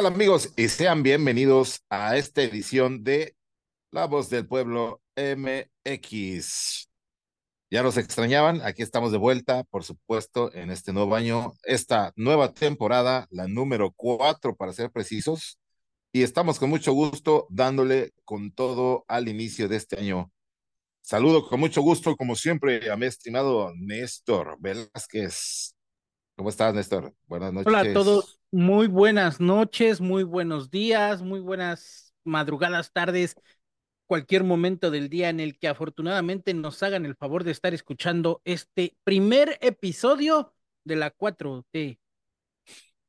[0.00, 0.54] ¿Qué tal amigos?
[0.56, 3.36] Y sean bienvenidos a esta edición de
[3.90, 6.88] La Voz del Pueblo MX.
[7.70, 12.54] Ya nos extrañaban, aquí estamos de vuelta, por supuesto, en este nuevo año, esta nueva
[12.54, 15.58] temporada, la número cuatro para ser precisos,
[16.14, 20.32] y estamos con mucho gusto dándole con todo al inicio de este año.
[21.02, 25.74] Saludo con mucho gusto, como siempre, a mi estimado Néstor Velázquez.
[26.36, 27.14] ¿Cómo estás, Néstor?
[27.26, 27.66] Buenas noches.
[27.66, 33.36] Hola a todos, muy buenas noches, muy buenos días, muy buenas madrugadas, tardes,
[34.06, 38.42] cualquier momento del día en el que afortunadamente nos hagan el favor de estar escuchando
[38.44, 40.52] este primer episodio
[40.84, 42.00] de la 4T,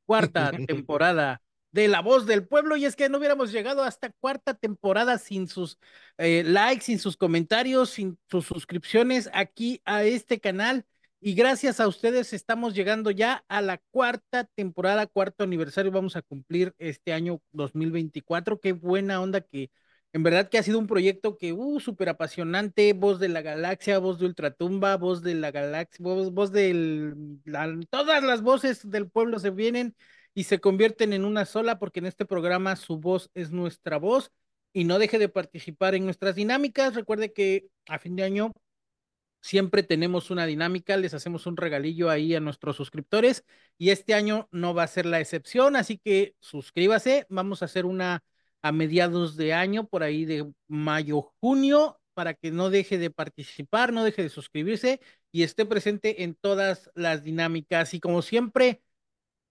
[0.06, 2.76] cuarta temporada de La Voz del Pueblo.
[2.76, 5.78] Y es que no hubiéramos llegado hasta cuarta temporada sin sus
[6.18, 10.86] eh, likes, sin sus comentarios, sin sus suscripciones aquí a este canal.
[11.24, 15.92] Y gracias a ustedes estamos llegando ya a la cuarta temporada, cuarto aniversario.
[15.92, 18.58] Vamos a cumplir este año 2024.
[18.58, 19.70] Qué buena onda que
[20.12, 22.92] en verdad que ha sido un proyecto que, uh, súper apasionante.
[22.92, 27.14] Voz de la galaxia, voz de Ultratumba, voz de la galaxia, voz, voz del...
[27.88, 29.94] todas las voces del pueblo se vienen
[30.34, 34.32] y se convierten en una sola porque en este programa su voz es nuestra voz
[34.72, 36.96] y no deje de participar en nuestras dinámicas.
[36.96, 38.52] Recuerde que a fin de año
[39.42, 43.44] Siempre tenemos una dinámica, les hacemos un regalillo ahí a nuestros suscriptores
[43.76, 47.84] y este año no va a ser la excepción, así que suscríbase, vamos a hacer
[47.84, 48.22] una
[48.62, 53.92] a mediados de año, por ahí de mayo, junio, para que no deje de participar,
[53.92, 55.00] no deje de suscribirse
[55.32, 57.94] y esté presente en todas las dinámicas.
[57.94, 58.80] Y como siempre,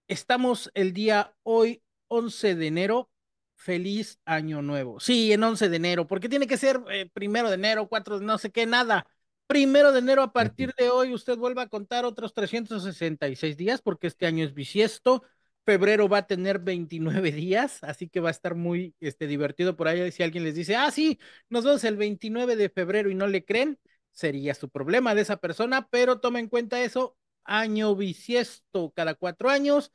[0.08, 3.10] estamos el día hoy, 11 de enero.
[3.56, 4.98] Feliz año nuevo.
[4.98, 8.38] Sí, en 11 de enero, porque tiene que ser eh, primero de enero, cuatro, no
[8.38, 9.06] sé qué, nada
[9.52, 14.06] primero de enero, a partir de hoy, usted vuelve a contar otros 366 días, porque
[14.06, 15.24] este año es bisiesto.
[15.66, 19.88] Febrero va a tener 29 días, así que va a estar muy este, divertido por
[19.88, 20.10] ahí.
[20.10, 21.18] Si alguien les dice, ah, sí,
[21.50, 23.78] nos vemos el 29 de febrero y no le creen,
[24.10, 29.50] sería su problema de esa persona, pero tome en cuenta eso, año bisiesto cada cuatro
[29.50, 29.92] años,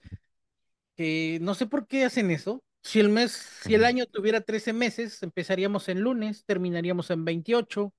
[0.96, 2.64] que no sé por qué hacen eso.
[2.84, 3.32] Si el mes,
[3.64, 7.92] si el año tuviera 13 meses, empezaríamos en lunes, terminaríamos en 28,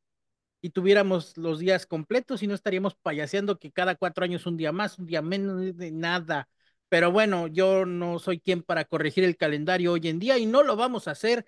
[0.61, 4.73] y tuviéramos los días completos y no estaríamos payaseando que cada cuatro años un día
[4.73, 6.49] más, un día menos, de nada.
[6.89, 10.63] Pero bueno, yo no soy quien para corregir el calendario hoy en día y no
[10.63, 11.47] lo vamos a hacer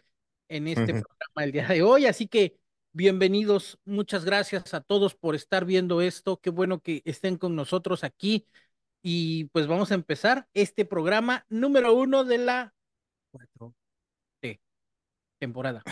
[0.48, 2.06] en este programa el día de hoy.
[2.06, 2.56] Así que
[2.92, 6.40] bienvenidos, muchas gracias a todos por estar viendo esto.
[6.40, 8.46] Qué bueno que estén con nosotros aquí.
[9.02, 12.74] Y pues vamos a empezar este programa número uno de la
[13.32, 14.60] 4T
[15.38, 15.82] temporada.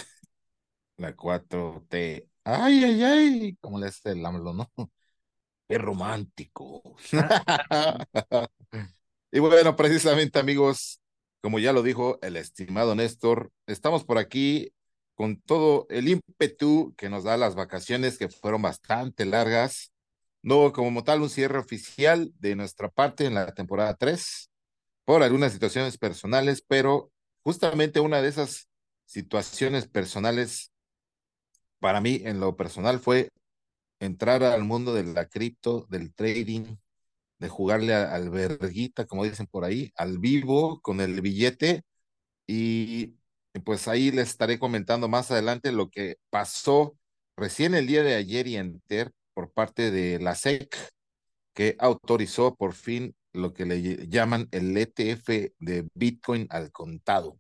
[0.99, 2.29] La 4T.
[2.51, 4.71] Ay, ay, ay, como le hace el AMLO, ¿no?
[5.69, 6.83] Qué romántico.
[9.31, 10.99] y bueno, precisamente amigos,
[11.43, 14.73] como ya lo dijo el estimado Néstor, estamos por aquí
[15.15, 19.93] con todo el ímpetu que nos da las vacaciones que fueron bastante largas.
[20.41, 24.51] No como tal un cierre oficial de nuestra parte en la temporada 3
[25.05, 28.69] por algunas situaciones personales, pero justamente una de esas
[29.05, 30.73] situaciones personales
[31.81, 33.31] para mí en lo personal fue
[34.01, 36.77] entrar al mundo de la cripto, del trading,
[37.39, 41.83] de jugarle al verguita, como dicen por ahí, al vivo con el billete.
[42.47, 43.15] Y
[43.65, 46.97] pues ahí les estaré comentando más adelante lo que pasó
[47.37, 50.77] recién el día de ayer y enter por parte de la SEC,
[51.55, 57.39] que autorizó por fin lo que le llaman el ETF de Bitcoin al contado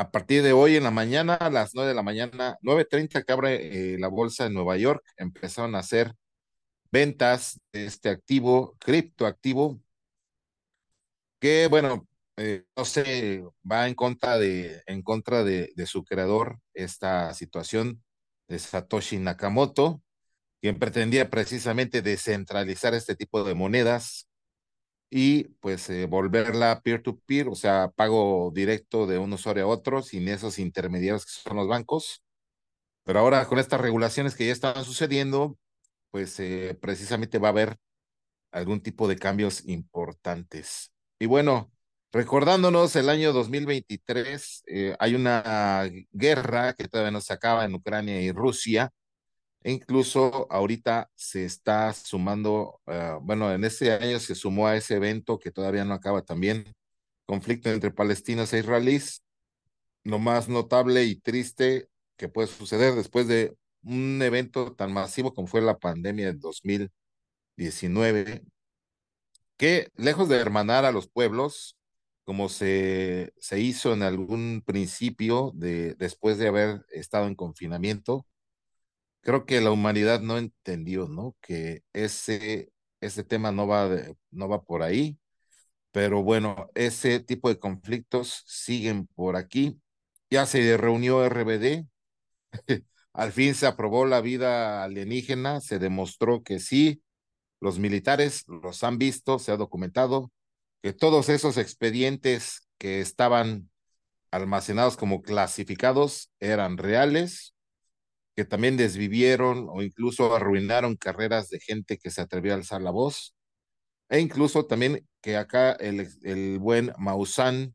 [0.00, 3.32] a partir de hoy en la mañana, a las 9 de la mañana, 9.30 que
[3.32, 6.14] abre eh, la bolsa de Nueva York, empezaron a hacer
[6.90, 9.78] ventas de este activo, criptoactivo,
[11.38, 12.08] que bueno,
[12.38, 18.02] eh, no sé, va en contra de, en contra de, de su creador esta situación
[18.48, 20.00] de Satoshi Nakamoto,
[20.62, 24.29] quien pretendía precisamente descentralizar este tipo de monedas
[25.10, 30.28] y pues eh, volverla peer-to-peer, o sea, pago directo de un usuario a otro sin
[30.28, 32.22] esos intermediarios que son los bancos.
[33.04, 35.58] Pero ahora con estas regulaciones que ya están sucediendo,
[36.10, 37.78] pues eh, precisamente va a haber
[38.52, 40.92] algún tipo de cambios importantes.
[41.18, 41.72] Y bueno,
[42.12, 48.20] recordándonos el año 2023, eh, hay una guerra que todavía no se acaba en Ucrania
[48.22, 48.92] y Rusia,
[49.62, 54.96] e incluso ahorita se está sumando, uh, bueno, en este año se sumó a ese
[54.96, 56.72] evento que todavía no acaba también,
[57.26, 59.22] conflicto entre palestinos e israelíes.
[60.04, 65.46] Lo más notable y triste que puede suceder después de un evento tan masivo como
[65.46, 68.42] fue la pandemia del 2019,
[69.56, 71.76] que lejos de hermanar a los pueblos,
[72.24, 78.26] como se, se hizo en algún principio de, después de haber estado en confinamiento,
[79.22, 81.36] creo que la humanidad no entendió, ¿no?
[81.40, 83.88] Que ese, ese tema no va,
[84.30, 85.18] no va por ahí,
[85.92, 89.80] pero bueno, ese tipo de conflictos siguen por aquí.
[90.30, 91.86] Ya se reunió RBD,
[93.12, 97.02] al fin se aprobó la vida alienígena, se demostró que sí,
[97.60, 100.32] los militares los han visto, se ha documentado
[100.82, 103.70] que todos esos expedientes que estaban
[104.30, 107.54] almacenados como clasificados eran reales,
[108.40, 112.90] que también desvivieron o incluso arruinaron carreras de gente que se atrevió a alzar la
[112.90, 113.36] voz,
[114.08, 117.74] e incluso también que acá el, el buen Maussan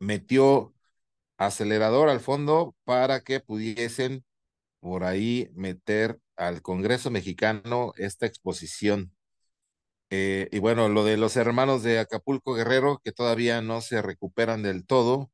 [0.00, 0.74] metió
[1.38, 4.24] acelerador al fondo para que pudiesen
[4.80, 9.12] por ahí meter al Congreso mexicano esta exposición.
[10.10, 14.64] Eh, y bueno, lo de los hermanos de Acapulco Guerrero, que todavía no se recuperan
[14.64, 15.30] del todo,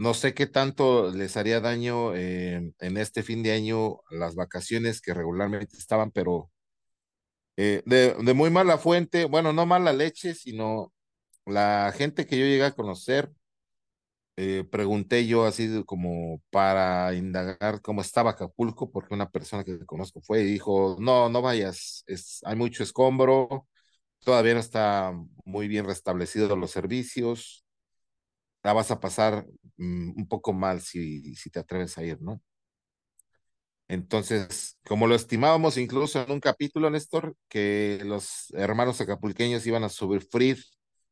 [0.00, 5.02] no sé qué tanto les haría daño eh, en este fin de año las vacaciones
[5.02, 6.50] que regularmente estaban, pero
[7.56, 10.92] eh, de, muy mala fuente, bueno, no mala leche, sino
[11.46, 13.30] la gente que yo llegué a conocer,
[14.36, 20.20] eh, pregunté yo así como para indagar cómo estaba Acapulco, porque una persona que conozco
[20.22, 22.04] fue y dijo, no, no vayas,
[22.44, 23.68] hay mucho escombro,
[24.20, 25.12] todavía no está
[25.44, 27.64] muy bien restablecido los servicios,
[28.62, 29.46] la vas a pasar
[29.80, 32.42] un poco mal si, si te atreves a ir, ¿no?
[33.90, 39.88] Entonces, como lo estimábamos incluso en un capítulo, Néstor, que los hermanos acapulqueños iban a
[39.88, 40.58] sufrir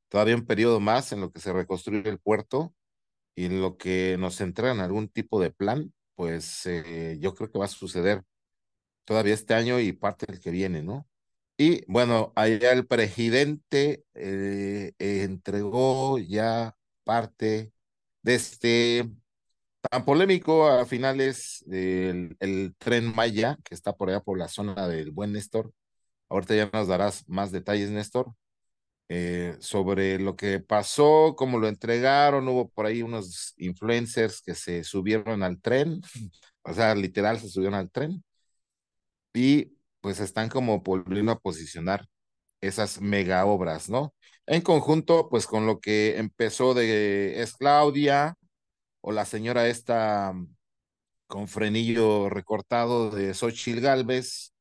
[0.08, 2.72] todavía un periodo más en lo que se reconstruye el puerto
[3.34, 7.58] y en lo que nos entregan algún tipo de plan, pues eh, yo creo que
[7.58, 8.22] va a suceder
[9.04, 11.08] todavía este año y parte del que viene, ¿no?
[11.56, 17.72] Y bueno, allá el presidente eh, entregó ya parte
[18.28, 19.10] de este
[19.90, 25.12] tan polémico a finales el tren Maya, que está por allá por la zona del
[25.12, 25.72] buen Néstor.
[26.28, 28.34] Ahorita ya nos darás más detalles, Néstor,
[29.08, 32.48] eh, sobre lo que pasó, cómo lo entregaron.
[32.48, 36.02] Hubo por ahí unos influencers que se subieron al tren,
[36.62, 38.22] o sea, literal se subieron al tren.
[39.34, 42.06] Y pues están como volviendo a posicionar
[42.60, 44.14] esas mega obras, ¿no?
[44.50, 48.34] En conjunto, pues con lo que empezó de es Claudia
[49.02, 50.34] o la señora esta
[51.26, 54.54] con frenillo recortado de Xochitl Galvez,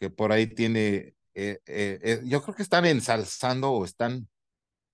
[0.00, 4.28] que por ahí tiene, eh, eh, eh, yo creo que están ensalzando o están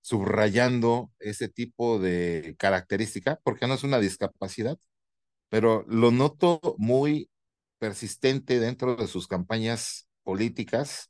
[0.01, 4.77] subrayando ese tipo de característica, porque no es una discapacidad,
[5.49, 7.31] pero lo noto muy
[7.79, 11.09] persistente dentro de sus campañas políticas,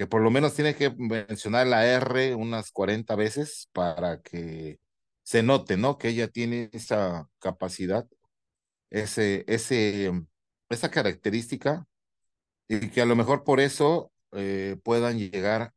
[0.00, 4.78] que por lo menos tiene que mencionar la R unas 40 veces para que
[5.22, 5.98] se note, ¿no?
[5.98, 8.06] Que ella tiene esa capacidad,
[8.88, 10.10] ese, ese,
[10.70, 11.84] esa característica,
[12.66, 15.74] y que a lo mejor por eso eh, puedan llegar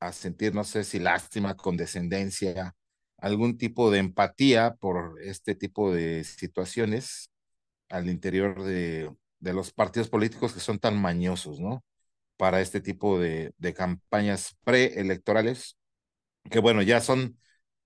[0.00, 2.74] a sentir, no sé si lástima, condescendencia,
[3.16, 7.30] algún tipo de empatía por este tipo de situaciones
[7.88, 11.82] al interior de, de los partidos políticos que son tan mañosos, ¿no?
[12.42, 15.76] Para este tipo de, de campañas preelectorales,
[16.50, 17.38] que bueno, ya son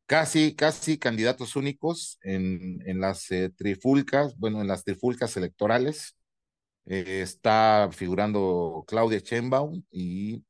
[0.07, 6.17] casi, casi candidatos únicos en, en las eh, trifulcas, bueno, en las trifulcas electorales.
[6.87, 10.45] Eh, está figurando Claudia Sheinbaum y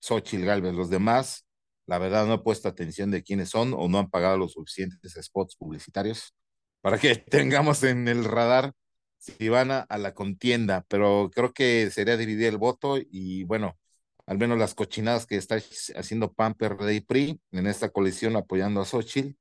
[0.00, 0.74] Xochitl Galvez.
[0.74, 1.46] Los demás,
[1.86, 5.14] la verdad, no he puesto atención de quiénes son o no han pagado los suficientes
[5.22, 6.34] spots publicitarios
[6.80, 8.72] para que tengamos en el radar
[9.18, 13.78] si van a, a, la contienda, pero creo que sería dividir el voto y bueno,
[14.26, 15.56] al menos las cochinadas que está
[15.96, 19.36] haciendo Pamper de PRI en esta coalición apoyando a Xochitl,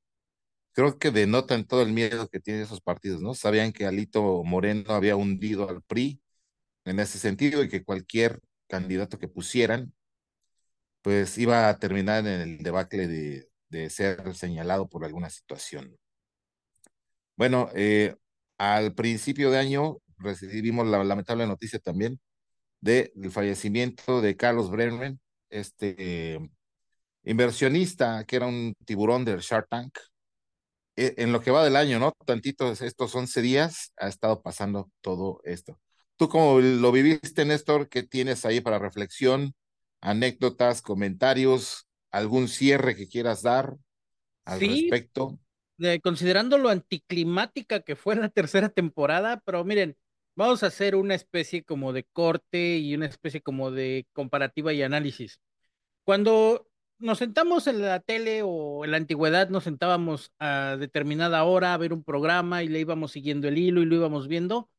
[0.74, 3.34] creo que denotan todo el miedo que tienen esos partidos, ¿no?
[3.34, 6.22] Sabían que Alito Moreno había hundido al PRI
[6.86, 9.94] en ese sentido y que cualquier candidato que pusieran,
[11.02, 15.98] pues iba a terminar en el debacle de, de ser señalado por alguna situación.
[17.36, 18.16] Bueno, eh,
[18.58, 22.20] al principio de año recibimos la lamentable noticia también
[22.82, 25.96] del de fallecimiento de Carlos Brennan, este
[26.36, 26.40] eh,
[27.24, 29.98] inversionista que era un tiburón del Shark Tank.
[30.96, 32.14] E, en lo que va del año, ¿no?
[32.26, 35.80] Tantitos estos 11 días ha estado pasando todo esto.
[36.16, 37.90] ¿Tú cómo lo viviste, Néstor?
[37.90, 39.54] ¿Qué tienes ahí para reflexión?
[40.02, 43.78] Anécdotas, comentarios, algún cierre que quieras dar
[44.46, 45.40] al sí, respecto
[45.78, 49.98] de, considerando lo anticlimática que fue la tercera temporada, pero miren,
[50.36, 54.84] vamos a hacer una especie como de corte y una especie como de comparativa y
[54.84, 55.40] análisis.
[56.04, 56.68] Cuando
[57.00, 61.78] nos sentamos en la tele o en la antigüedad nos sentábamos a determinada hora a
[61.78, 64.70] ver un programa y le íbamos siguiendo el hilo y lo íbamos viendo,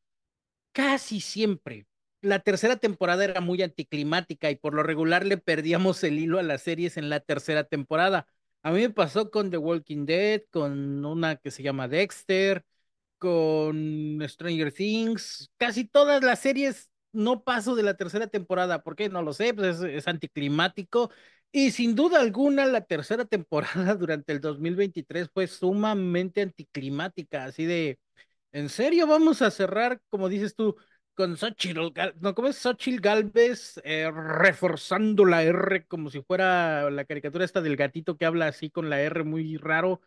[0.73, 1.87] casi siempre.
[2.21, 6.43] La tercera temporada era muy anticlimática y por lo regular le perdíamos el hilo a
[6.43, 8.27] las series en la tercera temporada.
[8.63, 12.65] A mí me pasó con The Walking Dead, con una que se llama Dexter,
[13.19, 19.09] con Stranger Things, casi todas las series no paso de la tercera temporada, ¿por qué?
[19.11, 21.11] No lo sé, pues es, es anticlimático
[21.53, 27.99] y sin duda alguna la tercera temporada durante el 2023 fue sumamente anticlimática, así de,
[28.53, 30.77] ¿en serio vamos a cerrar, como dices tú,
[31.19, 31.81] con Xochitl,
[32.21, 37.61] no, ¿cómo es Xochitl Galvez eh, reforzando la R como si fuera la caricatura esta
[37.61, 40.01] del gatito que habla así con la R muy raro?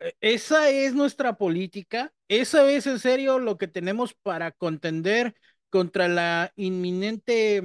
[0.00, 5.34] E, esa es nuestra política, esa es en serio lo que tenemos para contender
[5.68, 7.62] contra la inminente,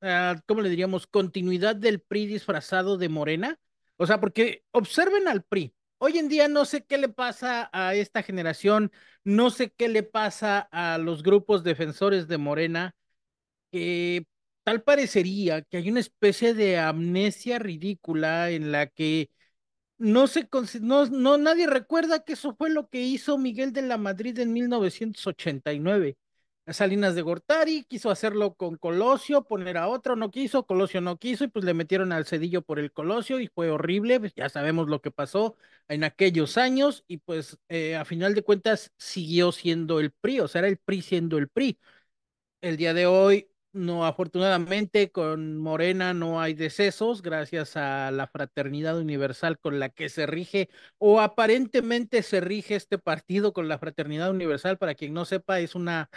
[0.00, 3.60] ah, ¿cómo le diríamos?, continuidad del PRI disfrazado de Morena.
[3.96, 5.72] O sea, porque observen al PRI.
[6.02, 8.90] Hoy en día no sé qué le pasa a esta generación,
[9.24, 12.94] no sé qué le pasa a los grupos defensores de Morena,
[13.72, 14.26] que
[14.64, 19.30] tal parecería que hay una especie de amnesia ridícula en la que
[19.98, 20.48] no se
[20.82, 24.52] no, no nadie recuerda que eso fue lo que hizo Miguel de la Madrid en
[24.54, 26.18] 1989.
[26.72, 31.44] Salinas de Gortari quiso hacerlo con Colosio, poner a otro, no quiso, Colosio no quiso
[31.44, 34.88] y pues le metieron al cedillo por el Colosio y fue horrible, pues ya sabemos
[34.88, 35.56] lo que pasó
[35.88, 40.48] en aquellos años y pues eh, a final de cuentas siguió siendo el PRI, o
[40.48, 41.78] sea, era el PRI siendo el PRI.
[42.60, 48.98] El día de hoy no, afortunadamente con Morena no hay decesos gracias a la fraternidad
[48.98, 54.30] universal con la que se rige o aparentemente se rige este partido con la fraternidad
[54.30, 54.76] universal.
[54.78, 56.10] Para quien no sepa, es una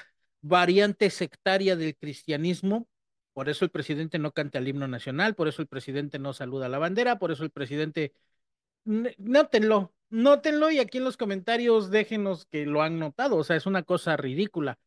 [0.44, 2.88] variante sectaria del cristianismo.
[3.34, 6.70] Por eso el presidente no canta el himno nacional, por eso el presidente no saluda
[6.70, 8.14] la bandera, por eso el presidente...
[8.86, 13.66] Nótenlo, nótenlo y aquí en los comentarios déjenos que lo han notado, o sea, es
[13.66, 14.78] una cosa ridícula.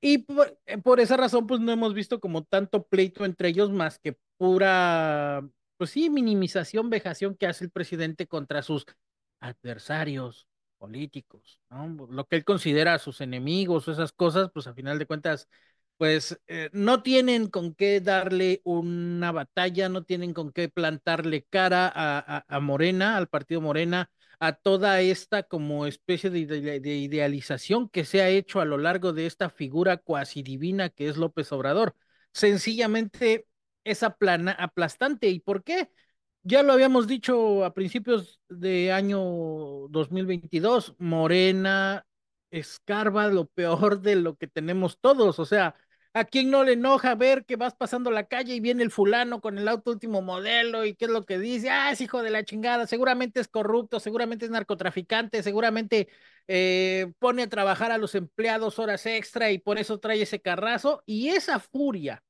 [0.00, 3.72] Y por, eh, por, esa razón, pues no hemos visto como tanto pleito entre ellos
[3.72, 8.84] más que pura, pues sí, minimización, vejación que hace el presidente contra sus
[9.40, 10.46] adversarios
[10.78, 12.06] políticos, ¿no?
[12.10, 15.48] Lo que él considera sus enemigos o esas cosas, pues a final de cuentas,
[15.96, 21.86] pues eh, no tienen con qué darle una batalla, no tienen con qué plantarle cara
[21.88, 26.96] a, a, a Morena, al partido Morena, a toda esta como especie de, de, de,
[26.96, 31.16] idealización que se ha hecho a lo largo de esta figura cuasi divina que es
[31.16, 31.96] López Obrador.
[32.32, 33.46] Sencillamente
[33.84, 35.28] es aplana, aplastante.
[35.28, 35.90] ¿Y por qué?
[36.48, 39.18] Ya lo habíamos dicho a principios de año
[39.88, 42.06] 2022, Morena
[42.52, 45.74] escarba lo peor de lo que tenemos todos, o sea,
[46.14, 49.42] ¿A quién no le enoja ver que vas pasando la calle y viene el fulano
[49.42, 51.68] con el auto último modelo y qué es lo que dice?
[51.68, 56.08] Ah, es hijo de la chingada, seguramente es corrupto, seguramente es narcotraficante, seguramente
[56.48, 61.02] eh, pone a trabajar a los empleados horas extra y por eso trae ese carrazo.
[61.04, 62.24] Y esa furia,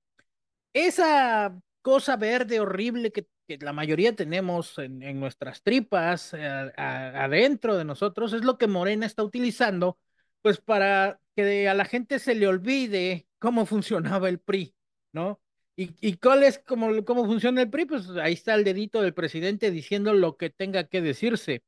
[0.72, 7.76] esa cosa verde horrible que, que la mayoría tenemos en, en nuestras tripas, eh, adentro
[7.76, 9.98] de nosotros, es lo que Morena está utilizando,
[10.42, 14.74] pues para que a la gente se le olvide cómo funcionaba el PRI,
[15.12, 15.40] ¿no?
[15.76, 17.84] ¿Y, y cuál es cómo, cómo funciona el PRI?
[17.86, 21.62] Pues ahí está el dedito del presidente diciendo lo que tenga que decirse.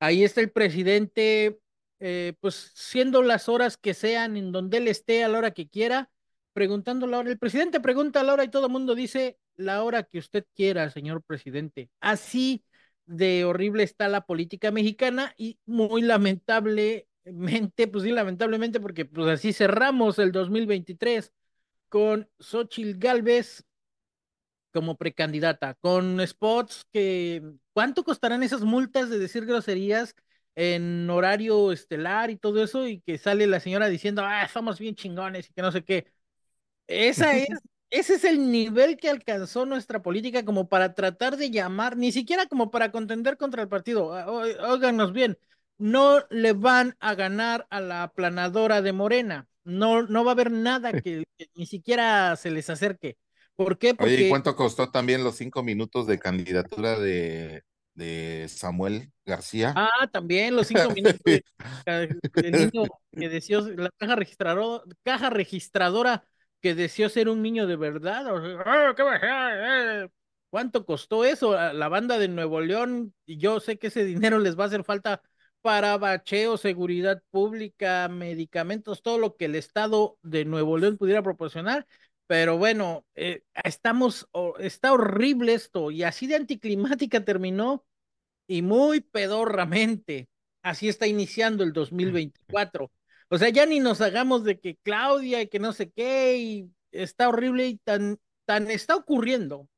[0.00, 1.60] Ahí está el presidente,
[2.00, 5.68] eh, pues siendo las horas que sean, en donde él esté a la hora que
[5.68, 6.10] quiera,
[6.54, 7.30] preguntando la hora.
[7.30, 10.44] El presidente pregunta a la hora y todo el mundo dice la hora que usted
[10.54, 11.90] quiera, señor presidente.
[12.00, 12.64] Así
[13.06, 19.28] de horrible está la política mexicana y muy lamentable mente, pues sí, lamentablemente, porque pues
[19.28, 21.32] así cerramos el 2023
[21.88, 23.64] con Xochil Galvez
[24.72, 27.42] como precandidata, con spots que,
[27.72, 30.14] ¿cuánto costarán esas multas de decir groserías
[30.54, 32.88] en horario estelar y todo eso?
[32.88, 36.06] Y que sale la señora diciendo, ah, somos bien chingones y que no sé qué.
[36.86, 37.48] Esa es,
[37.92, 42.46] ese es el nivel que alcanzó nuestra política como para tratar de llamar, ni siquiera
[42.46, 44.06] como para contender contra el partido.
[44.06, 45.38] Óiganos bien,
[45.76, 49.46] no le van a ganar a la aplanadora de Morena.
[49.62, 53.18] No, no va a haber nada que, que ni siquiera se les acerque.
[53.54, 53.94] ¿Por qué?
[53.94, 54.14] Porque...
[54.14, 59.74] Oye, ¿y cuánto costó también los cinco minutos de candidatura de, de Samuel García?
[59.76, 61.20] Ah, también los cinco minutos
[61.86, 66.24] de, niño que deseó, la caja registradora, caja registradora
[66.62, 68.24] que deseó ser un niño de verdad.
[70.48, 71.54] ¿Cuánto costó eso?
[71.72, 74.84] La banda de Nuevo León, y yo sé que ese dinero les va a hacer
[74.84, 75.20] falta
[75.60, 81.86] para bacheo, seguridad pública, medicamentos, todo lo que el Estado de Nuevo León pudiera proporcionar.
[82.26, 84.28] Pero bueno, eh, estamos,
[84.58, 87.84] está horrible esto y así de anticlimática terminó
[88.46, 90.28] y muy pedorramente.
[90.62, 92.90] Así está iniciando el 2024.
[93.32, 96.70] O sea, ya ni nos hagamos de que Claudia y que no sé qué, y
[96.90, 99.70] está horrible y tan, tan está ocurriendo.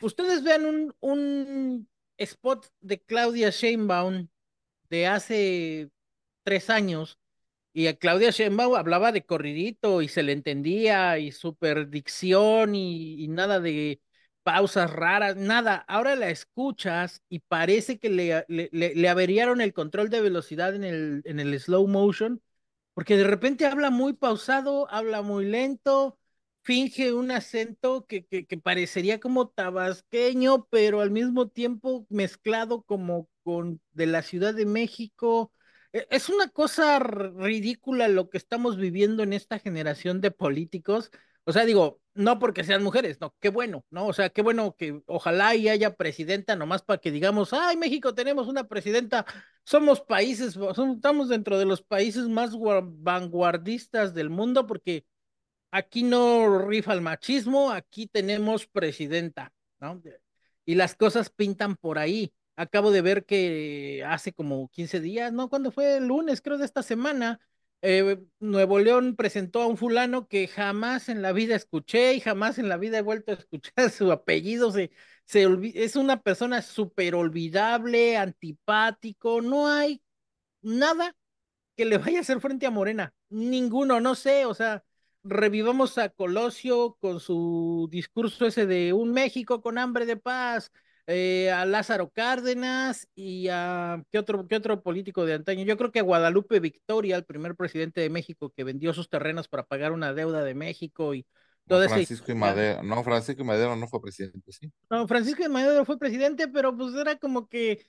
[0.00, 4.28] Ustedes vean un, un spot de Claudia Sheinbaum
[4.88, 5.90] de hace
[6.44, 7.18] tres años
[7.74, 13.28] y a Claudia Sheinbaum hablaba de corridito y se le entendía y super dicción y,
[13.28, 14.00] nada de
[14.44, 15.84] pausas raras, nada.
[15.88, 20.84] Ahora la escuchas y parece que le, le, le, averiaron el control de velocidad en
[20.84, 22.40] el, en el slow motion,
[22.94, 26.18] porque de repente habla muy pausado, habla muy lento,
[26.62, 33.80] finge un acento que, que, parecería como tabasqueño, pero al mismo tiempo mezclado como con
[33.92, 35.52] de la Ciudad de México
[35.94, 41.10] e, es una cosa ridícula lo que estamos viviendo en esta generación de políticos.
[41.44, 44.06] O sea, digo, no porque sean mujeres, no, qué bueno, ¿no?
[44.06, 48.14] O sea, qué bueno que ojalá y haya presidenta nomás para que digamos, ay, México
[48.14, 49.26] tenemos una presidenta,
[49.64, 52.52] somos países, estamos dentro de los países más
[52.82, 55.04] vanguardistas del mundo porque
[55.72, 60.00] aquí no rifa el machismo, aquí tenemos presidenta, ¿no?
[60.64, 62.32] Y las cosas pintan por ahí.
[62.56, 65.48] Acabo de ver que hace como 15 días, ¿no?
[65.50, 67.40] Cuando fue el lunes, creo, de esta semana,
[67.84, 72.58] eh, Nuevo León presentó a un fulano que jamás en la vida escuché y jamás
[72.58, 74.72] en la vida he vuelto a escuchar su apellido.
[74.72, 74.90] Se,
[75.26, 80.02] se es una persona súper olvidable, antipático, no hay
[80.62, 81.16] nada
[81.76, 83.14] que le vaya a hacer frente a Morena.
[83.30, 84.84] Ninguno, no sé, o sea,
[85.24, 90.72] revivamos a Colosio con su discurso ese de un México con hambre de paz
[91.06, 95.64] eh, a Lázaro Cárdenas y a ¿qué otro, qué otro político de antaño.
[95.64, 99.48] Yo creo que a Guadalupe Victoria, el primer presidente de México que vendió sus terrenos
[99.48, 101.26] para pagar una deuda de México y
[101.66, 104.70] todo no, Francisco y Madero, no, Francisco y Madero no fue presidente, sí.
[104.90, 107.84] No, Francisco y Madero fue presidente, pero pues era como que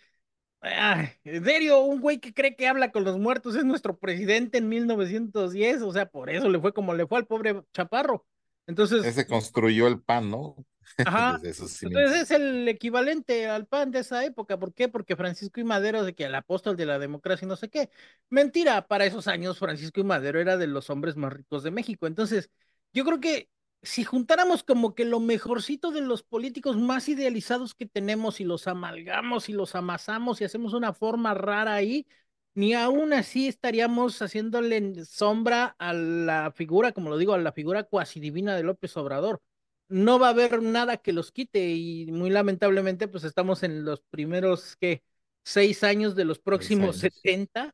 [0.61, 4.57] Ay, en serio, un güey que cree que habla con los muertos es nuestro presidente
[4.57, 8.25] en 1910, o sea, por eso le fue como le fue al pobre Chaparro.
[8.65, 9.05] Entonces.
[9.05, 10.55] Ese construyó el pan, ¿no?
[10.97, 11.39] Ajá.
[11.43, 14.58] Entonces es el equivalente al PAN de esa época.
[14.58, 14.88] ¿Por qué?
[14.88, 17.89] Porque Francisco y Madero, de que el apóstol de la democracia y no sé qué.
[18.29, 22.08] Mentira, para esos años Francisco y Madero era de los hombres más ricos de México.
[22.08, 22.49] Entonces,
[22.93, 23.49] yo creo que
[23.81, 28.67] si juntáramos como que lo mejorcito de los políticos más idealizados que tenemos y los
[28.67, 32.08] amalgamos y los amasamos y hacemos una forma rara ahí,
[32.53, 37.84] ni aún así estaríamos haciéndole sombra a la figura, como lo digo, a la figura
[37.84, 39.41] cuasi divina de López Obrador
[39.87, 44.01] no va a haber nada que los quite y muy lamentablemente pues estamos en los
[44.09, 45.03] primeros que
[45.43, 47.73] seis años de los próximos 70,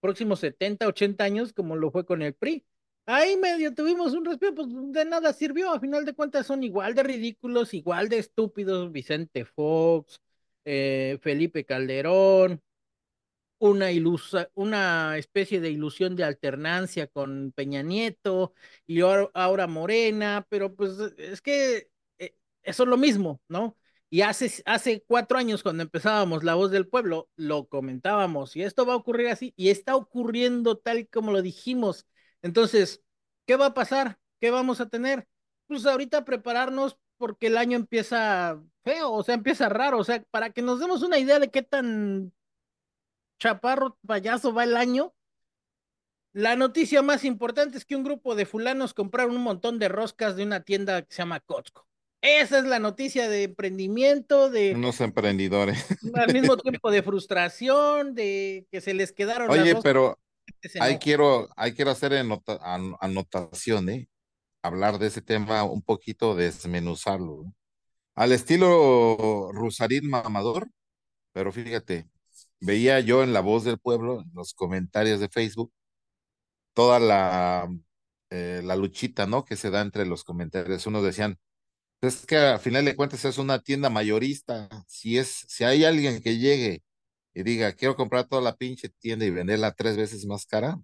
[0.00, 2.64] próximos 70, 80 años como lo fue con el PRI.
[3.06, 6.94] Ahí medio tuvimos un respiro, pues de nada sirvió, a final de cuentas son igual
[6.94, 10.20] de ridículos, igual de estúpidos, Vicente Fox,
[10.64, 12.62] eh, Felipe Calderón,
[13.60, 18.54] una, ilusa, una especie de ilusión de alternancia con Peña Nieto
[18.86, 23.76] y ahora, Morena, pero pues es que eh, eso es lo mismo, ¿no?
[24.08, 28.86] Y hace, hace cuatro años cuando empezábamos La Voz del Pueblo, lo comentábamos y esto
[28.86, 32.06] va a ocurrir así y está ocurriendo tal como lo dijimos.
[32.42, 33.02] Entonces,
[33.46, 34.18] ¿qué va a pasar?
[34.40, 35.28] ¿Qué vamos a tener?
[35.66, 40.50] Pues ahorita prepararnos porque el año empieza feo, o sea, empieza raro, o sea, para
[40.50, 42.32] que nos demos una idea de qué tan
[43.40, 45.12] chaparro payaso va el año.
[46.32, 50.36] La noticia más importante es que un grupo de fulanos compraron un montón de roscas
[50.36, 51.88] de una tienda que se llama Costco.
[52.22, 54.74] Esa es la noticia de emprendimiento, de...
[54.74, 55.86] Unos emprendedores.
[56.14, 59.50] Al mismo tiempo de frustración, de que se les quedaron...
[59.50, 60.18] Oye, pero
[60.78, 62.12] ahí quiero, ahí quiero hacer
[63.00, 64.08] anotación, ¿eh?
[64.62, 67.44] Hablar de ese tema un poquito, desmenuzarlo.
[68.14, 70.68] Al estilo Rusarín Mamador,
[71.32, 72.06] pero fíjate,
[72.60, 75.72] veía yo en La Voz del Pueblo, en los comentarios de Facebook,
[76.74, 77.68] toda la,
[78.30, 79.44] eh, la luchita, ¿no?
[79.44, 80.86] Que se da entre los comentarios.
[80.86, 81.38] Unos decían,
[82.02, 84.68] es que a final de cuentas es una tienda mayorista.
[84.88, 86.82] Si es, si hay alguien que llegue
[87.34, 90.78] y diga, quiero comprar toda la pinche tienda y venderla tres veces más cara,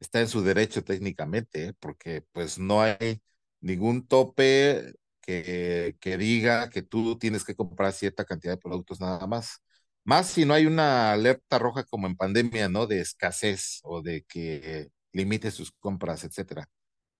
[0.00, 1.74] está en su derecho técnicamente, ¿eh?
[1.80, 3.22] porque pues no hay
[3.60, 9.26] ningún tope que, que diga que tú tienes que comprar cierta cantidad de productos nada
[9.26, 9.60] más.
[10.04, 12.86] Más si no hay una alerta roja como en pandemia, ¿no?
[12.86, 16.68] De escasez o de que limite sus compras, etcétera.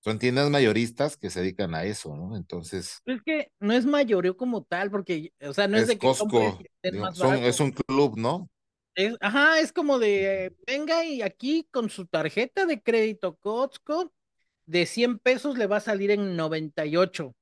[0.00, 2.36] Son tiendas mayoristas que se dedican a eso, ¿no?
[2.36, 3.00] Entonces.
[3.04, 6.58] Es que no es mayoreo como tal, porque, o sea, no es, de que Costco,
[6.82, 8.48] es un club, ¿no?
[9.20, 14.12] ajá, es como de, venga y aquí con su tarjeta de crédito Costco,
[14.66, 17.34] de 100 pesos le va a salir en 98.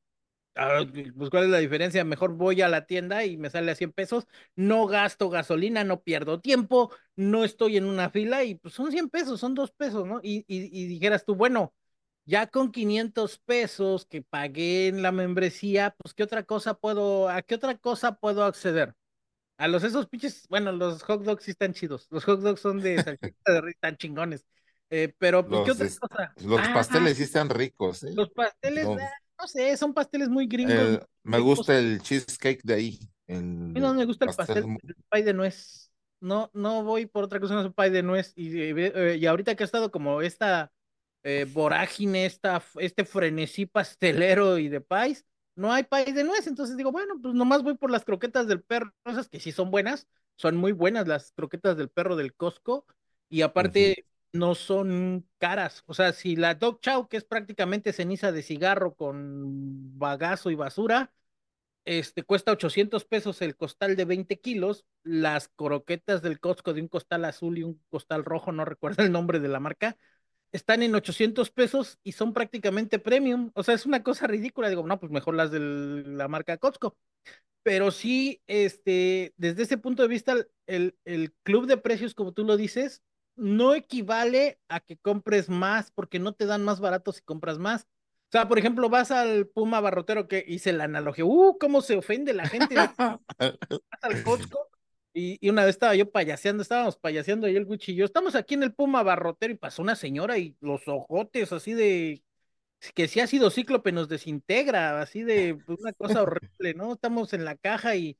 [0.56, 0.82] Ah,
[1.16, 3.92] pues cuál es la diferencia, mejor voy a la tienda y me sale a 100
[3.92, 8.90] pesos, no gasto gasolina, no pierdo tiempo, no estoy en una fila y pues son
[8.90, 10.20] 100 pesos, son dos pesos, ¿no?
[10.22, 11.72] Y, y, y dijeras tú, bueno,
[12.24, 17.42] ya con 500 pesos que pagué en la membresía, pues qué otra cosa puedo, a
[17.42, 18.94] qué otra cosa puedo acceder.
[19.58, 22.80] A los esos pinches, bueno, los hot dogs sí están chidos, los hot dogs son
[22.80, 24.46] de salchicha de están chingones.
[24.90, 26.34] Eh, pero pues qué otra cosa.
[26.44, 28.14] los Ah, pasteles sí están ricos, ¿eh?
[28.14, 32.00] los pasteles, No, ah, no sé, son pasteles muy gringos, muy el- me gusta el
[32.02, 32.98] cheesecake de ahí,
[33.74, 34.34] mí no el me gusta el pastel.
[34.34, 35.90] pastel, el pay de nuez.
[36.20, 38.32] No, no voy por otra cosa, no es el pay de nuez.
[38.36, 40.72] Y, eh, eh, y ahorita que ha estado como esta
[41.22, 45.24] eh, vorágine, esta, este frenesí pastelero y de país,
[45.54, 46.46] no hay pay de nuez.
[46.46, 49.70] Entonces digo, bueno, pues nomás voy por las croquetas del perro, esas que sí son
[49.70, 52.86] buenas, son muy buenas las croquetas del perro del Costco.
[53.28, 55.82] Y aparte no son caras.
[55.86, 60.54] O sea, si la Dog Chow, que es prácticamente ceniza de cigarro con bagazo y
[60.54, 61.12] basura
[61.84, 64.84] este, cuesta 800 pesos el costal de 20 kilos.
[65.02, 69.12] Las croquetas del Costco de un costal azul y un costal rojo, no recuerdo el
[69.12, 69.96] nombre de la marca,
[70.52, 73.50] están en 800 pesos y son prácticamente premium.
[73.54, 74.68] O sea, es una cosa ridícula.
[74.70, 76.96] Digo, no, pues mejor las de la marca Costco.
[77.62, 80.34] Pero sí, este, desde ese punto de vista,
[80.66, 83.02] el, el club de precios, como tú lo dices,
[83.40, 87.82] no equivale a que compres más porque no te dan más barato si compras más.
[87.82, 91.96] O sea, por ejemplo, vas al Puma Barrotero que hice la analogía, uh, cómo se
[91.96, 93.20] ofende la gente, vas
[94.02, 94.68] al Costco
[95.12, 98.36] y, y una vez estaba yo payaseando, estábamos payaseando ahí el Wichi y yo, estamos
[98.36, 102.22] aquí en el Puma Barrotero y pasó una señora y los ojotes así de,
[102.94, 106.92] que si ha sido cíclope nos desintegra, así de pues, una cosa horrible, ¿no?
[106.92, 108.16] Estamos en la caja y,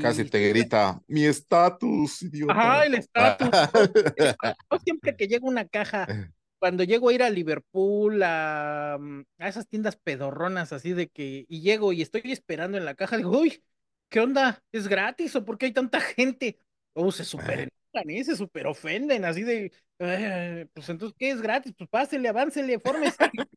[0.00, 2.86] Casi te grita, mi estatus, ajá, idiota.
[2.86, 3.48] el estatus.
[4.70, 9.22] Yo siempre que llego a una caja, cuando llego a ir a Liverpool, a, mm,
[9.38, 13.16] a esas tiendas pedorronas, así de que, y llego y estoy esperando en la caja,
[13.16, 13.62] digo, uy,
[14.08, 14.62] ¿qué onda?
[14.72, 16.58] ¿Es gratis o por qué hay tanta gente?
[16.94, 18.24] Oh, se super enojan, ¿eh?
[18.24, 21.72] Se super ofenden, así de, "Eh, pues entonces, ¿qué es gratis?
[21.76, 23.16] Pues pásele, aváncele, fórmese.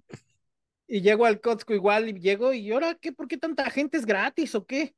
[0.87, 3.13] Y llego al Costco igual y llego y ahora, ¿qué?
[3.13, 4.93] ¿Por qué tanta gente es gratis o qué?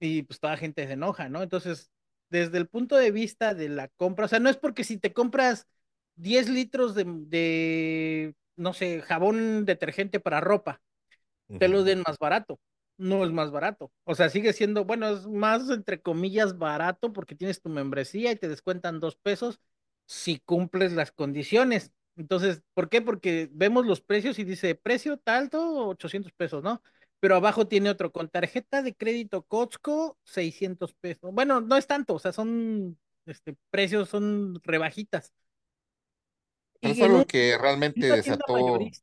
[0.00, 1.42] Y pues toda gente se enoja, ¿no?
[1.42, 1.90] Entonces,
[2.30, 5.12] desde el punto de vista de la compra, o sea, no es porque si te
[5.12, 5.66] compras
[6.16, 10.80] 10 litros de, de no sé, jabón detergente para ropa,
[11.58, 11.84] te lo Ujú.
[11.84, 12.58] den más barato.
[12.98, 13.92] No es más barato.
[14.04, 18.36] O sea, sigue siendo, bueno, es más entre comillas barato porque tienes tu membresía y
[18.36, 19.60] te descuentan dos pesos
[20.06, 21.92] si cumples las condiciones.
[22.16, 23.02] Entonces, ¿por qué?
[23.02, 26.82] Porque vemos los precios y dice precio tanto, 800 pesos, ¿no?
[27.20, 31.32] Pero abajo tiene otro con tarjeta de crédito Costco, 600 pesos.
[31.32, 35.32] Bueno, no es tanto, o sea, son, este, precios son rebajitas.
[36.80, 37.56] Pero es Y en un- algo que
[37.96, 38.94] en realmente desató,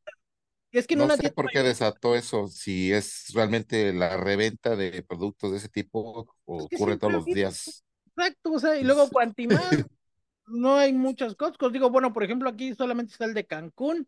[0.71, 5.03] y es que no sé por qué desató eso, si es realmente la reventa de
[5.03, 7.83] productos de ese tipo ocurre todos los días.
[8.07, 9.79] exacto, o sea, y luego Cuantimás,
[10.47, 11.73] no hay muchos Costcos.
[11.73, 14.07] Digo, bueno, por ejemplo, aquí solamente está el de Cancún.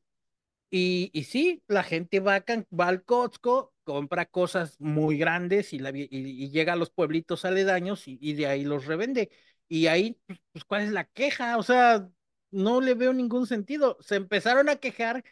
[0.72, 5.74] Y, y sí, la gente va, a Can- va al Costco, compra cosas muy grandes
[5.74, 9.32] y, la, y llega a los pueblitos aledaños y, y de ahí los revende.
[9.70, 11.58] Y ahí, pues, pues, ¿cuál es la queja?
[11.58, 12.10] O sea,
[12.52, 13.98] no le veo ningún sentido.
[14.02, 15.24] Se empezaron a quejar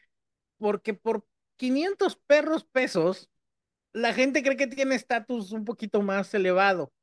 [0.57, 1.25] porque por
[1.57, 3.29] 500 perros pesos,
[3.93, 6.93] la gente cree que tiene estatus un poquito más elevado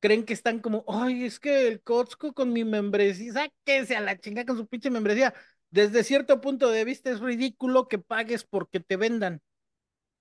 [0.00, 4.18] creen que están como, ay, es que el Costco con mi membresía, sáquense a la
[4.20, 5.34] chinga con su pinche membresía.
[5.70, 9.40] Desde cierto punto de vista es ridículo que pagues porque te vendan.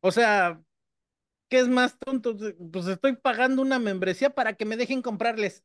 [0.01, 0.61] O sea,
[1.53, 2.35] ¿qué es más tonto?
[2.71, 5.63] Pues estoy pagando una membresía para que me dejen comprarles.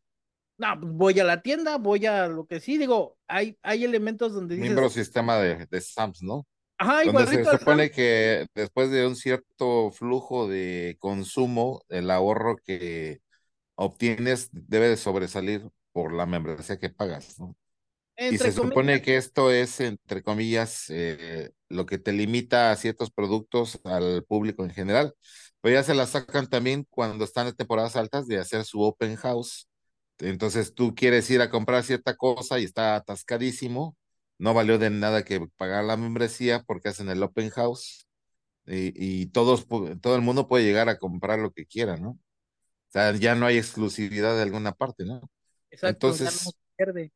[0.59, 4.35] No, pues voy a la tienda, voy a lo que sí, digo, hay, hay elementos
[4.35, 6.46] donde miembro dices, sistema de, de Sams, ¿no?
[6.77, 7.59] ajá, Donde se Sam.
[7.59, 13.20] supone que después de un cierto flujo de consumo, el ahorro que
[13.74, 17.57] obtienes debe de sobresalir por la membresía que pagas, ¿no?
[18.18, 23.11] Y se supone que esto es, entre comillas, eh, lo que te limita a ciertos
[23.11, 25.14] productos al público en general.
[25.61, 29.16] Pero ya se la sacan también cuando están en temporadas altas de hacer su open
[29.16, 29.68] house.
[30.18, 33.97] Entonces tú quieres ir a comprar cierta cosa y está atascadísimo.
[34.38, 38.07] No valió de nada que pagar la membresía porque hacen el open house
[38.66, 39.66] y, y todos,
[40.01, 42.11] todo el mundo puede llegar a comprar lo que quiera, ¿no?
[42.11, 45.31] O sea, ya no hay exclusividad de alguna parte, ¿no?
[45.71, 47.12] exacto, ya no se Entonces, pierde.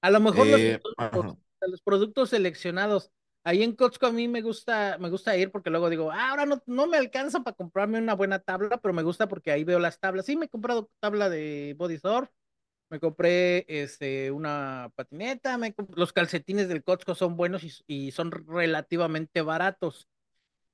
[0.00, 3.10] A lo mejor los eh, productos, ajá, los productos seleccionados.
[3.44, 6.46] Ahí en Costco a mí me gusta, me gusta ir porque luego digo, ah, ahora
[6.46, 9.78] no, no me alcanza para comprarme una buena tabla, pero me gusta porque ahí veo
[9.78, 10.24] las tablas.
[10.26, 11.98] Sí, me he comprado tabla de Body
[12.90, 19.42] me compré este, una patineta, me los calcetines del Costco son buenos y, son relativamente
[19.42, 20.08] baratos,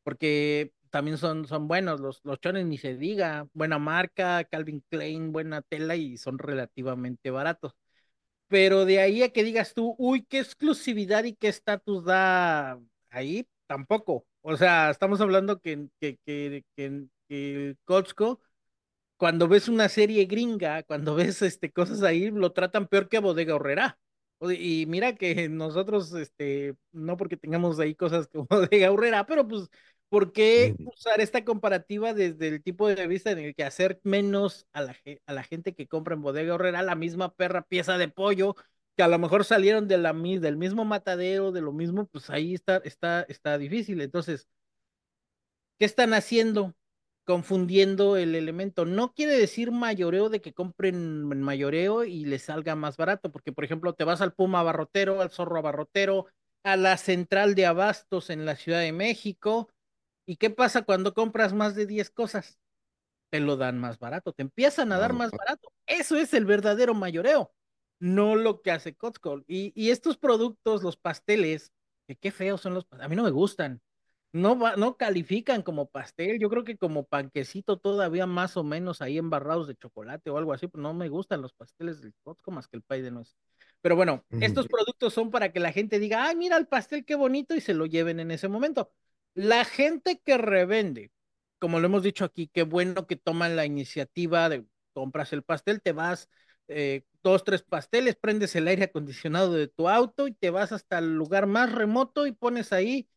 [0.03, 5.33] porque también son, son buenos, los, los chones ni se diga, buena marca, Calvin Klein,
[5.33, 7.75] buena tela y son relativamente baratos.
[8.51, 13.47] Pero de ahí a que digas tú, uy, qué exclusividad y qué estatus da ahí,
[13.69, 14.27] tampoco.
[14.43, 16.65] O sea, estamos hablando que, que, que,
[17.29, 18.41] que, Costco
[19.17, 23.55] cuando ves una serie gringa, cuando ves este, cosas ahí, lo tratan peor que Bodega
[23.57, 23.99] Horrera.
[24.59, 29.69] Y mira que nosotros, este, no porque tengamos ahí cosas como Bodega Horrera, pero pues,
[30.11, 34.67] ¿por qué usar esta comparativa desde el tipo de vista en el que hacer menos
[34.75, 34.97] a la,
[35.27, 38.57] a la gente que compra en Bodega Horrera la misma perra pieza de pollo
[38.97, 42.55] que a lo mejor salieron de la, del mismo matadero, de lo mismo, pues ahí
[42.55, 44.03] está, está, está difícil.
[44.03, 44.47] Entonces,
[45.79, 46.75] ¿qué están haciendo?
[47.25, 48.85] confundiendo el elemento.
[48.85, 53.65] No quiere decir mayoreo de que compren mayoreo y les salga más barato, porque por
[53.65, 56.27] ejemplo te vas al Puma Abarrotero, al Zorro Abarrotero,
[56.65, 59.71] a la central de abastos en la Ciudad de México.
[60.31, 62.61] ¿Y qué pasa cuando compras más de 10 cosas?
[63.31, 65.73] Te lo dan más barato, te empiezan a dar más barato.
[65.87, 67.53] Eso es el verdadero mayoreo,
[67.99, 69.43] no lo que hace Costco.
[69.49, 71.73] Y, y estos productos, los pasteles,
[72.07, 73.83] que qué feos son los a mí no me gustan
[74.33, 79.19] no, no califican como pastel, yo creo que como panquecito todavía más o menos ahí
[79.19, 82.69] embarrados de chocolate o algo así, pero no me gustan los pasteles del Costco más
[82.69, 83.35] que el pay de nuez.
[83.83, 87.15] Pero bueno, estos productos son para que la gente diga, ay, mira el pastel, qué
[87.15, 88.93] bonito, y se lo lleven en ese momento.
[89.41, 91.13] La gente que revende,
[91.59, 95.81] como lo hemos dicho aquí, qué bueno que toman la iniciativa de compras el pastel,
[95.83, 96.29] te vas
[96.69, 100.99] eh, dos, tres pasteles, prendes el aire acondicionado de tu auto y te vas hasta
[100.99, 103.09] el lugar más remoto y pones ahí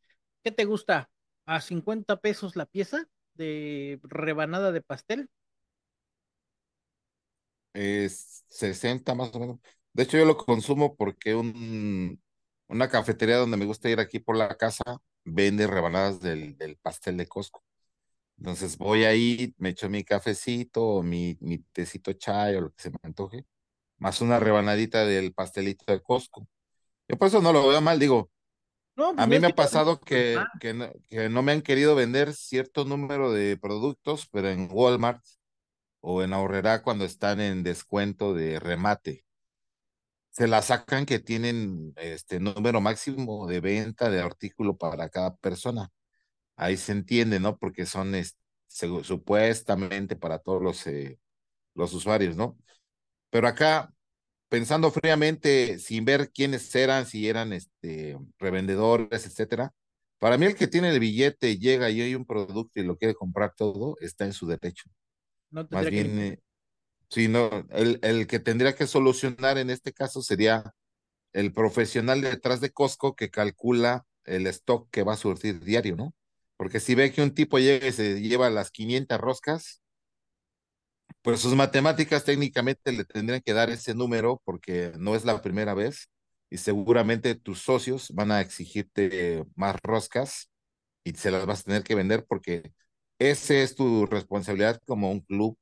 [0.44, 1.12] ¿Qué te gusta?
[1.48, 5.30] ¿A 50 pesos la pieza de rebanada de pastel?
[7.74, 9.60] Es 60 más o menos.
[9.94, 12.22] De hecho, yo lo consumo porque un,
[12.68, 14.84] una cafetería donde me gusta ir aquí por la casa
[15.24, 17.64] vende rebanadas del, del pastel de Costco.
[18.38, 22.90] Entonces voy ahí, me echo mi cafecito, mi, mi tecito chai o lo que se
[22.90, 23.46] me antoje,
[23.98, 26.48] más una rebanadita del pastelito de Costco.
[27.08, 28.32] Yo por eso no lo veo mal, digo,
[28.96, 30.74] a pues, mí me ha pasado que, que,
[31.30, 35.24] no, me han querido vender cierto número de productos, pero en Walmart
[36.00, 39.26] o en Ahorrera cuando están en descuento de remate,
[40.34, 45.91] se la sacan que tienen este número máximo de venta de artículo para cada persona.
[46.56, 47.58] Ahí se entiende, ¿no?
[47.58, 48.13] Porque son
[48.67, 51.19] supuestamente para todos los, eh,
[51.76, 52.58] los usuarios, ¿no?
[53.30, 53.93] Pero acá
[54.50, 59.72] pensando fríamente, sin ver quiénes eran, si eran este, revendedores, etcétera,
[60.17, 63.13] para mí el que tiene el billete llega y hay un producto y lo quiere
[63.13, 64.89] comprar todo, está en su derecho.
[65.52, 66.39] No Más bien,
[67.13, 70.63] sí, no, el, el que tendría que solucionar en este caso sería
[71.34, 76.15] el profesional detrás de Costco que calcula el stock que va a surtir diario, ¿no?
[76.58, 79.82] Porque si ve que un tipo llega y se lleva las 500 roscas,
[81.21, 85.73] pues sus matemáticas técnicamente le tendrían que dar ese número porque no es la primera
[85.73, 86.10] vez
[86.49, 90.49] y seguramente tus socios van a exigirte más roscas
[91.04, 92.73] y se las vas a tener que vender porque
[93.19, 95.58] ese es tu responsabilidad como un club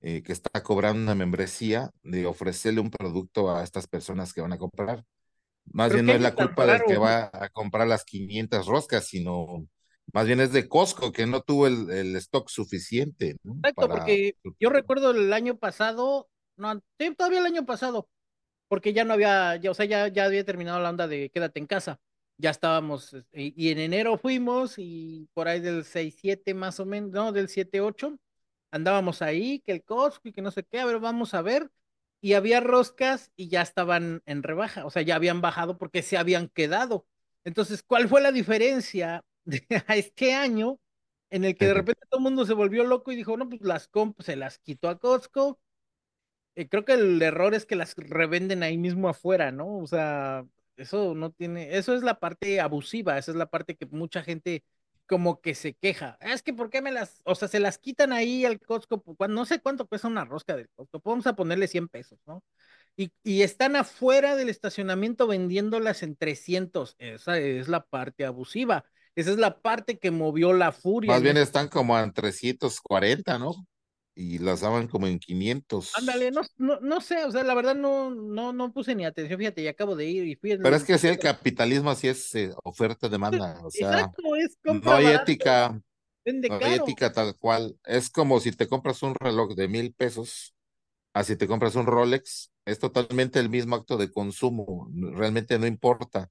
[0.00, 4.52] eh, que está cobrando una membresía de ofrecerle un producto a estas personas que van
[4.52, 5.04] a comprar.
[5.64, 9.66] Más bien no es la culpa del que va a comprar las 500 roscas, sino
[10.12, 13.36] más bien es de Costco, que no tuvo el, el stock suficiente.
[13.42, 13.54] ¿no?
[13.56, 16.80] Exacto, porque yo recuerdo el año pasado, no,
[17.16, 18.08] todavía el año pasado,
[18.68, 21.60] porque ya no había, ya, o sea, ya, ya había terminado la onda de quédate
[21.60, 22.00] en casa.
[22.38, 27.32] Ya estábamos, y, en enero fuimos, y por ahí del 6-7 más o menos, no,
[27.32, 28.18] del 7-8,
[28.70, 31.70] andábamos ahí, que el Costco y que no sé qué, a ver, vamos a ver.
[32.20, 36.16] Y había roscas y ya estaban en rebaja, o sea, ya habían bajado porque se
[36.18, 37.06] habían quedado.
[37.44, 39.24] Entonces, ¿cuál fue la diferencia
[39.86, 40.80] a este año
[41.30, 43.60] en el que de repente todo el mundo se volvió loco y dijo, no, pues
[43.62, 45.60] las comp se las quitó a Costco.
[46.54, 49.78] Eh, creo que el error es que las revenden ahí mismo afuera, ¿no?
[49.78, 53.86] O sea, eso no tiene, eso es la parte abusiva, esa es la parte que
[53.86, 54.64] mucha gente
[55.06, 56.18] como que se queja.
[56.20, 59.02] Es que, ¿por qué me las, o sea, se las quitan ahí al Costco?
[59.28, 62.42] No sé cuánto cuesta una rosca del Costco, vamos a ponerle 100 pesos, ¿no?
[62.96, 66.96] Y, y, están afuera del estacionamiento vendiéndolas en 300.
[66.98, 68.86] Esa es la parte abusiva.
[69.14, 71.12] Esa es la parte que movió la furia.
[71.12, 73.66] Más bien están como en 340, ¿no?
[74.18, 75.92] Y las daban como en 500.
[75.94, 76.40] Ándale, no,
[76.80, 79.94] no, sé, o sea, la verdad no, no, no puse ni atención, fíjate, ya acabo
[79.94, 80.56] de ir y fui.
[80.56, 84.90] Pero es que si el capitalismo así es eh, oferta-demanda, o sea, Exacto, es no
[84.90, 85.78] hay ética,
[86.24, 87.76] no hay ética tal cual.
[87.84, 90.54] Es como si te compras un reloj de mil pesos
[91.16, 95.66] a si te compras un Rolex, es totalmente el mismo acto de consumo, realmente no
[95.66, 96.30] importa.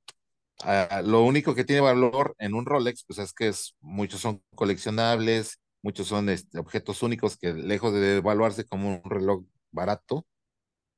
[0.63, 4.43] Uh, lo único que tiene valor en un Rolex, pues es que es, muchos son
[4.53, 10.25] coleccionables, muchos son este, objetos únicos que lejos de evaluarse como un reloj barato,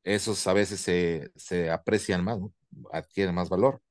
[0.04, 2.54] esos a veces se, se aprecian más, ¿no?
[2.94, 3.82] adquieren más valor.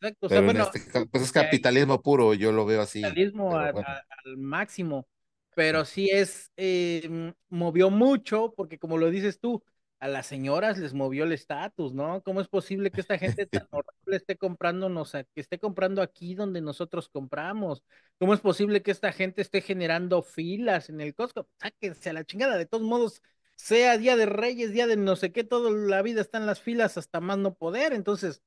[0.00, 3.02] Exacto, o Pero sea, en este pues es capitalismo puro, yo lo veo así.
[3.02, 3.82] capitalismo Bueno.
[4.24, 5.06] al máximo,
[5.54, 9.62] pero sí es, eh, movió mucho, porque como lo dices tú,
[10.00, 12.22] a las señoras les movió el estatus, ¿no?
[12.22, 16.34] ¿Cómo es posible que esta gente tan horrible esté comprándonos, a- que esté comprando aquí
[16.34, 17.82] donde nosotros compramos?
[18.18, 21.48] ¿Cómo es posible que esta gente esté generando filas en el Costco?
[21.60, 23.22] Sáquense a la chingada, de todos modos,
[23.56, 26.98] sea Día de Reyes, Día de no sé qué, toda la vida están las filas
[26.98, 28.42] hasta más no poder, entonces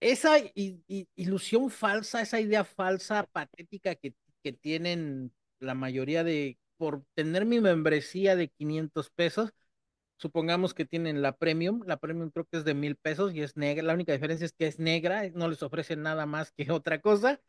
[0.00, 6.58] esa i- i- ilusión falsa, esa idea falsa, patética que, que tienen la mayoría de,
[6.76, 9.52] por tener mi membresía de 500 pesos,
[10.16, 13.56] supongamos que tienen la premium, la premium creo que es de mil pesos y es
[13.56, 17.00] negra, la única diferencia es que es negra, no les ofrecen nada más que otra
[17.00, 17.40] cosa,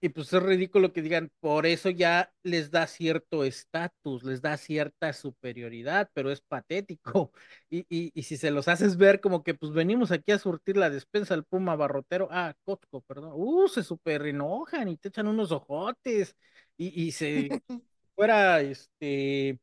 [0.00, 4.58] y pues es ridículo que digan, por eso ya les da cierto estatus, les da
[4.58, 7.32] cierta superioridad, pero es patético.
[7.70, 10.76] Y, y, y si se los haces ver como que pues venimos aquí a surtir
[10.76, 15.26] la despensa al Puma Barrotero, ah, Costco, perdón, uh, se super enojan y te echan
[15.26, 16.36] unos ojotes
[16.76, 17.48] y, y se
[18.14, 19.58] fuera, este,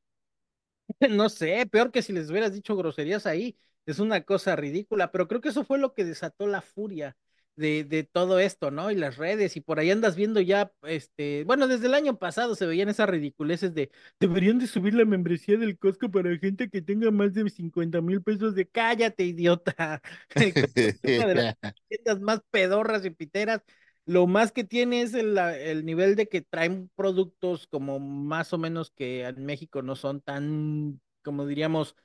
[1.10, 5.28] no sé, peor que si les hubieras dicho groserías ahí, es una cosa ridícula, pero
[5.28, 7.18] creo que eso fue lo que desató la furia
[7.56, 8.92] de, de todo esto, ¿no?
[8.92, 12.56] Y las redes, y por ahí andas viendo ya, este, bueno, desde el año pasado
[12.56, 16.82] se veían esas ridiculeces de, deberían de subir la membresía del Costco para gente que
[16.82, 20.02] tenga más de 50 mil pesos de cállate, idiota.
[21.04, 21.56] Una de las
[21.88, 23.62] tiendas más pedorras y piteras.
[24.06, 28.58] Lo más que tiene es el, el nivel de que traen productos como más o
[28.58, 31.96] menos que en México no son tan, como diríamos,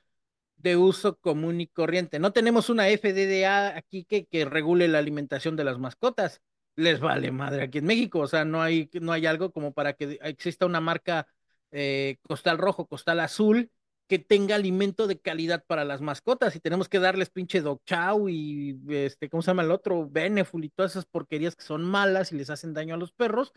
[0.57, 2.19] de uso común y corriente.
[2.19, 6.41] No tenemos una FDDA aquí que, que regule la alimentación de las mascotas.
[6.75, 8.19] Les vale madre aquí en México.
[8.19, 11.27] O sea, no hay, no hay algo como para que exista una marca
[11.71, 13.71] eh, costal rojo, costal azul,
[14.07, 16.55] que tenga alimento de calidad para las mascotas.
[16.55, 20.07] Y tenemos que darles pinche Dog Chow y este, ¿cómo se llama el otro?
[20.09, 23.53] Beneful y todas esas porquerías que son malas y les hacen daño a los perros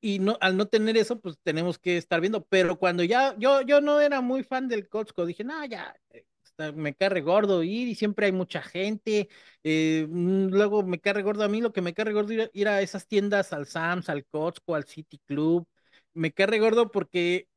[0.00, 2.44] y no, al no tener eso, pues tenemos que estar viendo.
[2.46, 5.96] Pero cuando ya, yo, yo no era muy fan del Costco, dije, no, ya,
[6.74, 9.28] me carre gordo ir y siempre hay mucha gente.
[9.64, 12.68] eh, mm, luego me carre gordo a mí, lo que me carre gordo ir, ir
[12.68, 15.66] a esas tiendas, al Sam's, al Costco, al City Club.
[16.12, 17.48] Me carre gordo porque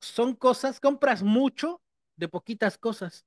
[0.00, 1.82] son cosas, compras mucho
[2.16, 3.26] de poquitas cosas.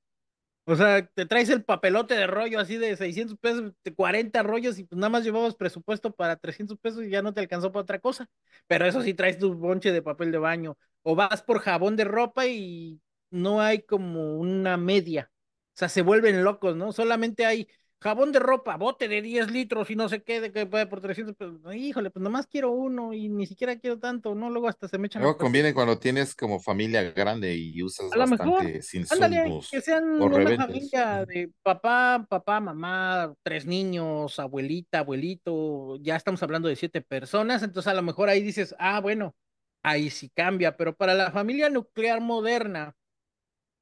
[0.65, 4.77] O sea, te traes el papelote de rollo así de 600 pesos, de 40 rollos
[4.77, 7.83] y pues nada más llevabas presupuesto para 300 pesos y ya no te alcanzó para
[7.83, 8.27] otra cosa.
[8.67, 10.77] Pero eso sí traes tu bonche de papel de baño.
[11.03, 15.31] O vas por jabón de ropa y no hay como una media.
[15.73, 16.91] O sea, se vuelven locos, ¿no?
[16.93, 17.67] Solamente hay
[18.01, 21.01] jabón de ropa, bote de 10 litros y no sé qué, de que puede por
[21.01, 21.75] 300 pesos.
[21.75, 24.49] Híjole, pues nomás quiero uno y ni siquiera quiero tanto, ¿no?
[24.49, 28.17] Luego hasta se me echan Luego conviene cuando tienes como familia grande y usas A
[28.17, 34.99] lo mejor, bastantes ándale, que sean una familia de papá, papá, mamá, tres niños, abuelita,
[34.99, 39.35] abuelito, ya estamos hablando de siete personas, entonces a lo mejor ahí dices, ah, bueno,
[39.83, 42.95] ahí sí cambia, pero para la familia nuclear moderna,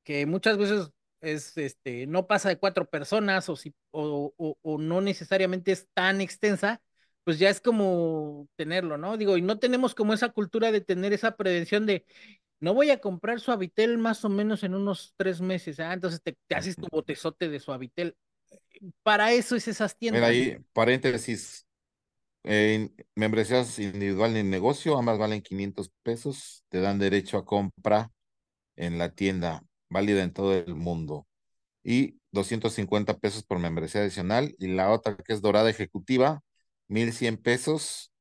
[0.03, 4.77] que muchas veces es, este, no pasa de cuatro personas o, si, o, o, o
[4.77, 6.81] no necesariamente es tan extensa,
[7.23, 9.17] pues ya es como tenerlo, ¿no?
[9.17, 12.05] Digo, y no tenemos como esa cultura de tener esa prevención de
[12.61, 15.79] no voy a comprar Suavitel más o menos en unos tres meses.
[15.79, 18.15] Ah, entonces te, te haces tu botezote de Suavitel.
[19.03, 20.27] Para eso es esas Mira tiendas.
[20.27, 21.67] ahí, paréntesis,
[22.43, 28.11] en membresías individual en negocio, ambas valen 500 pesos, te dan derecho a compra
[28.77, 31.27] en la tienda, válida en todo el mundo.
[31.83, 34.55] Y 250 pesos por membresía adicional.
[34.59, 36.41] Y la otra que es dorada ejecutiva,
[36.87, 38.11] 1100 pesos.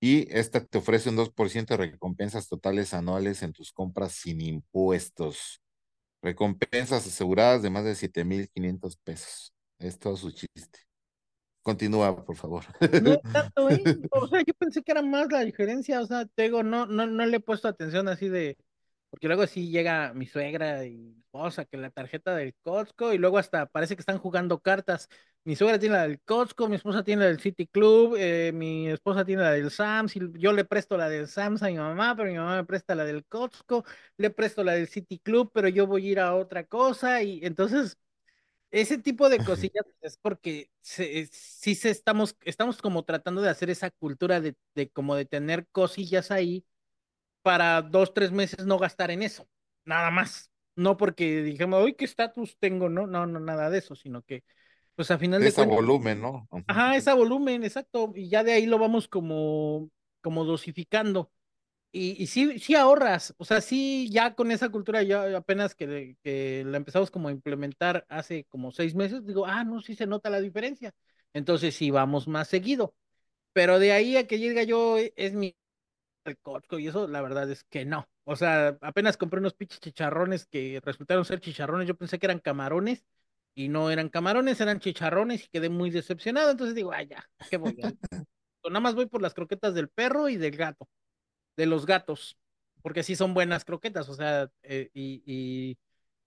[0.00, 5.62] Y esta te ofrece un 2% de recompensas totales anuales en tus compras sin impuestos.
[6.22, 9.54] Recompensas aseguradas de más de 7,500 pesos.
[9.78, 10.80] Es todo su chiste.
[11.64, 12.64] Continúa, por favor.
[13.02, 13.82] No tanto, ¿eh?
[14.10, 16.02] O sea, yo pensé que era más la diferencia.
[16.02, 18.58] O sea, te digo, no, no, no le he puesto atención así de.
[19.14, 23.18] Porque luego sí llega mi suegra y mi esposa, que la tarjeta del Costco, y
[23.18, 25.08] luego hasta parece que están jugando cartas.
[25.44, 28.88] Mi suegra tiene la del Costco, mi esposa tiene la del City Club, eh, mi
[28.88, 32.16] esposa tiene la del Sams, y yo le presto la del Sams a mi mamá,
[32.16, 33.84] pero mi mamá me presta la del Costco,
[34.16, 37.40] le presto la del City Club, pero yo voy a ir a otra cosa, y
[37.44, 37.96] entonces
[38.70, 43.70] ese tipo de cosillas es porque se, sí se estamos, estamos como tratando de hacer
[43.70, 46.64] esa cultura de, de como de tener cosillas ahí
[47.44, 49.46] para dos, tres meses no gastar en eso,
[49.84, 50.50] nada más.
[50.76, 54.42] No porque dijimos, hoy qué estatus tengo, no, no, no, nada de eso, sino que,
[54.96, 56.48] pues a final de cuentas, volumen, ¿no?
[56.66, 59.90] ajá, ese volumen, exacto, y ya de ahí lo vamos como,
[60.22, 61.30] como dosificando.
[61.92, 66.16] Y, y sí, sí ahorras, o sea, sí, ya con esa cultura, ya apenas que,
[66.24, 70.06] que la empezamos como a implementar hace como seis meses, digo, ah, no, sí se
[70.06, 70.92] nota la diferencia.
[71.34, 72.94] Entonces sí vamos más seguido.
[73.52, 75.56] Pero de ahí a que llegue yo, e, es mi
[76.24, 78.08] el Costco y eso, la verdad es que no.
[78.24, 81.86] O sea, apenas compré unos pinches chicharrones que resultaron ser chicharrones.
[81.88, 83.04] Yo pensé que eran camarones
[83.54, 86.50] y no eran camarones, eran chicharrones y quedé muy decepcionado.
[86.50, 87.92] Entonces digo, ay, ya, ¿qué voy a?
[88.64, 90.88] Nada más voy por las croquetas del perro y del gato,
[91.56, 92.38] de los gatos,
[92.82, 95.78] porque sí son buenas croquetas, o sea, eh, y, y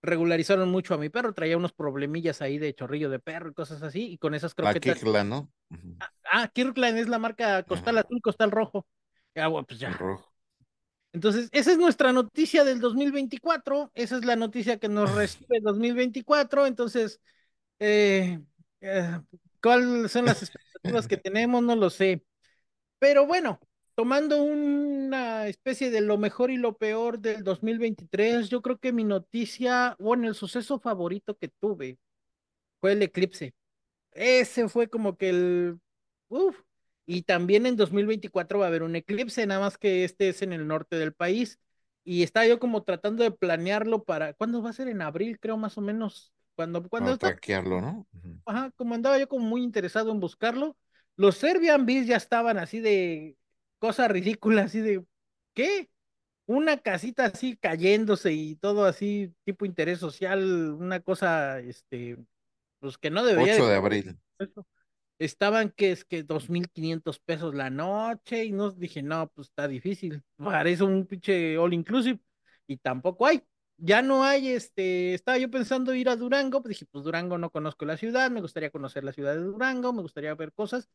[0.02, 3.82] regularizaron mucho a mi perro, traía unos problemillas ahí de chorrillo de perro y cosas
[3.82, 4.98] así, y con esas croquetas.
[4.98, 5.50] Kikla, ¿no?
[5.98, 8.86] Ah, ah, Kirkland es la marca costal azul, costal rojo.
[9.38, 9.90] Ah, bueno, pues ya.
[9.90, 10.32] rojo.
[11.12, 15.62] Entonces, esa es nuestra noticia del 2024, esa es la noticia que nos recibe el
[15.62, 17.20] 2024, entonces,
[17.78, 18.38] eh,
[18.80, 19.20] eh,
[19.62, 21.62] ¿cuáles son las expectativas que tenemos?
[21.62, 22.22] No lo sé,
[22.98, 23.58] pero bueno,
[23.94, 29.04] tomando una especie de lo mejor y lo peor del 2023, yo creo que mi
[29.04, 31.98] noticia, bueno, el suceso favorito que tuve
[32.80, 33.54] fue el eclipse.
[34.12, 35.80] Ese fue como que el...
[36.28, 36.56] Uf.
[37.10, 40.52] Y también en 2024 va a haber un eclipse, nada más que este es en
[40.52, 41.58] el norte del país.
[42.04, 44.34] Y estaba yo como tratando de planearlo para...
[44.34, 44.88] ¿Cuándo va a ser?
[44.88, 46.34] En abril, creo, más o menos.
[46.54, 48.06] Cuando, cuando Para traquearlo, ¿no?
[48.44, 50.76] Ajá, como andaba yo como muy interesado en buscarlo.
[51.16, 53.38] Los Airbnb ya estaban así de
[53.78, 55.02] cosas ridículas, así de...
[55.54, 55.88] ¿Qué?
[56.44, 62.18] Una casita así cayéndose y todo así, tipo interés social, una cosa, este,
[62.80, 64.18] pues que no debería de 8 de abril.
[65.18, 70.22] Estaban que es que 2.500 pesos la noche y no dije, no, pues está difícil,
[70.36, 72.20] parece un pinche all inclusive
[72.66, 73.42] y tampoco hay.
[73.80, 77.50] Ya no hay, este, estaba yo pensando ir a Durango, pues dije, pues Durango no
[77.50, 80.88] conozco la ciudad, me gustaría conocer la ciudad de Durango, me gustaría ver cosas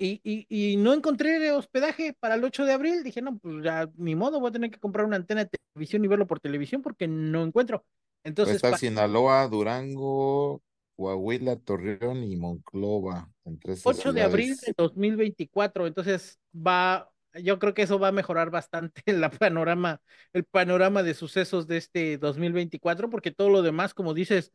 [0.00, 3.88] y, y, y no encontré hospedaje para el 8 de abril, dije, no, pues ya
[3.96, 6.80] ni modo, voy a tener que comprar una antena de televisión y verlo por televisión
[6.80, 7.84] porque no encuentro.
[8.24, 10.62] Entonces, está para Sinaloa, Durango,
[11.00, 14.76] Coahuila, Torreón y Monclova, entre esas 8 de abril de ciudades.
[14.76, 17.10] 2024, entonces va,
[17.42, 20.02] yo creo que eso va a mejorar bastante la panorama,
[20.34, 24.52] el panorama de sucesos de este 2024, porque todo lo demás, como dices,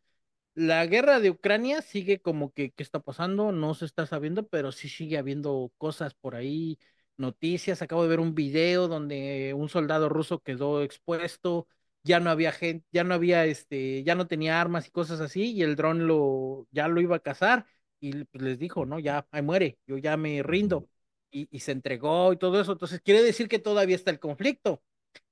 [0.54, 3.52] la guerra de Ucrania sigue como que, ¿qué está pasando?
[3.52, 6.78] No se está sabiendo, pero sí sigue habiendo cosas por ahí,
[7.18, 7.82] noticias.
[7.82, 11.68] Acabo de ver un video donde un soldado ruso quedó expuesto,
[12.06, 15.54] ya no había gente, ya no había este, ya no tenía armas y cosas así,
[15.54, 17.66] y el dron lo, ya lo iba a cazar,
[18.00, 20.90] y pues, les dijo, no, ya, ahí muere, yo ya me rindo,
[21.32, 22.74] y, y se entregó y todo eso.
[22.74, 24.84] Entonces quiere decir que todavía está el conflicto.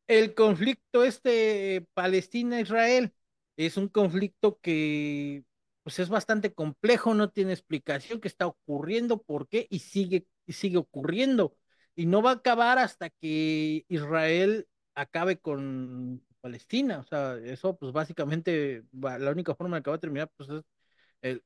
[0.07, 3.13] El conflicto este Palestina-Israel
[3.57, 5.43] es un conflicto que
[5.83, 10.53] pues es bastante complejo, no tiene explicación qué está ocurriendo, por qué y sigue y
[10.53, 11.55] sigue ocurriendo.
[11.95, 17.93] Y no va a acabar hasta que Israel acabe con Palestina, o sea, eso pues
[17.93, 20.63] básicamente la única forma que va a terminar pues es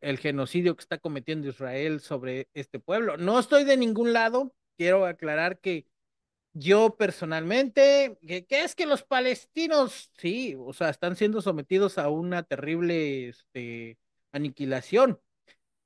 [0.02, 3.16] el, genocidio que está cometiendo Israel sobre este pueblo.
[3.16, 5.86] No estoy de ningún lado, quiero aclarar que
[6.54, 12.10] yo personalmente, ¿qué, qué es que los palestinos, sí, o sea, están siendo sometidos a
[12.10, 14.00] una terrible este,
[14.32, 15.22] aniquilación?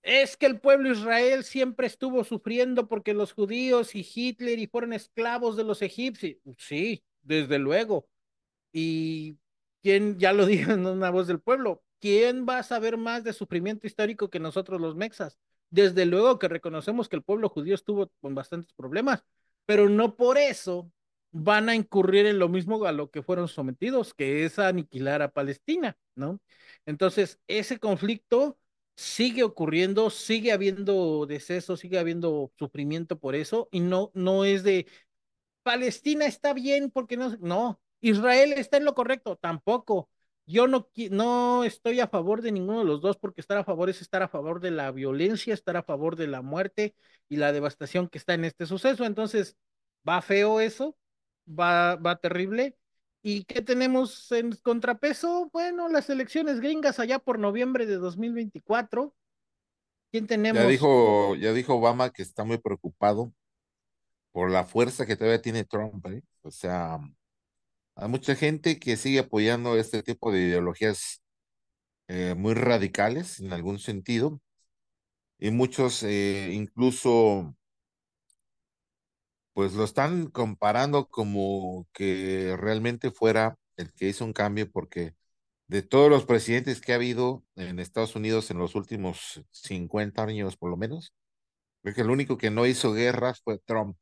[0.03, 4.93] Es que el pueblo Israel siempre estuvo sufriendo porque los judíos y Hitler y fueron
[4.93, 6.37] esclavos de los egipcios.
[6.57, 8.07] Sí, desde luego.
[8.71, 9.37] Y
[9.81, 13.33] quién, ya lo dijo en una voz del pueblo, ¿quién va a saber más de
[13.33, 15.37] sufrimiento histórico que nosotros los mexas?
[15.69, 19.23] Desde luego que reconocemos que el pueblo judío estuvo con bastantes problemas,
[19.65, 20.91] pero no por eso
[21.31, 25.31] van a incurrir en lo mismo a lo que fueron sometidos, que es aniquilar a
[25.31, 26.41] Palestina, ¿no?
[26.85, 28.57] Entonces, ese conflicto
[28.95, 34.87] sigue ocurriendo, sigue habiendo decesos, sigue habiendo sufrimiento por eso, y no, no es de,
[35.63, 40.09] Palestina está bien porque no, no, Israel está en lo correcto, tampoco.
[40.45, 43.89] Yo no, no estoy a favor de ninguno de los dos porque estar a favor
[43.89, 46.95] es estar a favor de la violencia, estar a favor de la muerte
[47.29, 49.05] y la devastación que está en este suceso.
[49.05, 49.55] Entonces,
[50.07, 50.97] va feo eso,
[51.47, 52.77] va, va terrible.
[53.23, 55.49] ¿Y qué tenemos en contrapeso?
[55.53, 59.15] Bueno, las elecciones gringas allá por noviembre de 2024.
[60.11, 60.67] ¿Quién Ya tenemos?
[60.67, 63.33] dijo, ya dijo Obama que está muy preocupado
[64.31, 66.23] por la fuerza que todavía tiene Trump, ¿eh?
[66.41, 66.99] O sea,
[68.01, 71.21] hay mucha gente que sigue apoyando este tipo de ideologías
[72.07, 74.41] eh, muy radicales en algún sentido,
[75.39, 77.55] y muchos eh, incluso
[79.53, 85.15] pues lo están comparando como que realmente fuera el que hizo un cambio porque
[85.67, 90.57] de todos los presidentes que ha habido en Estados Unidos en los últimos 50 años
[90.57, 91.13] por lo menos,
[91.83, 93.97] creo que el único que no hizo guerras fue Trump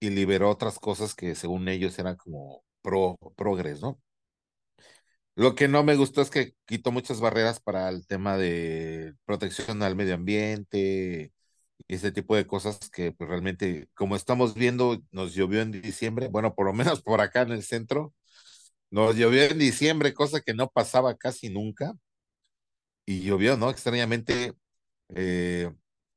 [0.00, 4.00] y liberó otras cosas que según ellos eran como pro, progres, ¿no?
[5.36, 9.82] Lo que no me gustó es que quitó muchas barreras para el tema de protección
[9.82, 11.32] al medio ambiente
[11.88, 16.28] y ese tipo de cosas que pues, realmente, como estamos viendo, nos llovió en diciembre,
[16.28, 18.14] bueno, por lo menos por acá en el centro,
[18.90, 21.94] nos llovió en diciembre, cosa que no pasaba casi nunca.
[23.06, 23.70] Y llovió, ¿no?
[23.70, 24.54] Extrañamente,
[25.14, 25.72] eh,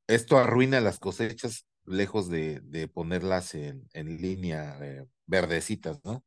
[0.06, 6.24] esto arruina las cosechas lejos de, de ponerlas en, en línea eh, verdecitas, ¿no?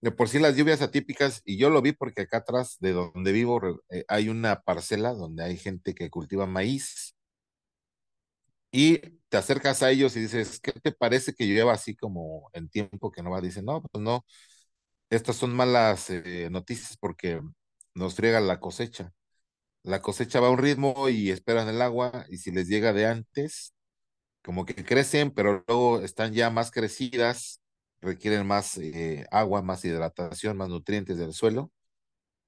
[0.00, 3.32] De por sí las lluvias atípicas, y yo lo vi porque acá atrás de donde
[3.32, 3.60] vivo
[3.90, 7.14] eh, hay una parcela donde hay gente que cultiva maíz
[8.72, 12.68] y te acercas a ellos y dices, ¿qué te parece que lleva así como en
[12.68, 13.40] tiempo que no va?
[13.40, 14.24] Dicen, no, pues no,
[15.10, 17.40] estas son malas eh, noticias porque
[17.94, 19.12] nos friega la cosecha.
[19.84, 23.06] La cosecha va a un ritmo y esperan el agua y si les llega de
[23.06, 23.74] antes,
[24.42, 27.60] como que crecen, pero luego están ya más crecidas,
[28.00, 31.70] requieren más eh, agua, más hidratación, más nutrientes del suelo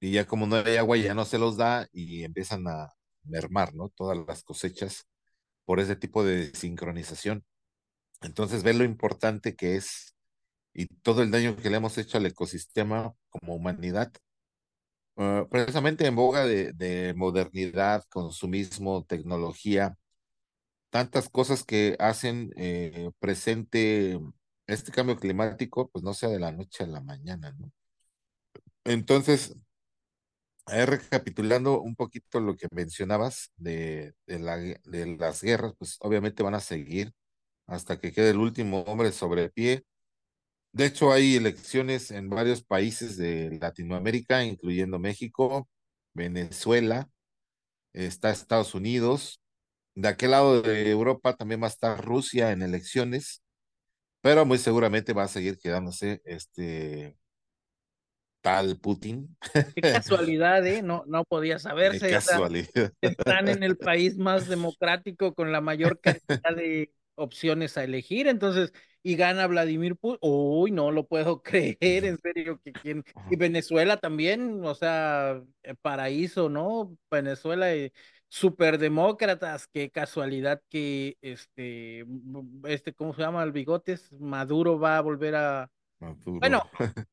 [0.03, 3.73] y ya como no hay agua ya no se los da y empiezan a mermar,
[3.73, 3.87] ¿no?
[3.87, 5.07] Todas las cosechas
[5.65, 7.45] por ese tipo de sincronización.
[8.21, 10.13] Entonces, ve lo importante que es
[10.73, 14.11] y todo el daño que le hemos hecho al ecosistema como humanidad,
[15.15, 19.97] uh, precisamente en boga de, modernidad, consumismo, tecnología,
[20.93, 24.19] tantas cosas que hacen eh, presente
[24.67, 27.71] este cambio climático, pues no sea de la noche a la mañana, ¿no?
[28.85, 29.55] Entonces,
[30.67, 36.59] recapitulando un poquito lo que mencionabas de, de, de las guerras, pues obviamente van a
[36.61, 37.13] seguir
[37.67, 39.85] hasta que quede el último hombre sobre pie
[40.73, 45.69] de hecho, hay elecciones en varios países de Latinoamérica, incluyendo México,
[46.13, 47.09] Venezuela,
[47.93, 49.42] está Estados Unidos.
[49.95, 53.43] De aquel lado de Europa también va a estar Rusia en elecciones,
[54.21, 57.17] pero muy seguramente va a seguir quedándose este
[58.43, 59.35] tal Putin.
[59.73, 60.81] Qué casualidad, ¿eh?
[60.81, 62.07] No, no podía saberse.
[62.07, 62.91] Qué casualidad.
[63.01, 68.73] están en el país más democrático con la mayor cantidad de opciones a elegir, entonces,
[69.03, 73.97] y gana Vladimir Putin, uy, no lo puedo creer, en serio, que quien, y Venezuela
[73.97, 76.97] también, o sea, eh, paraíso, ¿no?
[77.09, 77.93] Venezuela, eh,
[78.33, 82.03] superdemócratas, qué casualidad que este,
[82.63, 83.43] este, ¿cómo se llama?
[83.43, 85.69] El bigotes, Maduro va a volver a,
[85.99, 86.39] Maduro.
[86.39, 86.63] bueno,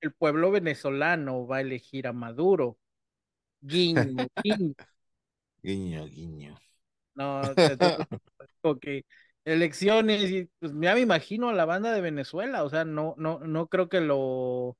[0.00, 2.76] el pueblo venezolano va a elegir a Maduro,
[3.60, 4.74] guiño, guiño.
[5.62, 6.58] Guiño, guiño.
[7.14, 7.40] No,
[8.62, 8.86] ok
[9.44, 13.38] elecciones y pues ya me imagino a la banda de Venezuela, o sea, no, no,
[13.38, 14.76] no creo que lo,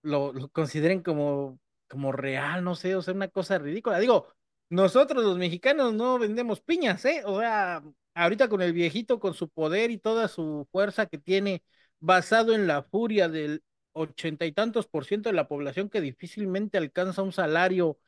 [0.00, 3.98] lo, lo, consideren como, como real, no sé, o sea, una cosa ridícula.
[3.98, 4.28] Digo,
[4.68, 7.22] nosotros los mexicanos no vendemos piñas, ¿eh?
[7.24, 7.82] O sea,
[8.14, 11.62] ahorita con el viejito, con su poder y toda su fuerza que tiene,
[12.00, 13.62] basado en la furia del
[13.92, 17.98] ochenta y tantos por ciento de la población que difícilmente alcanza un salario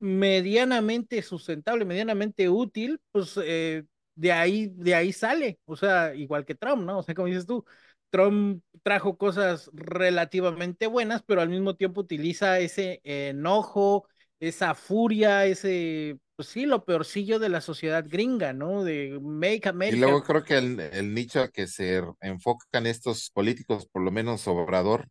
[0.00, 3.84] medianamente sustentable, medianamente útil, pues eh,
[4.14, 6.98] de ahí, de ahí sale, o sea, igual que Trump, ¿no?
[6.98, 7.64] O sea, como dices tú,
[8.10, 14.06] Trump trajo cosas relativamente buenas, pero al mismo tiempo utiliza ese enojo,
[14.42, 18.82] esa furia, ese, pues sí, lo peorcillo de la sociedad gringa, ¿no?
[18.82, 19.96] De Make America.
[19.96, 24.10] Y luego creo que el, el nicho a que se enfocan estos políticos, por lo
[24.10, 25.06] menos Obrador,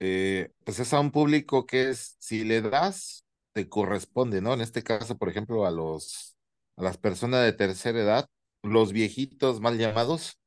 [0.00, 4.54] eh, pues es a un público que es, si le das, te corresponde, ¿no?
[4.54, 6.36] En este caso, por ejemplo, a los
[6.76, 8.26] a las personas de tercera edad,
[8.62, 10.38] los viejitos mal llamados,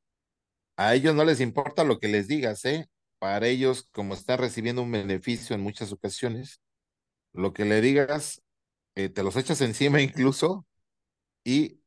[0.76, 2.88] a ellos no les importa lo que les digas, ¿eh?
[3.18, 6.60] Para ellos, como están recibiendo un beneficio en muchas ocasiones,
[7.32, 8.42] lo que le digas,
[8.94, 10.66] eh, te los echas encima incluso
[11.44, 11.80] y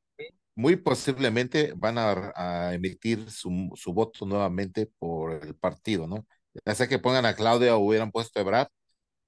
[0.56, 6.26] muy posiblemente van a, a emitir su, su, voto nuevamente por el partido, ¿no?
[6.66, 8.68] Ya sea que pongan a Claudia o hubieran puesto a Brad,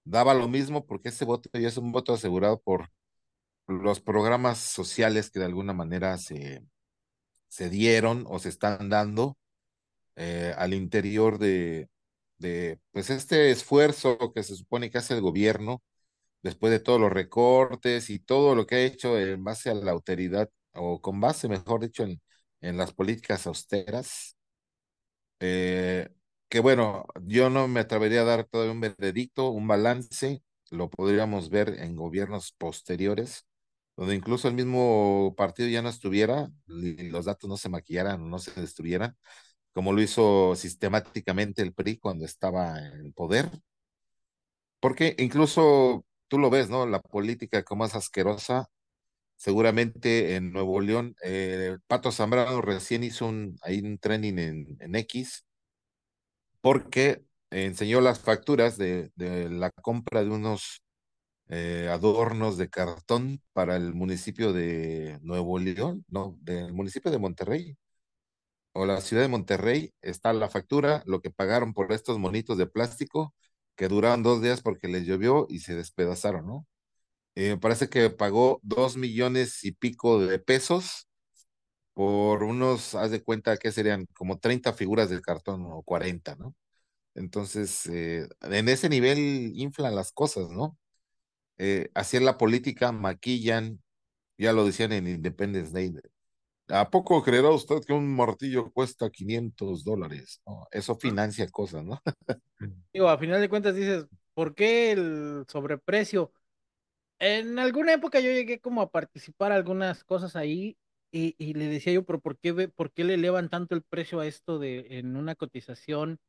[0.06, 2.90] daba lo mismo porque ese voto ya es un voto asegurado por
[3.68, 6.64] los programas sociales que de alguna manera se,
[7.48, 9.38] se dieron o se están dando
[10.16, 11.90] eh, al interior de,
[12.38, 15.84] de, pues este esfuerzo que se supone que hace el gobierno
[16.46, 19.92] después de todos los recortes y todo lo que ha hecho en base a la
[19.94, 22.22] autoridad, o con base, mejor dicho, en,
[22.62, 24.38] en las políticas austeras,
[25.40, 26.10] eh,
[26.50, 30.42] que bueno, yo no me atrevería a dar todavía un veredicto, un balance,
[30.72, 33.46] lo podríamos ver en gobiernos posteriores,
[33.98, 38.40] donde incluso el mismo partido ya no estuviera y los datos no se maquillaran, no
[38.40, 39.16] se destruyeran,
[39.74, 43.50] como lo hizo sistemáticamente el PRI cuando estaba en el poder,
[44.80, 46.86] Porque incluso tú lo ves, ¿no?
[46.88, 48.68] La política como es asquerosa.
[49.38, 54.96] Seguramente en Nuevo León, eh, Pato Zambrano recién hizo un, ahí un training en, en
[54.96, 55.46] X
[56.62, 60.82] porque enseñó las facturas de, de la compra de unos
[61.50, 67.78] eh, adornos de cartón para el municipio de Nuevo León, no, del municipio de Monterrey
[68.74, 69.94] o la ciudad de Monterrey.
[70.02, 73.34] Está la factura, lo que pagaron por estos monitos de plástico
[73.76, 76.68] que duraron dos días porque les llovió y se despedazaron, ¿no?
[77.36, 81.08] Eh, parece que pagó dos millones y pico de pesos
[81.94, 86.56] por unos, haz de cuenta que serían como 30 figuras del cartón o 40, ¿no?
[87.16, 90.78] Entonces, eh, en ese nivel inflan las cosas, ¿no?
[91.58, 91.90] Eh,
[92.22, 93.82] la política, maquillan,
[94.38, 95.94] ya lo decían en Independence Day.
[96.70, 100.42] ¿A poco creerá usted que un martillo cuesta 500 dólares?
[100.46, 100.68] ¿no?
[100.72, 102.02] Eso financia cosas, ¿no?
[102.94, 106.32] Digo, a final de cuentas dices, ¿por qué el sobreprecio?
[107.20, 110.78] En alguna época yo llegué como a participar algunas cosas ahí
[111.12, 113.84] y, y le decía yo, pero ¿por qué, ve- por qué le elevan tanto el
[113.84, 116.20] precio a esto de en una cotización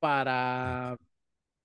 [0.00, 0.98] para,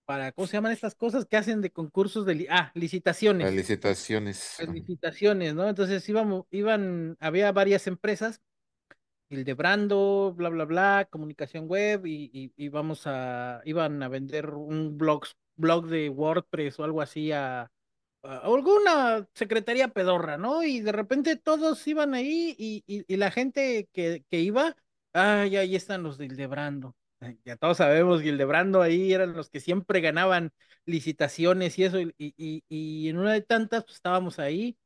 [0.10, 3.54] para, ¿cómo se llaman estas cosas que hacen de concursos de, ah, Las licitaciones?
[3.54, 4.56] licitaciones.
[4.58, 5.70] Las licitaciones, ¿no?
[5.70, 8.42] Entonces íbamos, iban, había varias empresas
[9.30, 14.98] Hildebrando, bla, bla, bla, comunicación web y, y, y vamos a, iban a vender un
[14.98, 17.72] blog, blog de WordPress o algo así a,
[18.24, 20.64] a alguna secretaría pedorra, ¿no?
[20.64, 24.76] Y de repente todos iban ahí y, y, la gente que, que iba,
[25.14, 26.96] ay, ahí están los de Hildebrando.
[27.46, 30.52] Ya todos sabemos que Hildebrando ahí eran los que siempre ganaban
[30.86, 34.78] licitaciones y eso, y, y, y en una de tantas pues estábamos ahí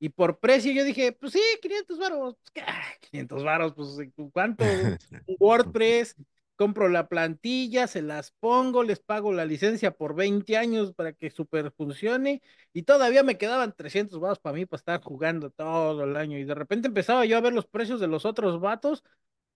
[0.00, 2.36] y por precio yo dije, pues sí, 500 varos.
[2.36, 2.62] Pues, ¿qué?
[2.66, 3.88] Ah, 500 varos, pues
[4.32, 4.64] ¿cuánto?
[5.40, 6.16] WordPress,
[6.56, 11.30] compro la plantilla, se las pongo, les pago la licencia por 20 años para que
[11.30, 16.16] super funcione y todavía me quedaban 300 varos para mí para estar jugando todo el
[16.16, 19.04] año y de repente empezaba yo a ver los precios de los otros vatos,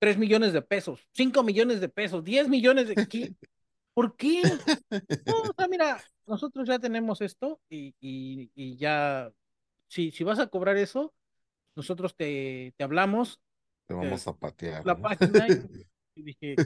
[0.05, 2.95] 3 millones de pesos, 5 millones de pesos, 10 millones de...
[3.09, 3.33] ¿Qué?
[3.95, 4.43] ¿Por qué?
[5.25, 9.31] No, o sea, mira, nosotros ya tenemos esto y, y, y ya,
[9.89, 11.15] si, si vas a cobrar eso
[11.75, 13.41] nosotros te, te hablamos,
[13.87, 15.03] Te vamos a patear, la ¿no?
[15.03, 16.57] página y, y dije,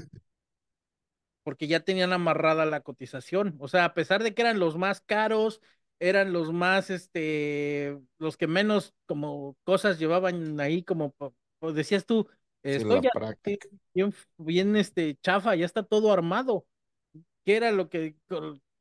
[1.42, 3.56] porque ya tenían amarrada la cotización.
[3.58, 5.60] O sea, a pesar de que eran los más caros,
[6.00, 11.14] eran los más, este, los que menos como cosas llevaban ahí, como
[11.58, 12.28] pues decías tú,
[12.62, 13.68] estoy la ya práctica.
[13.94, 16.66] bien, bien, este, chafa, ya está todo armado.
[17.44, 18.16] ¿Qué era lo que,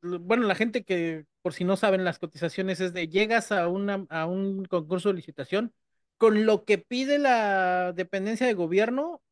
[0.02, 4.06] bueno, la gente que, por si no saben las cotizaciones, es de llegas a una,
[4.10, 5.72] a un concurso de licitación
[6.18, 9.22] con lo que pide la dependencia de gobierno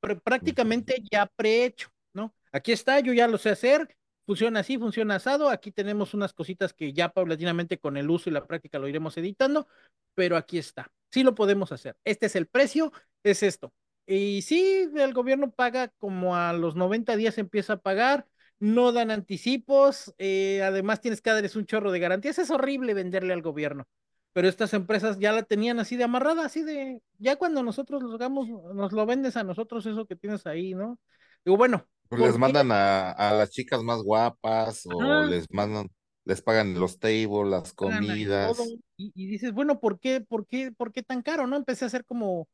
[0.00, 2.34] pr- prácticamente ya prehecho, ¿no?
[2.52, 3.96] Aquí está, yo ya lo sé hacer,
[4.26, 8.32] funciona así, funciona asado, aquí tenemos unas cositas que ya paulatinamente con el uso y
[8.32, 9.66] la práctica lo iremos editando,
[10.14, 11.96] pero aquí está, sí lo podemos hacer.
[12.04, 12.92] Este es el precio,
[13.22, 13.72] es esto.
[14.06, 18.26] Y sí, el gobierno paga como a los 90 días empieza a pagar,
[18.58, 23.32] no dan anticipos, eh, además tienes que darles un chorro de garantías, es horrible venderle
[23.32, 23.86] al gobierno
[24.34, 28.14] pero estas empresas ya la tenían así de amarrada, así de, ya cuando nosotros los
[28.14, 30.98] hagamos, nos lo vendes a nosotros eso que tienes ahí, ¿no?
[31.44, 35.88] Digo, bueno, Pues les mandan a, a las chicas más guapas o Ajá, les mandan,
[36.24, 38.58] les pagan los tables, las comidas.
[38.96, 41.54] Y, y dices, bueno, ¿por qué, por qué, por qué tan caro, no?
[41.54, 42.48] Empecé a hacer como,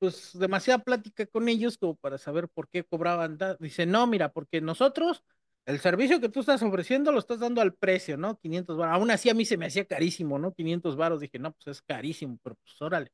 [0.00, 3.38] pues, demasiada plática con ellos como para saber por qué cobraban.
[3.60, 5.22] Dice, no, mira, porque nosotros,
[5.66, 8.36] el servicio que tú estás ofreciendo lo estás dando al precio, ¿no?
[8.40, 8.96] 500 varos.
[8.96, 10.52] Aún así a mí se me hacía carísimo, ¿no?
[10.52, 11.20] 500 varos.
[11.20, 13.12] Dije, no, pues es carísimo, pero pues órale.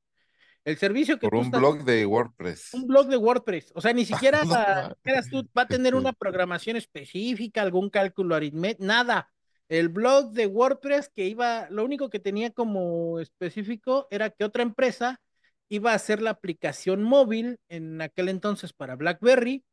[0.65, 2.75] El servicio que Por tú un estás blog de WordPress.
[2.75, 3.73] un blog de WordPress.
[3.75, 8.35] O sea, ni siquiera ma- eras tú, va a tener una programación específica, algún cálculo
[8.35, 9.31] aritmético, nada.
[9.69, 14.63] El blog de WordPress que iba, lo único que tenía como específico era que otra
[14.63, 15.21] empresa
[15.69, 19.65] iba a hacer la aplicación móvil en aquel entonces para BlackBerry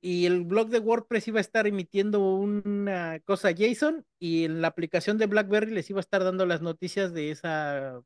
[0.00, 4.68] y el blog de WordPress iba a estar emitiendo una cosa JSON y en la
[4.68, 8.00] aplicación de BlackBerry les iba a estar dando las noticias de esa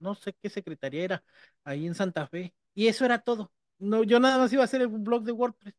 [0.00, 1.24] no sé qué secretaría era,
[1.64, 2.54] ahí en Santa Fe.
[2.74, 3.52] Y eso era todo.
[3.78, 5.74] No, yo nada más iba a hacer el blog de WordPress.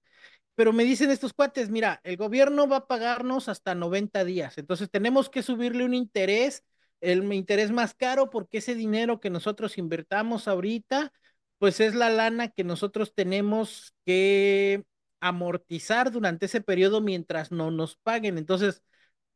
[0.55, 4.91] Pero me dicen estos cuates, mira, el gobierno va a pagarnos hasta 90 días, entonces
[4.91, 6.63] tenemos que subirle un interés,
[7.01, 11.11] el interés más caro, porque ese dinero que nosotros invertamos ahorita,
[11.59, 14.85] pues es la lana que nosotros tenemos que
[15.19, 18.37] amortizar durante ese periodo mientras no nos paguen.
[18.37, 18.81] Entonces,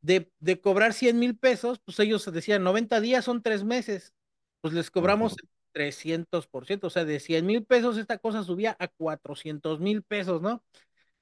[0.02, 4.14] de, de cobrar 100 mil pesos, pues ellos decían 90 días son tres meses,
[4.62, 5.40] pues les cobramos Ujú.
[5.74, 10.64] 300%, o sea, de 100 mil pesos esta cosa subía a 400 mil pesos, ¿no?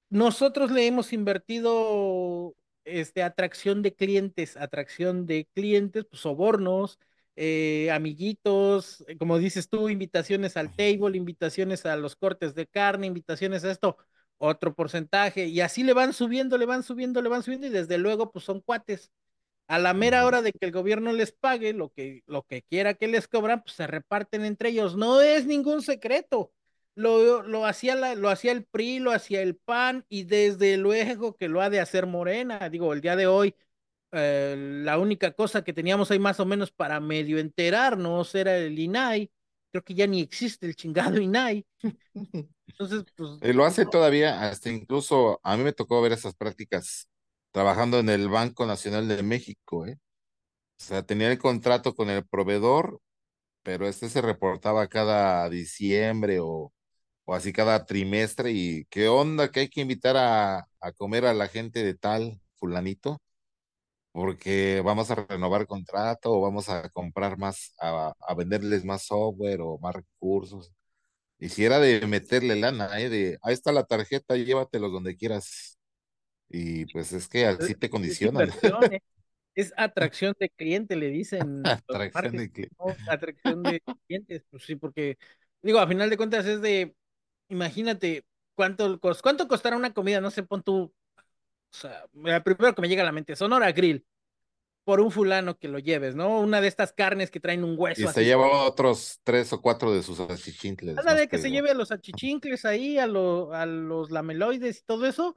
[0.09, 2.55] Nosotros le hemos invertido
[2.86, 6.99] este, atracción de clientes, atracción de clientes, pues, sobornos,
[7.36, 13.07] eh, amiguitos, eh, como dices tú, invitaciones al table, invitaciones a los cortes de carne,
[13.07, 13.97] invitaciones a esto,
[14.38, 17.97] otro porcentaje, y así le van subiendo, le van subiendo, le van subiendo, y desde
[17.97, 19.11] luego, pues son cuates.
[19.67, 22.93] A la mera hora de que el gobierno les pague lo que, lo que quiera
[22.95, 24.95] que les cobran, pues se reparten entre ellos.
[24.97, 26.51] No es ningún secreto.
[26.95, 31.35] Lo, lo, hacía la, lo hacía el PRI, lo hacía el PAN y desde luego
[31.35, 32.69] que lo ha de hacer Morena.
[32.69, 33.55] Digo, el día de hoy,
[34.11, 38.77] eh, la única cosa que teníamos ahí más o menos para medio enterarnos era el
[38.77, 39.31] INAI.
[39.71, 41.65] Creo que ya ni existe el chingado INAI.
[42.67, 43.39] Entonces, pues.
[43.41, 47.07] Y lo hace todavía, hasta incluso a mí me tocó ver esas prácticas
[47.51, 49.97] trabajando en el Banco Nacional de México, ¿eh?
[50.79, 52.99] O sea, tenía el contrato con el proveedor,
[53.63, 56.73] pero este se reportaba cada diciembre o,
[57.26, 61.34] o así cada trimestre y qué onda que hay que invitar a, a comer a
[61.34, 63.21] la gente de tal fulanito
[64.13, 69.61] porque vamos a renovar contrato o vamos a comprar más, a, a venderles más software
[69.61, 70.71] o más recursos.
[71.39, 73.09] Y si era de meterle lana, ¿eh?
[73.09, 75.80] de ahí está la tarjeta, llévatelos donde quieras.
[76.47, 78.49] Y pues es que así te condicionan.
[78.49, 78.99] Es, ¿eh?
[79.55, 81.63] es atracción de cliente, le dicen.
[81.65, 82.76] atracción de cliente.
[82.78, 82.95] ¿no?
[83.11, 85.17] Atracción de clientes, pues sí, porque
[85.63, 86.95] digo, a final de cuentas es de,
[87.49, 88.25] imagínate,
[88.55, 90.21] ¿cuánto, cuánto costará una comida?
[90.21, 90.93] No sé, pon tú,
[91.73, 92.05] o sea,
[92.43, 94.05] primero que me llega a la mente, Sonora Grill,
[94.83, 96.39] por un fulano que lo lleves, ¿no?
[96.39, 98.01] Una de estas carnes que traen un hueso.
[98.01, 100.95] Y se lleva otros tres o cuatro de sus achichincles.
[100.95, 104.83] Nada de que se lleve a los achichincles ahí, a, lo, a los lameloides y
[104.83, 105.35] todo eso.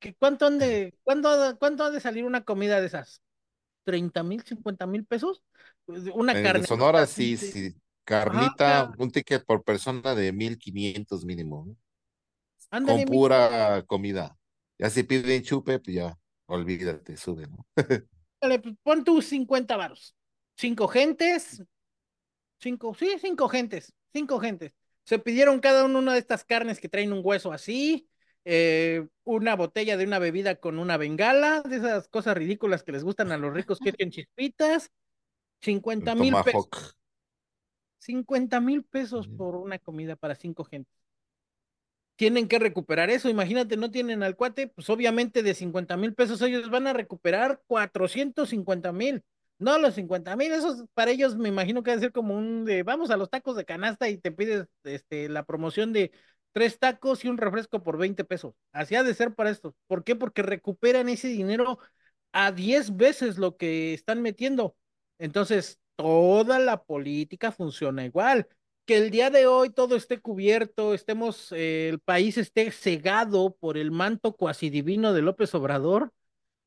[0.00, 3.22] ¿Que ¿Cuánto han de, cuánto, cuánto ha de salir una comida de esas?
[3.86, 5.42] ¿30 mil, 50 mil pesos?
[5.84, 6.66] Pues, una en carne.
[6.66, 7.74] Sonora sí, sí.
[8.10, 11.76] Carnita, Ajá, un ticket por persona de 1500 mínimo.
[12.68, 14.36] Con pura comida.
[14.76, 17.64] Ya si piden chupe, pues ya, olvídate, sube, ¿no?
[18.40, 20.16] Dale, pues pon tus 50 varos.
[20.56, 21.62] Cinco gentes.
[22.58, 23.92] Cinco, sí, cinco gentes.
[24.12, 24.72] Cinco gentes.
[25.04, 28.08] Se pidieron cada uno una de estas carnes que traen un hueso así.
[28.44, 33.04] Eh, una botella de una bebida con una bengala, de esas cosas ridículas que les
[33.04, 34.90] gustan a los ricos que echen chispitas.
[35.60, 36.96] 50 mil pesos.
[38.10, 41.00] 50 mil pesos por una comida para cinco gentes
[42.20, 43.30] tienen que recuperar eso.
[43.30, 47.62] Imagínate, no tienen al cuate, pues obviamente de 50 mil pesos ellos van a recuperar
[47.66, 49.24] 450 mil.
[49.58, 52.82] No, los 50 mil, esos para ellos me imagino que debe ser como un de
[52.82, 56.12] vamos a los tacos de canasta y te pides este, la promoción de
[56.52, 58.54] tres tacos y un refresco por 20 pesos.
[58.72, 59.74] Así ha de ser para esto.
[59.86, 60.14] ¿Por qué?
[60.14, 61.78] Porque recuperan ese dinero
[62.32, 64.76] a 10 veces lo que están metiendo.
[65.18, 68.46] Entonces, toda la política funciona igual
[68.86, 73.78] que el día de hoy todo esté cubierto, estemos, eh, el país esté cegado por
[73.78, 76.12] el manto cuasi divino de López Obrador,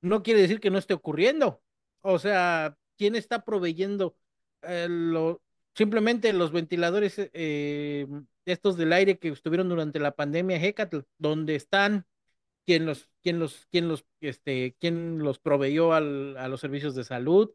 [0.01, 1.61] no quiere decir que no esté ocurriendo.
[2.01, 4.15] O sea, ¿quién está proveyendo
[4.61, 5.41] eh, lo,
[5.75, 8.07] simplemente los ventiladores eh,
[8.45, 12.05] estos del aire que estuvieron durante la pandemia Hecatl, donde están?
[12.65, 17.03] ¿Quién los, quién los, quién los, este, quién los proveyó al, a los servicios de
[17.03, 17.51] salud?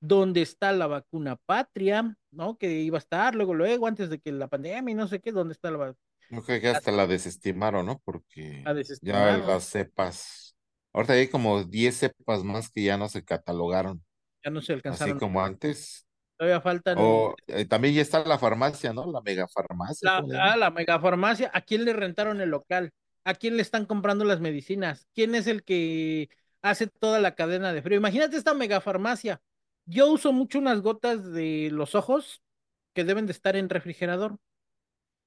[0.00, 2.56] Dónde está la vacuna patria, ¿no?
[2.56, 5.30] Que iba a estar luego, luego, antes de que la pandemia y no sé qué,
[5.30, 5.98] dónde está la vacuna.
[6.30, 8.00] Yo creo que hasta la desestimaron, ¿no?
[8.04, 10.56] Porque la ya las cepas,
[10.92, 14.02] ahorita hay como 10 cepas más que ya no se catalogaron.
[14.44, 15.16] Ya no se alcanzaron.
[15.16, 16.06] Así como antes.
[16.38, 16.96] Todavía faltan.
[16.98, 19.10] O, eh, también ya está la farmacia, ¿no?
[19.10, 20.22] La megafarmacia.
[20.22, 21.50] La, ah, la megafarmacia.
[21.52, 22.92] ¿A quién le rentaron el local?
[23.24, 25.06] ¿A quién le están comprando las medicinas?
[25.14, 26.30] ¿Quién es el que
[26.62, 27.98] hace toda la cadena de frío?
[27.98, 29.42] Imagínate esta megafarmacia
[29.86, 32.42] yo uso mucho unas gotas de los ojos
[32.92, 34.38] que deben de estar en refrigerador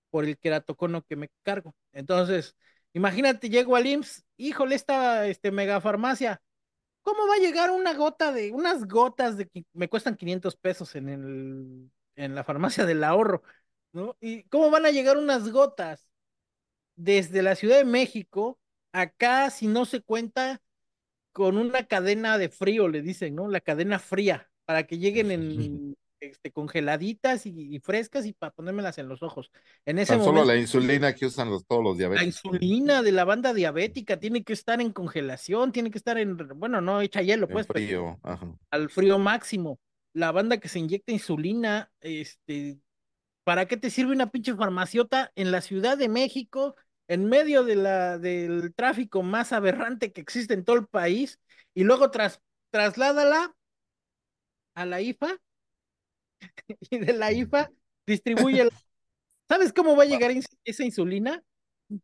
[0.09, 1.75] por el queratocono que me cargo.
[1.91, 2.55] Entonces,
[2.93, 6.41] imagínate, llego al IMSS, híjole, esta este, megafarmacia,
[7.01, 10.95] ¿cómo va a llegar una gota de, unas gotas de que me cuestan 500 pesos
[10.95, 13.43] en, el, en la farmacia del ahorro,
[13.91, 14.17] ¿no?
[14.21, 16.07] ¿Y cómo van a llegar unas gotas
[16.95, 18.59] desde la Ciudad de México
[18.91, 20.61] acá si no se cuenta
[21.33, 23.49] con una cadena de frío, le dicen, ¿no?
[23.49, 28.97] La cadena fría para que lleguen en este, congeladitas y, y, frescas y para ponérmelas
[28.97, 29.51] en los ojos.
[29.85, 32.21] En ese Tan momento, solo la insulina que usan los, todos los diabéticos.
[32.21, 36.37] La insulina de la banda diabética tiene que estar en congelación, tiene que estar en,
[36.55, 37.67] bueno, no echa hielo, pues.
[37.67, 38.19] Frío.
[38.23, 38.55] Ajá.
[38.71, 39.79] Al frío máximo.
[40.13, 42.77] La banda que se inyecta insulina, este,
[43.43, 46.75] ¿para qué te sirve una pinche farmaciota en la Ciudad de México,
[47.07, 51.39] en medio de la, del tráfico más aberrante que existe en todo el país?
[51.73, 52.41] Y luego tras,
[52.71, 53.55] trasládala
[54.75, 55.37] a la IFA
[56.89, 57.71] y de la IFA
[58.05, 58.69] distribuye.
[59.47, 60.31] ¿Sabes cómo va a llegar
[60.63, 61.43] esa insulina?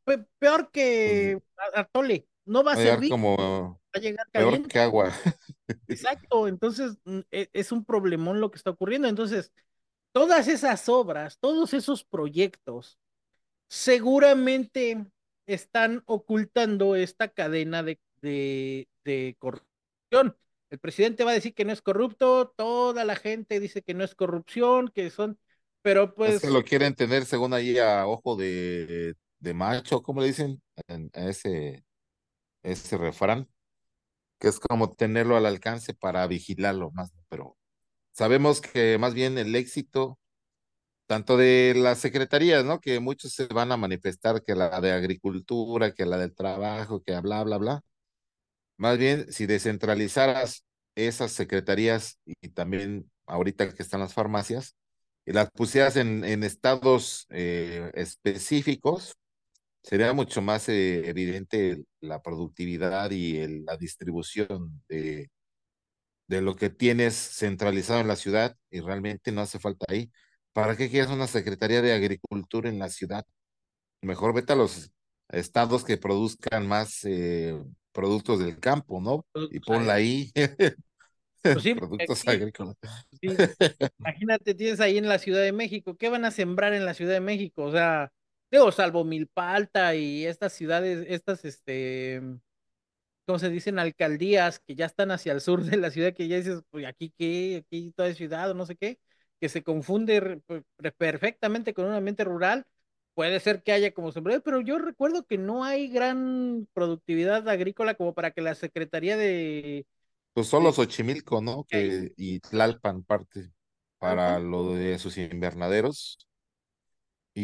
[0.03, 1.39] Pe peor que
[1.73, 2.27] Atole.
[2.45, 3.09] No va a servir.
[3.09, 5.11] como a llegar peor que agua.
[5.87, 9.07] Exacto, entonces mm, e- es un problemón lo que está ocurriendo.
[9.07, 9.51] Entonces,
[10.11, 12.99] todas esas obras, todos esos proyectos,
[13.69, 15.07] seguramente
[15.47, 20.37] están ocultando esta cadena de, de, de corrupción.
[20.71, 24.03] El presidente va a decir que no es corrupto, toda la gente dice que no
[24.05, 25.39] es corrupción, que son,
[25.83, 30.21] pero Es que pues lo quieren tener según ahí a ojo de, de macho, ¿cómo
[30.21, 30.61] le dicen?
[30.87, 31.83] En- a ese,
[32.63, 33.49] ese refrán,
[34.39, 37.57] que es como tenerlo al alcance para vigilarlo más, pero
[38.13, 40.19] sabemos que más bien el éxito,
[41.09, 42.79] tanto de las secretarías, ¿no?
[42.79, 47.19] Que muchos se van a manifestar, que la de agricultura, que la del trabajo, que
[47.19, 47.81] bla, bla, bla.
[48.77, 54.75] Más bien, si descentralizaras esas secretarías y también ahorita que están las farmacias,
[55.25, 59.15] y las pusieras en, estados eh, específicos,
[59.83, 65.31] sería mucho más eh, evidente la productividad y la distribución de,
[66.27, 70.11] de lo que tienes centralizado en la ciudad y realmente no hace falta ahí.
[70.53, 73.25] ¿Para qué quieres una Secretaría de Agricultura en la ciudad?
[74.01, 74.91] Mejor vete a los
[75.29, 77.59] estados que produzcan más eh,
[77.93, 79.25] productos del campo, ¿no?
[79.51, 80.31] Y ponla ahí,
[81.51, 82.75] Pues sí, productos aquí, agrícolas.
[83.21, 83.41] sí,
[83.99, 87.13] imagínate, tienes ahí en la Ciudad de México, ¿qué van a sembrar en la Ciudad
[87.13, 87.63] de México?
[87.65, 88.11] O sea,
[88.51, 92.21] digo, salvo Milpa Alta y estas ciudades, estas, este,
[93.25, 93.79] ¿cómo se dicen?
[93.79, 97.13] Alcaldías que ya están hacia el sur de la ciudad, que ya dices, pues aquí
[97.17, 98.99] qué, aquí toda es ciudad o no sé qué,
[99.39, 100.41] que se confunde
[100.97, 102.65] perfectamente con un ambiente rural.
[103.13, 107.95] Puede ser que haya como sembrado, pero yo recuerdo que no hay gran productividad agrícola
[107.95, 109.85] como para que la Secretaría de,
[110.33, 111.63] Pues solo Xochimilco, ¿no?
[111.65, 113.51] que y Tlalpan parte
[113.97, 116.17] para lo de sus invernaderos.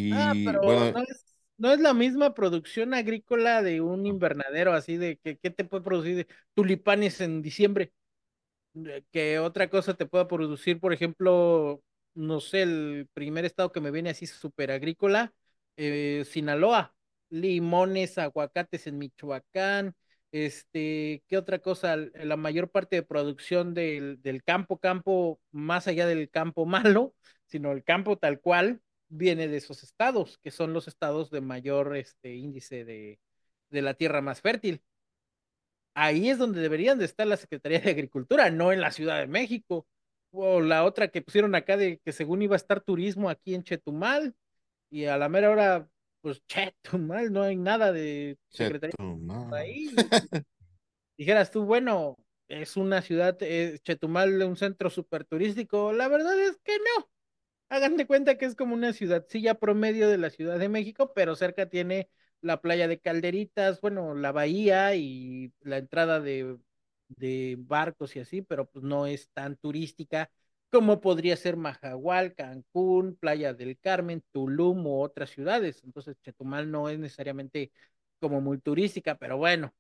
[0.10, 1.26] Ah, Y pero bueno, no es,
[1.58, 5.84] no es la misma producción agrícola de un invernadero, así de que, ¿qué te puede
[5.84, 7.92] producir tulipanes en diciembre?
[9.12, 11.82] Que otra cosa te pueda producir, por ejemplo,
[12.14, 15.34] no sé, el primer estado que me viene así súper agrícola,
[15.78, 16.94] eh, Sinaloa,
[17.30, 19.96] limones, aguacates en Michoacán,
[20.32, 21.96] este, ¿qué otra cosa?
[21.98, 27.16] La mayor parte de producción del, del campo, campo, más allá del campo malo,
[27.46, 31.96] sino el campo tal cual, viene de esos estados, que son los estados de mayor
[31.96, 33.20] este, índice de,
[33.70, 34.82] de la tierra más fértil
[35.96, 39.28] ahí es donde deberían de estar la Secretaría de Agricultura, no en la Ciudad de
[39.28, 39.88] México.
[40.32, 43.64] O la otra que pusieron acá de que según iba a estar turismo aquí en
[43.64, 44.36] Chetumal,
[44.92, 45.90] y a la mera hora,
[46.22, 49.54] pues Chetumal, no hay nada de Secretaría Chetumal.
[49.54, 49.90] ahí.
[51.18, 52.18] Dijeras tú, bueno,
[52.50, 55.94] es una ciudad, eh, Chetumal, un centro súper turístico.
[55.94, 57.10] La verdad es que no.
[57.70, 61.36] Hagan de cuenta que es como una ciudadcilla promedio de la Ciudad de México, pero
[61.36, 62.10] cerca tiene
[62.42, 66.58] la playa de Calderitas, bueno, la bahía y la entrada de,
[67.10, 70.30] de barcos y así, pero pues no es tan turística
[70.72, 75.82] como podría ser Majahual, Cancún, Playa del Carmen, Tulum u otras ciudades.
[75.84, 77.72] Entonces, Chetumal no es necesariamente
[78.20, 79.74] como muy turística, pero bueno,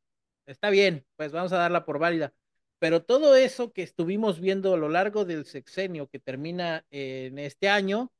[0.45, 2.33] está bien, pues vamos a darla por válida.
[2.79, 7.69] Pero todo eso que estuvimos viendo a lo largo del sexenio que termina en este
[7.69, 8.11] año,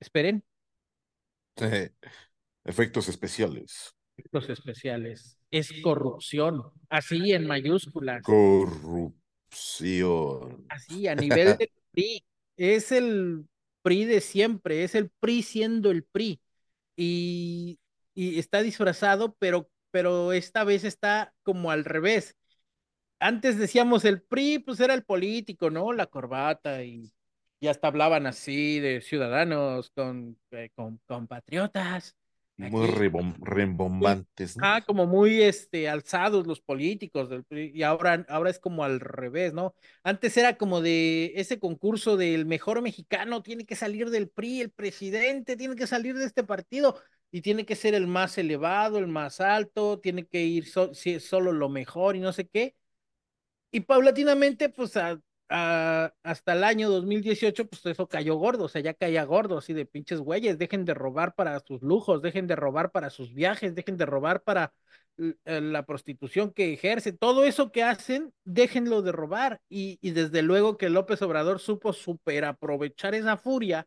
[0.00, 0.42] esperen,
[2.66, 3.94] Efectos especiales.
[4.32, 9.16] los especiales, es corrupción, así en mayúsculas, Corrupción.
[10.68, 12.24] así a nivel del PRI,
[12.56, 13.46] es el
[13.82, 16.40] PRI de siempre, es el PRI siendo el PRI
[16.96, 17.78] y,
[18.14, 22.36] y está disfrazado, pero, pero esta vez está como al revés
[23.20, 25.92] antes decíamos el PRI, pues era el político, ¿no?
[25.92, 27.12] La corbata y,
[27.60, 32.16] y hasta hablaban así de ciudadanos con, eh, con, con patriotas.
[32.58, 32.86] Muy
[33.40, 34.64] rembombantes, ¿no?
[34.64, 37.44] ah, como muy este, alzados los políticos del
[37.74, 39.74] y ahora, ahora es como al revés, ¿no?
[40.02, 44.70] Antes era como de ese concurso del mejor mexicano, tiene que salir del PRI, el
[44.70, 46.98] presidente tiene que salir de este partido
[47.30, 51.20] y tiene que ser el más elevado, el más alto, tiene que ir so- si-
[51.20, 52.74] solo lo mejor y no sé qué.
[53.70, 58.80] Y paulatinamente, pues a- a- hasta el año 2018, pues eso cayó gordo, o sea,
[58.82, 62.56] ya caía gordo, así de pinches güeyes, dejen de robar para sus lujos, dejen de
[62.56, 64.72] robar para sus viajes, dejen de robar para
[65.18, 69.60] eh, la prostitución que ejercen, todo eso que hacen, déjenlo de robar.
[69.68, 73.86] Y, y desde luego que López Obrador supo super aprovechar esa furia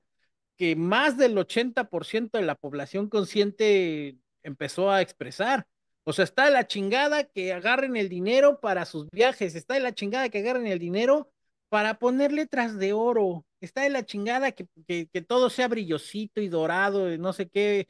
[0.57, 5.67] que más del 80% de la población consciente empezó a expresar.
[6.03, 9.79] O sea, está de la chingada que agarren el dinero para sus viajes, está de
[9.81, 11.31] la chingada que agarren el dinero
[11.69, 16.41] para poner letras de oro, está de la chingada que, que, que todo sea brillosito
[16.41, 17.87] y dorado, y no sé qué,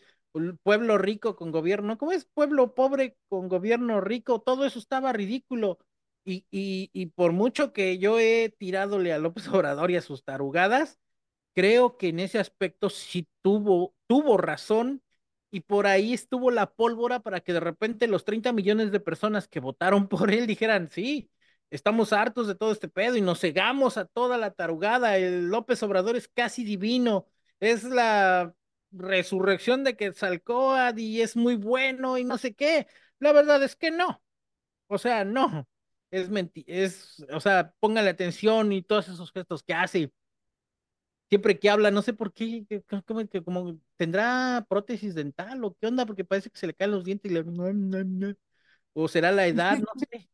[0.63, 2.25] pueblo rico con gobierno, ¿cómo es?
[2.25, 5.79] Pueblo pobre con gobierno rico, todo eso estaba ridículo.
[6.25, 10.23] Y, y, y por mucho que yo he tiradole a López Obrador y a sus
[10.23, 10.99] tarugadas,
[11.53, 15.01] creo que en ese aspecto sí tuvo, tuvo razón
[15.51, 19.47] y por ahí estuvo la pólvora para que de repente los 30 millones de personas
[19.47, 21.29] que votaron por él dijeran, sí,
[21.71, 25.81] estamos hartos de todo este pedo y nos cegamos a toda la tarugada, el López
[25.83, 27.27] Obrador es casi divino,
[27.59, 28.53] es la
[28.91, 32.87] resurrección de Quetzalcóatl y es muy bueno y no sé qué.
[33.19, 34.21] La verdad es que no.
[34.87, 35.67] O sea, no.
[36.11, 40.11] Es mentira, es, o sea, póngale atención y todos esos gestos que hace.
[41.29, 42.65] Siempre que habla, no sé por qué,
[43.05, 46.89] como, que, como tendrá prótesis dental o qué onda, porque parece que se le caen
[46.89, 48.35] los dientes y le...
[48.93, 50.27] O será la edad, no sé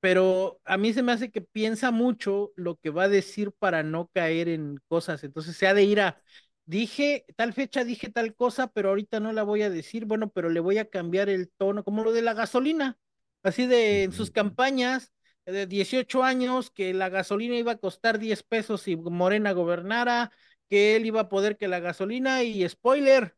[0.00, 3.82] pero a mí se me hace que piensa mucho lo que va a decir para
[3.82, 5.24] no caer en cosas.
[5.24, 6.22] Entonces se ha de ir a,
[6.66, 10.50] dije, tal fecha dije tal cosa, pero ahorita no la voy a decir, bueno, pero
[10.50, 12.98] le voy a cambiar el tono, como lo de la gasolina,
[13.42, 15.12] así de en sus campañas
[15.46, 20.30] de 18 años, que la gasolina iba a costar 10 pesos si Morena gobernara,
[20.68, 23.34] que él iba a poder que la gasolina y spoiler,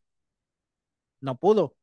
[1.21, 1.77] no pudo.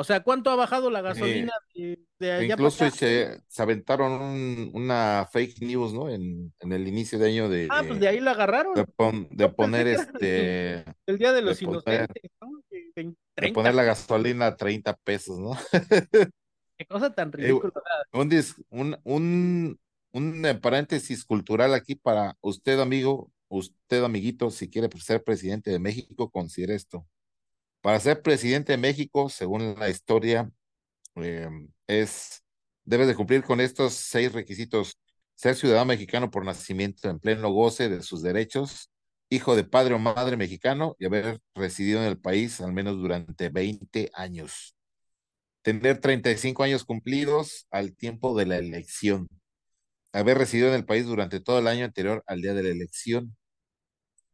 [0.00, 1.98] O sea, ¿cuánto ha bajado la gasolina de,
[2.32, 6.08] allá Incluso se, se, aventaron una fake news, ¿no?
[6.08, 7.66] En, en, el inicio de año de...
[7.68, 8.74] Ah, pues de ahí la agarraron.
[8.76, 10.84] De, poner este...
[11.04, 12.62] El, Día de los Inocentes, ¿no?
[12.94, 15.58] de poner la gasolina a 30 pesos, ¿no?
[16.78, 17.72] Qué cosa tan eh, ridícula.
[18.12, 18.30] un,
[18.70, 19.78] un, un,
[20.12, 26.30] un paréntesis cultural aquí para usted, amigo, usted, amiguito, si quiere ser presidente de México,
[26.30, 27.04] considere esto.
[27.80, 30.50] Para ser presidente de México, según la historia,
[31.16, 31.48] eh,
[31.86, 32.42] es,
[32.84, 34.98] debe de cumplir con estos seis requisitos.
[35.34, 38.90] Ser ciudadano mexicano por nacimiento en pleno goce de sus derechos,
[39.30, 43.48] hijo de padre o madre mexicano y haber residido en el país al menos durante
[43.48, 44.74] 20 años.
[45.62, 49.28] Tener 35 años cumplidos al tiempo de la elección.
[50.12, 53.36] Haber residido en el país durante todo el año anterior al día de la elección.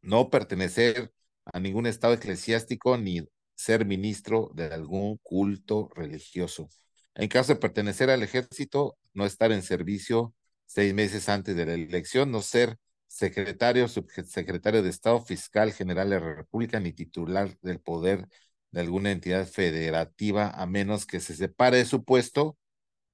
[0.01, 1.11] No pertenecer
[1.45, 3.21] a ningún estado eclesiástico ni
[3.55, 6.69] ser ministro de algún culto religioso.
[7.15, 10.33] En caso de pertenecer al ejército, no estar en servicio
[10.65, 12.77] seis meses antes de la elección, no ser
[13.07, 18.27] secretario, subsecretario de Estado, fiscal general de la República, ni titular del poder
[18.71, 22.57] de alguna entidad federativa, a menos que se separe de su puesto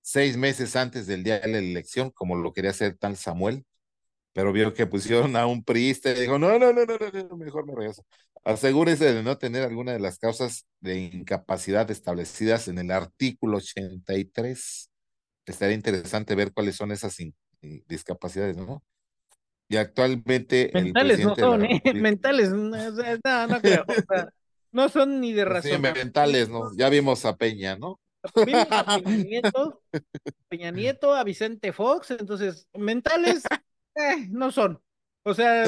[0.01, 3.65] seis meses antes del día de la elección, como lo quería hacer tal Samuel,
[4.33, 6.97] pero vio que pusieron a un priista y dijo, no, no, no, no,
[7.29, 8.05] no, mejor me regreso.
[8.43, 14.89] Asegúrese de no tener alguna de las causas de incapacidad establecidas en el artículo 83.
[15.45, 17.15] Estaría interesante ver cuáles son esas
[17.87, 18.83] discapacidades, ¿no?
[19.67, 20.71] Y actualmente.
[20.73, 21.81] Mentales no son, ¿eh?
[21.95, 23.85] Mentales, no, no creo.
[24.71, 25.71] no son ni de razón.
[25.71, 26.75] Sí, mentales, ¿no?
[26.75, 27.99] Ya vimos a Peña, ¿no?
[28.45, 29.81] Vimos a Peña Nieto,
[30.47, 33.43] Peña Nieto, a Vicente Fox, entonces, mentales
[33.95, 34.81] eh, no son.
[35.23, 35.65] O sea,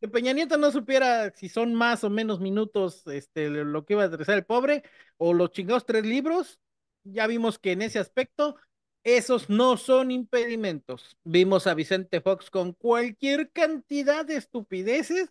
[0.00, 4.04] que Peña Nieto no supiera si son más o menos minutos este, lo que iba
[4.04, 4.82] a atrasar el pobre,
[5.16, 6.60] o los chingados tres libros,
[7.04, 8.56] ya vimos que en ese aspecto
[9.04, 11.16] esos no son impedimentos.
[11.24, 15.30] Vimos a Vicente Fox con cualquier cantidad de estupideces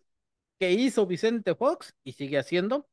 [0.60, 2.88] que hizo Vicente Fox y sigue haciendo.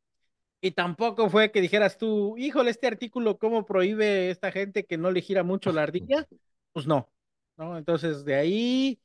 [0.60, 5.10] Y tampoco fue que dijeras tú, híjole, este artículo, ¿cómo prohíbe esta gente que no
[5.10, 6.26] le gira mucho la ardilla?
[6.72, 7.10] Pues no,
[7.56, 7.78] ¿no?
[7.78, 9.00] Entonces, de ahí,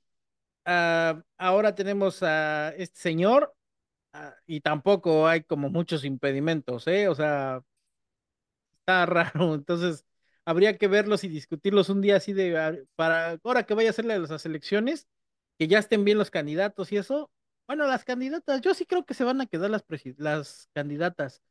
[0.66, 3.54] uh, ahora tenemos a este señor
[4.14, 7.08] uh, y tampoco hay como muchos impedimentos, ¿eh?
[7.08, 7.62] O sea,
[8.80, 9.56] está raro.
[9.56, 10.06] Entonces,
[10.46, 13.92] habría que verlos y discutirlos un día así de, ah, para ahora que vaya a
[13.92, 15.08] hacerle las elecciones,
[15.58, 17.30] que ya estén bien los candidatos y eso.
[17.68, 19.86] Bueno, las candidatas, yo sí creo que se van a quedar las,
[20.18, 21.44] las candidatas,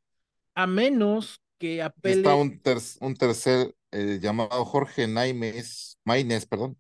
[0.55, 2.16] a menos que apele.
[2.16, 6.76] Está un, ter un tercer eh, llamado Jorge Naimes, Maines, perdón,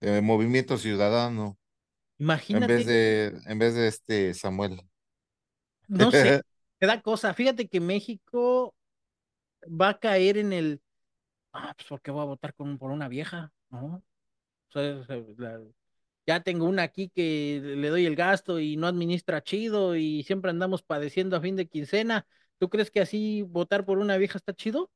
[0.00, 1.58] eh, Movimiento Ciudadano.
[2.18, 2.64] Imagínate.
[2.64, 4.80] En vez de, en vez de este Samuel.
[5.86, 6.42] No sé,
[6.78, 7.34] te da cosa.
[7.34, 8.74] Fíjate que México
[9.64, 10.80] va a caer en el.
[11.52, 14.02] Ah, pues porque voy a votar con, por una vieja, ¿no?
[16.26, 20.50] ya tengo una aquí que le doy el gasto y no administra chido y siempre
[20.50, 22.26] andamos padeciendo a fin de quincena.
[22.58, 24.90] ¿Tú crees que así votar por una vieja está chido?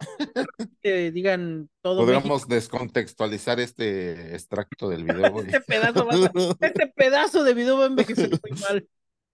[0.82, 2.00] que digan todo.
[2.00, 5.40] Podríamos descontextualizar este extracto del video.
[5.40, 6.08] este, pedazo
[6.60, 8.88] este pedazo de video va a envejecer muy mal.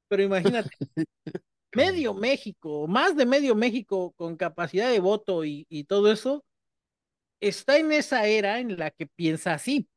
[0.09, 0.71] Pero imagínate,
[1.75, 6.45] medio México, más de medio México con capacidad de voto y, y todo eso,
[7.41, 9.89] está en esa era en la que piensa así.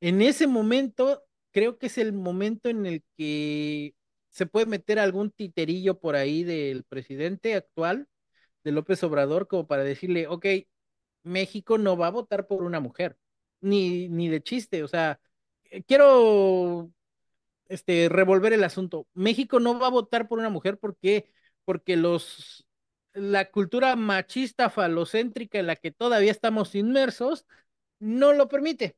[0.00, 3.94] En ese momento, creo que es el momento en el que
[4.28, 8.08] se puede meter algún titerillo por ahí del presidente actual,
[8.64, 10.46] de López Obrador, como para decirle, ok,
[11.22, 13.18] México no va a votar por una mujer,
[13.60, 15.20] ni, ni de chiste, o sea,
[15.64, 16.90] eh, quiero
[17.68, 19.06] este, revolver el asunto.
[19.14, 21.30] México no va a votar por una mujer porque,
[21.64, 22.66] porque los,
[23.14, 27.46] la cultura machista falocéntrica en la que todavía estamos inmersos
[27.98, 28.96] no lo permite.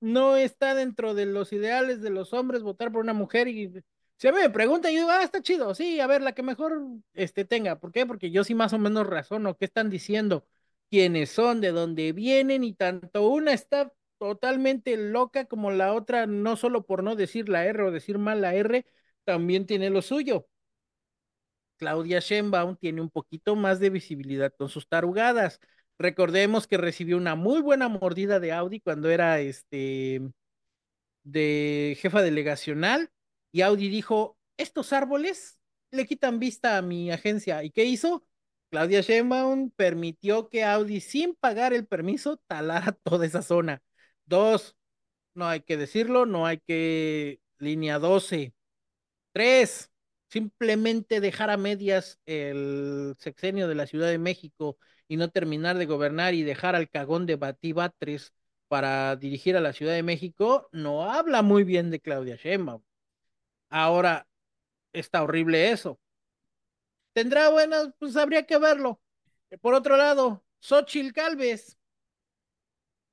[0.00, 3.72] No está dentro de los ideales de los hombres votar por una mujer y
[4.18, 6.42] si a mí me preguntan, yo digo, ah, está chido, sí, a ver, la que
[6.42, 6.80] mejor
[7.14, 7.78] este, tenga.
[7.78, 8.06] ¿Por qué?
[8.06, 10.46] Porque yo sí más o menos razono qué están diciendo,
[10.90, 16.56] quiénes son, de dónde vienen, y tanto una está totalmente loca como la otra, no
[16.56, 18.86] solo por no decir la R o decir mal la R,
[19.24, 20.48] también tiene lo suyo.
[21.78, 25.60] Claudia Sheinbaum tiene un poquito más de visibilidad con sus tarugadas.
[25.98, 30.22] Recordemos que recibió una muy buena mordida de Audi cuando era este
[31.24, 33.10] de jefa delegacional
[33.56, 35.58] y Audi dijo, estos árboles
[35.90, 37.64] le quitan vista a mi agencia.
[37.64, 38.26] ¿Y qué hizo?
[38.68, 43.82] Claudia Sheinbaum permitió que Audi, sin pagar el permiso, talara toda esa zona.
[44.26, 44.76] Dos,
[45.34, 48.54] no hay que decirlo, no hay que línea 12.
[49.32, 49.90] Tres,
[50.28, 54.78] simplemente dejar a medias el sexenio de la Ciudad de México
[55.08, 58.34] y no terminar de gobernar y dejar al cagón de Batibatres
[58.68, 62.82] para dirigir a la Ciudad de México, no habla muy bien de Claudia Sheinbaum.
[63.68, 64.26] Ahora,
[64.92, 65.98] está horrible eso.
[67.12, 67.90] ¿Tendrá buenas?
[67.98, 69.00] Pues habría que verlo.
[69.60, 71.78] Por otro lado, Xochil Calves.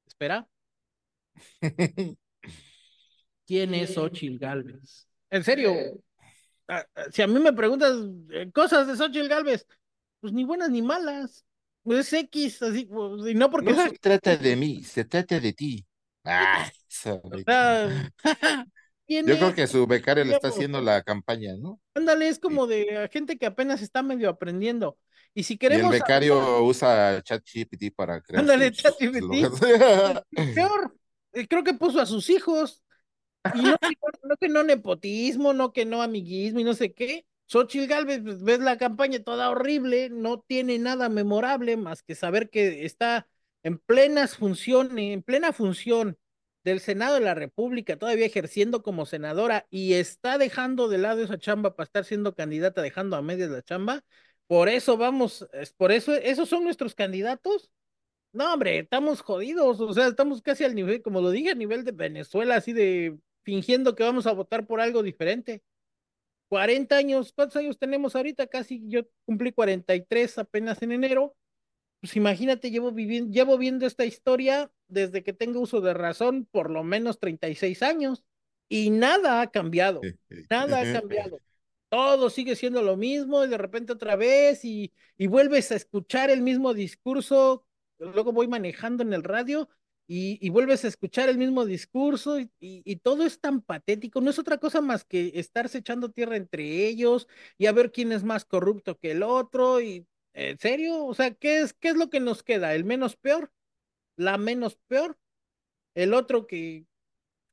[0.05, 0.47] Espera.
[3.45, 5.07] ¿Quién es Xochil Galvez?
[5.29, 5.73] En serio,
[7.11, 7.97] si a mí me preguntas
[8.31, 9.67] eh, cosas de Xochitl Galvez,
[10.19, 11.45] pues ni buenas ni malas.
[11.85, 13.71] Es X, así, pues, y no porque.
[13.71, 15.85] No se trata de mí, se trata de ti.
[16.23, 16.71] Ah,
[19.21, 21.79] Yo creo que su becario le está haciendo la campaña, ¿no?
[21.93, 24.97] Ándale, es como de gente que apenas está medio aprendiendo.
[25.33, 25.91] Y si queremos.
[25.91, 28.41] Y el becario usa ChatGPT para crear.
[28.41, 29.49] Ándale, ChatGPT.
[30.55, 30.95] Peor,
[31.33, 32.83] eh, creo que puso a sus hijos.
[33.53, 33.77] Y no,
[34.23, 37.25] no, que no nepotismo, no que no amiguismo y no sé qué.
[37.47, 42.49] Xochitl Galvez, pues, ves la campaña toda horrible, no tiene nada memorable más que saber
[42.49, 43.27] que está
[43.63, 46.17] en plenas funciones, en plena función
[46.63, 51.37] del Senado de la República, todavía ejerciendo como senadora y está dejando de lado esa
[51.37, 54.03] chamba para estar siendo candidata, dejando a medias la chamba.
[54.47, 57.71] Por eso vamos, es por eso, esos son nuestros candidatos.
[58.33, 61.83] No, hombre, estamos jodidos, o sea, estamos casi al nivel, como lo dije, a nivel
[61.85, 65.63] de Venezuela, así de fingiendo que vamos a votar por algo diferente.
[66.49, 68.47] 40 años, ¿cuántos años tenemos ahorita?
[68.47, 71.35] Casi yo cumplí 43 apenas en enero.
[72.03, 76.69] Pues imagínate, llevo viviendo, llevo viendo esta historia desde que tengo uso de razón, por
[76.69, 78.25] lo menos 36 años,
[78.67, 80.01] y nada ha cambiado,
[80.49, 81.39] nada ha cambiado.
[81.87, 86.29] Todo sigue siendo lo mismo y de repente otra vez y, y vuelves a escuchar
[86.29, 87.65] el mismo discurso.
[87.99, 89.69] Luego voy manejando en el radio
[90.05, 94.57] y, vuelves a escuchar el mismo discurso y, todo es tan patético, no es otra
[94.57, 98.97] cosa más que estarse echando tierra entre ellos y a ver quién es más corrupto
[98.97, 102.43] que el otro y en serio, o sea, ¿qué es, qué es lo que nos
[102.43, 102.73] queda?
[102.73, 103.51] ¿El menos peor?
[104.15, 105.17] ¿La menos peor?
[105.95, 106.85] El otro que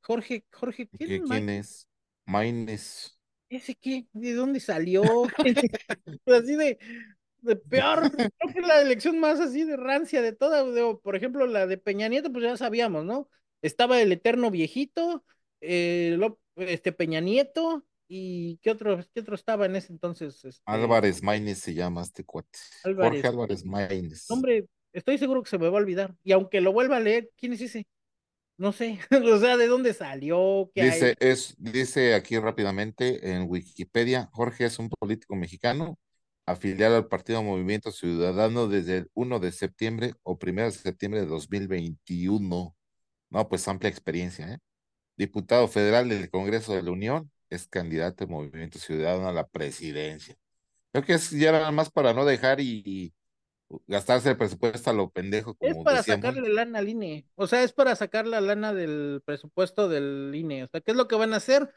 [0.01, 1.87] Jorge, Jorge, ¿quién, ¿Quién es?
[2.25, 3.19] Maines.
[3.49, 4.07] ¿Ese qué?
[4.13, 5.03] ¿De dónde salió?
[6.25, 6.79] Así de,
[7.41, 10.63] de peor, creo que la elección más así de rancia de todas,
[10.99, 13.29] por ejemplo, la de Peña Nieto, pues ya sabíamos, ¿no?
[13.61, 15.23] Estaba el eterno viejito,
[15.59, 16.17] eh,
[16.55, 20.43] este Peña Nieto, y ¿qué otro, qué otro estaba en ese entonces?
[20.43, 20.61] Este...
[20.65, 22.59] Álvarez Maínez se llama este cuate.
[22.83, 24.29] Jorge Álvarez Maínez.
[24.29, 27.29] Hombre, estoy seguro que se me va a olvidar, y aunque lo vuelva a leer,
[27.37, 27.87] ¿quién es ese?
[28.57, 28.99] No sé,
[29.33, 30.69] o sea, ¿de dónde salió?
[30.75, 35.97] ¿Qué dice, es, dice aquí rápidamente en Wikipedia, Jorge es un político mexicano
[36.45, 41.27] afiliado al Partido Movimiento Ciudadano desde el 1 de septiembre o 1 de septiembre de
[41.27, 42.75] 2021.
[43.29, 44.57] No, pues amplia experiencia, ¿eh?
[45.15, 50.35] Diputado federal del Congreso de la Unión, es candidato del Movimiento Ciudadano a la presidencia.
[50.91, 53.13] Creo que es ya nada más para no dejar y,
[53.87, 55.53] gastarse el presupuesto a lo pendejo.
[55.55, 59.21] Como es para sacarle lana al INE, o sea, es para sacar la lana del
[59.23, 60.65] presupuesto del INE.
[60.65, 61.71] O sea, ¿qué es lo que van a hacer?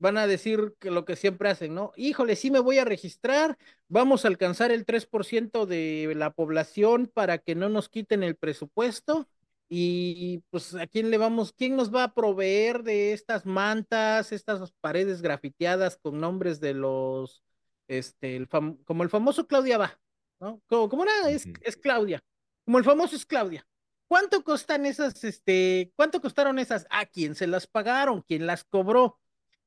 [0.00, 1.92] van a decir que lo que siempre hacen, ¿no?
[1.94, 7.38] Híjole, sí me voy a registrar, vamos a alcanzar el 3% de la población para
[7.38, 9.28] que no nos quiten el presupuesto
[9.72, 14.72] y pues a quién le vamos, quién nos va a proveer de estas mantas, estas
[14.80, 17.44] paredes grafiteadas con nombres de los,
[17.86, 20.00] este, el como el famoso Claudia va,
[20.40, 20.60] ¿no?
[20.66, 22.22] Como, nada, es, es Claudia,
[22.64, 23.64] como el famoso es Claudia.
[24.08, 26.84] ¿Cuánto costan esas, este, cuánto costaron esas?
[26.90, 28.22] ¿A quién se las pagaron?
[28.22, 29.20] ¿Quién las cobró?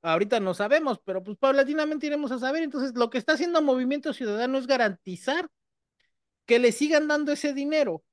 [0.03, 2.63] ahorita no sabemos, pero pues paulatinamente iremos a saber.
[2.63, 5.49] Entonces, lo que está haciendo Movimiento Ciudadano es garantizar
[6.45, 8.03] que le sigan dando ese dinero,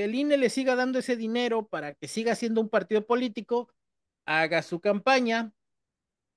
[0.00, 3.68] que el INE le siga dando ese dinero para que siga siendo un partido político,
[4.24, 5.52] haga su campaña,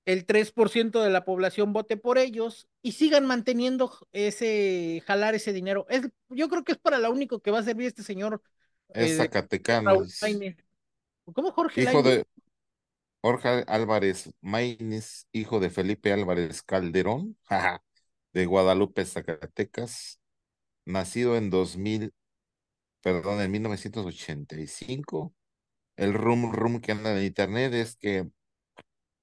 [0.04, 5.86] el 3% de la población vote por ellos y sigan manteniendo ese, jalar ese dinero.
[5.88, 8.42] Es, yo creo que es para lo único que va a servir este señor.
[8.90, 10.20] Es eh, Zacatecanos.
[11.34, 11.84] ¿Cómo Jorge?
[11.84, 12.26] Hijo de
[13.22, 17.38] Jorge Álvarez Maínez, hijo de Felipe Álvarez Calderón,
[18.34, 20.20] de Guadalupe, Zacatecas,
[20.84, 22.14] nacido en 2000,
[23.04, 25.36] perdón, en 1985.
[25.98, 28.30] El rum rum que anda en internet es que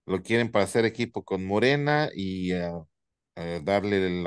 [0.07, 4.23] lo quieren para hacer equipo con Morena y eh, darle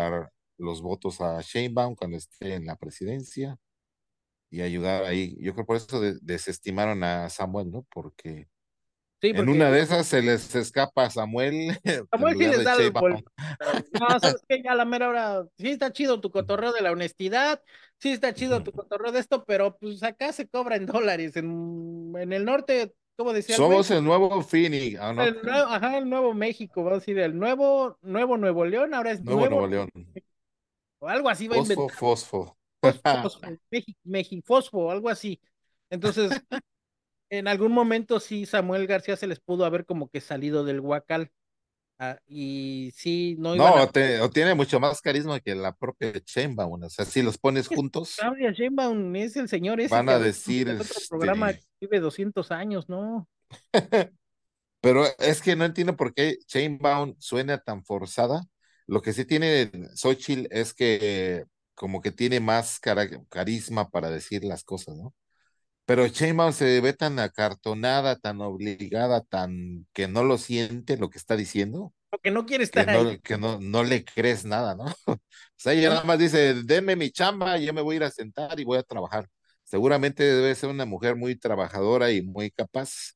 [0.58, 3.58] los votos a Sheinbaum cuando esté en la presidencia
[4.50, 5.36] y ayudar ahí.
[5.42, 7.88] Yo creo por eso desestimaron a Samuel, ¿no?
[7.92, 8.48] Porque,
[9.30, 11.80] en una de esas se les escapa a Samuel.
[12.12, 15.92] Samuel sí les da el No, sabes que ya a la mera hora, sí está
[15.92, 17.62] chido tu cotorreo de la honestidad,
[18.00, 21.36] sí está chido tu cotorreo de esto, pero pues acá se cobra en dólares.
[21.36, 22.94] En, en el norte
[23.32, 23.56] decía?
[23.56, 25.00] Somos el, nuevo Phoenix.
[25.00, 29.12] El nuevo, ajá, el nuevo México, vamos a decir, el nuevo, nuevo Nuevo León, ahora
[29.12, 29.90] es nuevo, nuevo León.
[31.00, 31.92] O algo así va a inventar.
[31.92, 32.58] Fosfo,
[34.04, 35.40] Mexifosfo, algo así.
[35.90, 36.32] Entonces,
[37.38, 41.32] en algún momento sí, Samuel García se les pudo haber como que salido del Huacal.
[41.98, 46.90] Ah, y sí, no No, o tiene mucho más carisma que la propia Sheinbaum, o
[46.90, 48.18] sea, si los pones juntos.
[48.20, 49.94] Claudia Sheinbaum es el señor ese.
[49.94, 50.70] Van a decir.
[50.70, 51.08] Otro este...
[51.10, 53.28] programa vive 200 años, ¿no?
[54.82, 58.44] Pero es que no entiendo por qué Sheinbaum suena tan forzada.
[58.86, 62.80] Lo que sí tiene Xochitl es que como que tiene más
[63.30, 65.14] carisma para decir las cosas, ¿no?
[65.86, 71.18] Pero Sheinbaum se ve tan acartonada, tan obligada, tan que no lo siente lo que
[71.18, 71.94] está diciendo.
[72.22, 73.04] Que no quiere estar que ahí.
[73.04, 74.86] No, que no, no le crees nada, ¿no?
[75.08, 75.20] o
[75.58, 78.58] sea, ella nada más dice, deme mi chamba, yo me voy a ir a sentar
[78.60, 79.28] y voy a trabajar.
[79.64, 83.16] Seguramente debe ser una mujer muy trabajadora y muy capaz.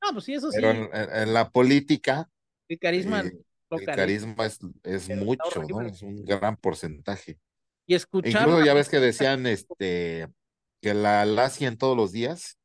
[0.00, 0.58] Ah, pues sí, eso sí.
[0.60, 2.28] Pero en, la política.
[2.68, 3.20] El carisma.
[3.20, 3.32] Eh,
[3.70, 5.80] el carisma es, es mucho, ¿no?
[5.82, 7.38] Es un gran porcentaje.
[7.86, 8.42] Y escuchar.
[8.42, 10.28] Incluso ya ves que decían, este
[10.84, 12.58] que la, la hacían todos los días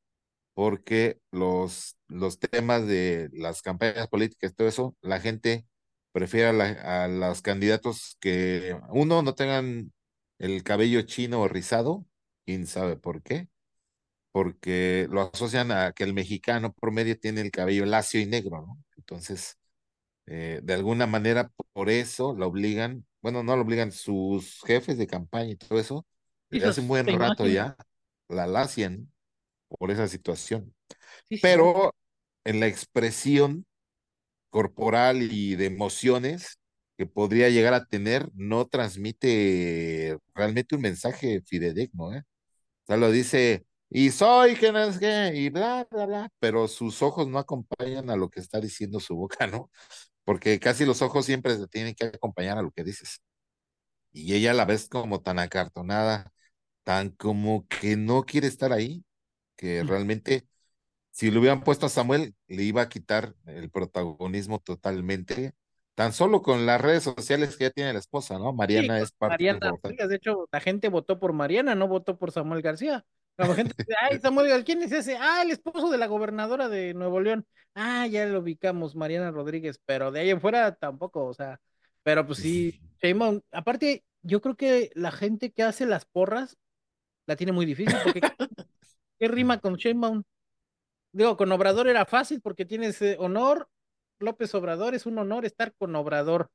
[0.54, 5.66] porque los, los temas de las campañas políticas, todo eso, la gente
[6.12, 9.94] prefiere a, los candidatos que, uno, no tengan
[10.38, 12.06] el cabello chino o rizado,
[12.46, 13.48] quién sabe por qué,
[14.34, 18.84] porque lo asocian a que el mexicano promedio tiene el cabello lacio y negro, ¿no?
[18.98, 19.58] Entonces,
[20.26, 25.08] eh, de alguna manera, por eso lo obligan, bueno, no lo obligan sus jefes de
[25.08, 26.06] campaña y todo eso,
[26.52, 27.78] hace un buen rato ya,
[28.30, 29.12] la lacian
[29.70, 30.74] por esa situación.
[31.42, 31.96] Pero
[32.46, 33.66] en la expresión
[34.50, 36.60] corporal y de emociones
[36.98, 42.24] que podría llegar a tener, no transmite realmente un mensaje fidedigno, ¿eh?
[42.84, 46.68] O sea, lo dice, y soy que no es que, y bla, bla, bla, pero
[46.68, 49.72] sus ojos no acompañan a lo que está diciendo su boca, ¿no?
[50.26, 53.22] Porque casi los ojos siempre se tienen que acompañar a lo que dices.
[54.12, 56.34] Y ella la ves como tan acartonada,
[56.84, 59.04] tan como que no quiere estar ahí,
[59.56, 60.48] que realmente
[61.12, 65.54] si le hubieran puesto a Samuel, le iba a quitar el protagonismo totalmente,
[65.96, 68.54] tan solo con las redes sociales que ya tiene la esposa, ¿no?
[68.54, 72.62] Mariana es parte Mariana, de hecho, la gente votó por Mariana, no votó por Samuel
[72.62, 73.06] García.
[73.36, 75.18] La gente dice, ay, Samuel, ¿quién es ese?
[75.18, 77.46] Ah, el esposo de la gobernadora de Nuevo León.
[77.76, 81.60] Ah, ya lo ubicamos, Mariana Rodríguez, pero de ahí en fuera tampoco, o sea,
[82.04, 82.80] pero pues sí,
[83.52, 86.58] aparte, yo creo que la gente que hace las porras
[87.30, 88.22] la tiene muy difícil porque
[89.20, 90.24] ¿qué rima con Sheinbaum?
[91.14, 93.70] Digo, con Obrador era fácil porque tienes honor,
[94.20, 96.50] López Obrador es un honor estar con Obrador.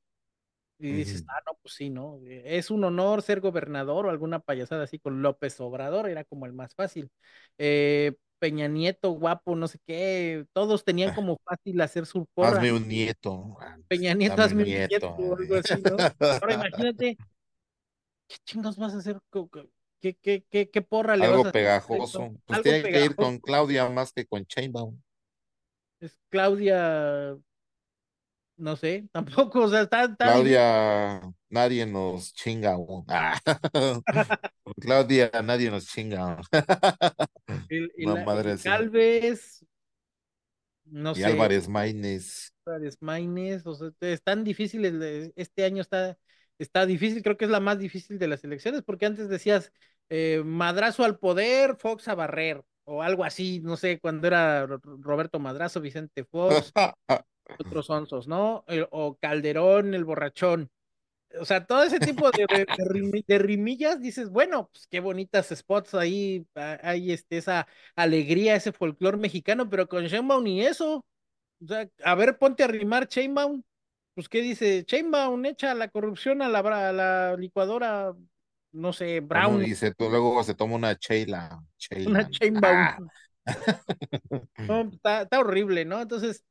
[0.77, 2.19] Y dices, ah, no, pues sí, ¿no?
[2.25, 6.51] Es un honor ser gobernador o alguna payasada así con López Obrador, era como el
[6.51, 7.09] más fácil.
[7.57, 11.15] Eh, Peña Nieto, guapo, no sé qué, todos tenían ah.
[11.15, 12.57] como fácil hacer su porra.
[12.57, 13.55] Hazme un nieto.
[13.87, 15.95] Peña Nieto, hazme un nieto, o algo así, ¿no?
[16.19, 16.53] Ahora
[16.93, 17.17] imagínate,
[18.27, 19.21] ¿qué chingos vas a hacer?
[20.05, 22.35] ¿Qué, qué, qué, qué porra le Algo vas a pegajoso.
[22.45, 25.01] Pues tiene que ir con Claudia más que con Chainbaum.
[25.99, 27.35] Es Claudia,
[28.57, 32.75] no sé, tampoco, o sea, está, Claudia, nadie nos chinga.
[33.07, 33.39] Ah.
[34.79, 36.39] Claudia, nadie nos chinga.
[37.97, 39.65] no, madre Tal vez,
[40.85, 41.25] no y sé.
[41.25, 42.53] Álvarez Maínez.
[42.67, 46.15] Álvarez Maínez, o sea, están difíciles, este año está
[46.59, 49.71] está difícil, creo que es la más difícil de las elecciones, porque antes decías
[50.09, 55.39] eh, madrazo al poder, Fox a barrer, o algo así, no sé, cuando era Roberto
[55.39, 56.71] Madrazo, Vicente Fox,
[57.59, 58.63] otros onzos, ¿no?
[58.91, 60.69] o Calderón, el borrachón.
[61.39, 62.45] O sea, todo ese tipo de,
[63.27, 69.17] de, rimillas, dices, bueno, pues qué bonitas spots ahí, hay este, esa alegría, ese folclore
[69.17, 71.03] mexicano, pero con Sheinbaum ni eso.
[71.61, 73.63] O sea, a ver, ponte a rimar Sheinbaum.
[74.13, 74.85] Pues, ¿qué dice?
[74.87, 78.13] Sheinbaum echa la corrupción a la, a la licuadora,
[78.75, 79.63] no sé, Brown.
[79.63, 81.63] Y se, luego se toma una Sheila.
[82.05, 82.75] Una Sheinbaum.
[82.75, 82.97] Ah.
[84.57, 86.01] No, está, está horrible, ¿no?
[86.01, 86.43] Entonces,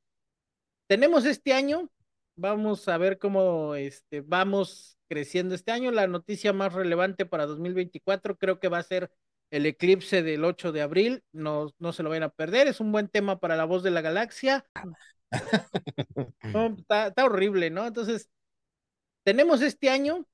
[0.87, 1.91] tenemos este año,
[2.37, 5.91] vamos a ver cómo este, vamos creciendo este año.
[5.91, 9.11] La noticia más relevante para 2024 creo que va a ser
[9.51, 11.25] el eclipse del 8 de abril.
[11.33, 12.69] No, no se lo vayan a perder.
[12.69, 14.65] Es un buen tema para la voz de la galaxia.
[16.79, 17.87] está, está horrible, ¿no?
[17.87, 18.31] Entonces,
[19.25, 20.27] tenemos este año.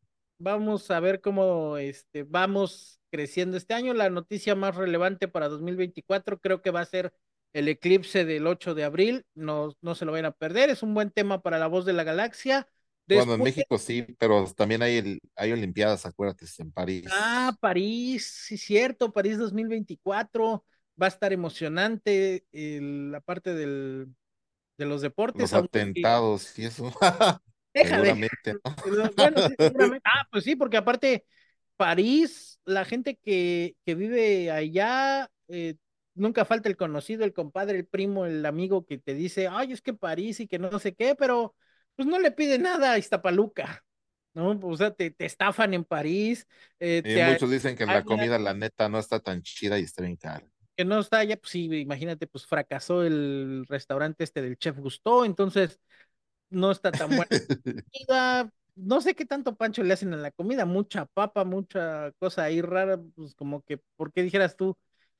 [0.42, 3.92] Vamos a ver cómo este, vamos creciendo este año.
[3.92, 7.12] La noticia más relevante para 2024 creo que va a ser
[7.52, 10.94] el eclipse del 8 de abril, no, no se lo vayan a perder, es un
[10.94, 12.66] buen tema para la voz de la galaxia.
[13.06, 17.06] Bueno, en México sí, pero también hay, el, hay Olimpiadas, acuérdate, en París.
[17.10, 20.64] Ah, París, sí, cierto, París 2024,
[21.00, 24.14] va a estar emocionante la parte del,
[24.78, 25.42] de los deportes.
[25.42, 26.92] Los atentados y eso.
[27.74, 28.56] seguramente.
[29.16, 30.02] Bueno, seguramente.
[30.04, 31.24] Ah, pues sí, porque aparte,
[31.76, 35.76] París, la gente que, que vive allá, eh,
[36.14, 39.82] nunca falta el conocido, el compadre, el primo, el amigo que te dice, ay, es
[39.82, 41.54] que París y que no sé qué, pero
[41.96, 43.84] pues no le pide nada a Iztapaluca,
[44.34, 44.58] ¿no?
[44.62, 46.46] O sea, te, te estafan en París.
[46.78, 50.02] Eh, y muchos dicen que la comida, la neta, no está tan chida y está
[50.02, 50.46] bien cara.
[50.76, 55.24] Que no está ya, pues sí, imagínate, pues fracasó el restaurante este del chef Gusto,
[55.24, 55.80] entonces
[56.50, 57.26] no está tan buena.
[58.76, 62.62] No sé qué tanto pancho le hacen a la comida, mucha papa, mucha cosa ahí
[62.62, 64.74] rara, pues como que, ¿por qué dijeras tú?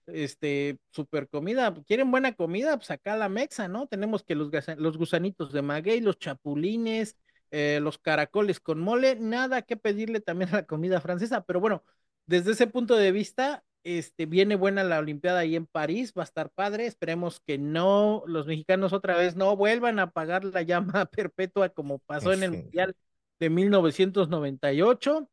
[0.06, 1.74] este, super comida.
[1.86, 2.76] ¿Quieren buena comida?
[2.76, 3.86] Pues acá la mexa, ¿no?
[3.86, 7.16] Tenemos que los, los gusanitos de maguey, los chapulines,
[7.50, 11.84] eh, los caracoles con mole, nada que pedirle también a la comida francesa, pero bueno,
[12.26, 16.24] desde ese punto de vista, este, viene buena la Olimpiada ahí en París, va a
[16.24, 20.62] estar padre, esperemos que no, los mexicanos otra vez no vuelvan a apagar la
[21.02, 22.94] llama perpetua como pasó en el Mundial
[23.38, 25.28] de 1998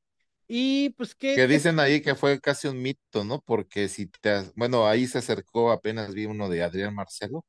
[0.47, 1.35] y pues que...
[1.35, 3.41] Que dicen ahí que fue casi un mito, ¿no?
[3.41, 4.43] Porque si te...
[4.55, 7.45] Bueno, ahí se acercó, apenas vi uno de Adrián Marcelo,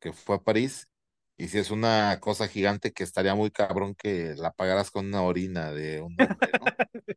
[0.00, 0.88] que fue a París,
[1.36, 5.22] y si es una cosa gigante que estaría muy cabrón que la pagaras con una
[5.22, 6.64] orina de un hombre, ¿no?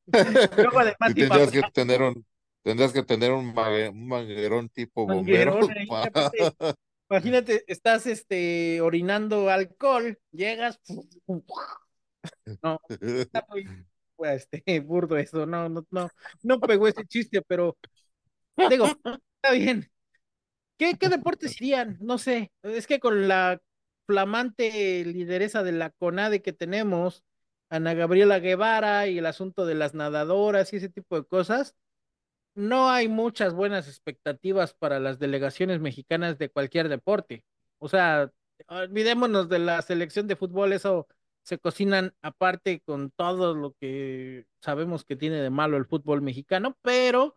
[1.16, 2.24] tendrías que tener un,
[2.64, 5.60] tendrías que tener un, manguerón tipo bombero.
[7.10, 10.80] Imagínate, estás este orinando alcohol, llegas,
[12.64, 13.68] no, está muy,
[14.20, 16.10] este, burdo eso, no, no, no,
[16.42, 17.78] no pegó ese chiste, pero
[18.70, 19.92] digo, está bien.
[20.78, 21.98] ¿Qué, qué deportes irían?
[22.00, 23.62] No sé, es que con la
[24.08, 27.24] flamante lideresa de la CONADE que tenemos,
[27.70, 31.76] Ana Gabriela Guevara y el asunto de las nadadoras y ese tipo de cosas,
[32.54, 37.44] no hay muchas buenas expectativas para las delegaciones mexicanas de cualquier deporte.
[37.80, 38.32] O sea,
[38.68, 41.08] olvidémonos de la selección de fútbol, eso
[41.44, 46.78] se cocinan aparte con todo lo que sabemos que tiene de malo el fútbol mexicano,
[46.82, 47.36] pero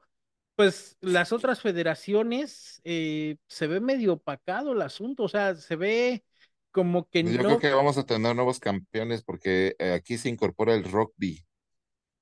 [0.56, 6.24] pues las otras federaciones eh, se ve medio opacado el asunto, o sea, se ve
[6.70, 10.28] como que pues, Yo creo que vamos a tener nuevos campeones porque eh, aquí se
[10.28, 11.44] incorpora el rugby.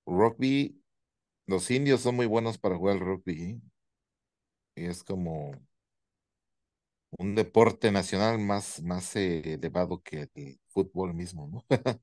[0.07, 0.82] Rugby,
[1.47, 3.43] los indios son muy buenos para jugar el rugby.
[3.43, 3.61] ¿eh?
[4.77, 5.53] Y es como
[7.19, 11.65] un deporte nacional más, más eh, elevado que el fútbol mismo, ¿no?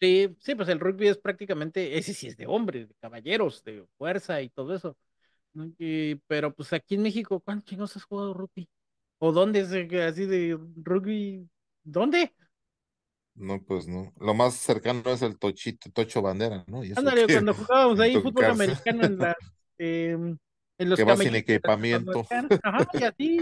[0.00, 3.86] sí, sí, pues el rugby es prácticamente, ese sí es de hombres, de caballeros, de
[3.98, 4.96] fuerza y todo eso.
[6.26, 8.68] pero pues aquí en México, ¿cuántos chingos has jugado rugby?
[9.18, 9.68] ¿O dónde es
[10.02, 11.48] así de rugby?
[11.84, 12.34] ¿Dónde?
[13.36, 14.12] No, pues no.
[14.18, 16.80] Lo más cercano es el tochito, tocho bandera, ¿no?
[16.96, 19.36] Ándale, cuando jugábamos ahí fútbol americano en la,
[19.78, 20.38] em,
[20.78, 22.26] en los que va sin equipamiento.
[22.62, 23.38] Ajá, y así,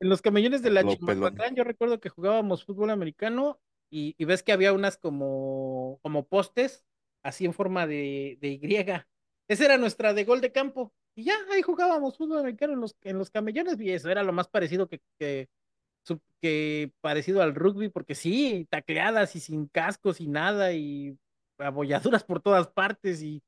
[0.00, 3.60] en los camellones de la Chimalhuacán, yo recuerdo que jugábamos fútbol americano
[3.90, 6.84] y, ves que había unas como, como postes,
[7.22, 8.76] así en forma de, de Y.
[9.48, 10.92] Esa era nuestra de gol de campo.
[11.14, 14.32] Y ya, ahí jugábamos fútbol americano en los, en los camellones y eso era lo
[14.32, 15.48] más parecido que, que,
[16.40, 21.18] que parecido al rugby, porque sí, tacleadas y sin cascos y nada y
[21.58, 23.42] abolladuras por todas partes y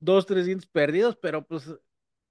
[0.00, 1.70] dos, tres dientes perdidos, pero pues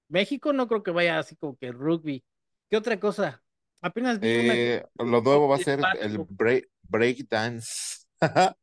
[0.08, 2.24] México no creo que vaya así como que rugby.
[2.68, 3.42] ¿Qué otra cosa?
[3.80, 8.06] Apenas vi eh, Lo nuevo va a ser el break, break dance.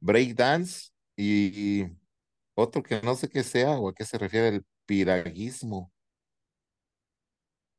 [0.00, 1.86] break dance y
[2.54, 5.92] otro que no sé qué sea o a qué se refiere el piraguismo.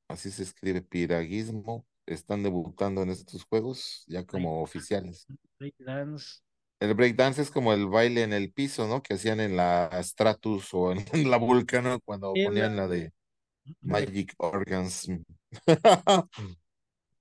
[0.08, 1.86] Así se escribe piraguismo.
[2.06, 5.26] Están debutando en estos juegos ya como oficiales.
[5.60, 6.42] Breakdance.
[6.80, 9.02] El breakdance es como el baile en el piso, ¿no?
[9.02, 13.14] Que hacían en la Stratus o en, la Vulcano cuando ponían la de
[13.82, 15.10] Magic Organs.
[15.68, 16.30] o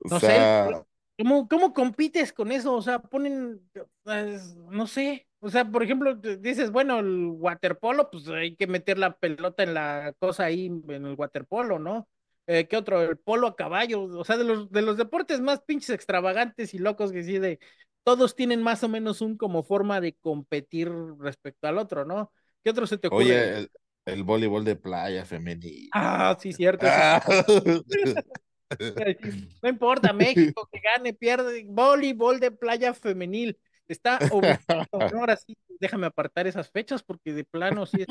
[0.09, 0.84] no sea, sé,
[1.18, 2.74] ¿cómo, ¿cómo compites con eso?
[2.74, 3.60] O sea, ponen,
[4.02, 8.96] pues, no sé, o sea, por ejemplo, dices, bueno, el waterpolo, pues hay que meter
[8.96, 12.09] la pelota en la cosa ahí, en el waterpolo, ¿no?
[12.47, 13.02] Eh, ¿Qué otro?
[13.02, 16.78] El polo a caballo, o sea, de los, de los deportes más pinches extravagantes y
[16.78, 17.60] locos que sí, de
[18.02, 22.32] todos tienen más o menos un como forma de competir respecto al otro, ¿no?
[22.64, 23.24] ¿Qué otro se te ocurre?
[23.24, 23.69] Oye,
[24.06, 25.89] el, voleibol de playa femenino.
[25.93, 26.86] Ah, sí, cierto.
[26.89, 27.23] Ah.
[29.62, 33.59] No importa, México que gane, pierde, voleibol de playa femenil.
[33.88, 34.18] Está
[34.92, 38.06] Ahora sí, déjame apartar esas fechas porque de plano sí es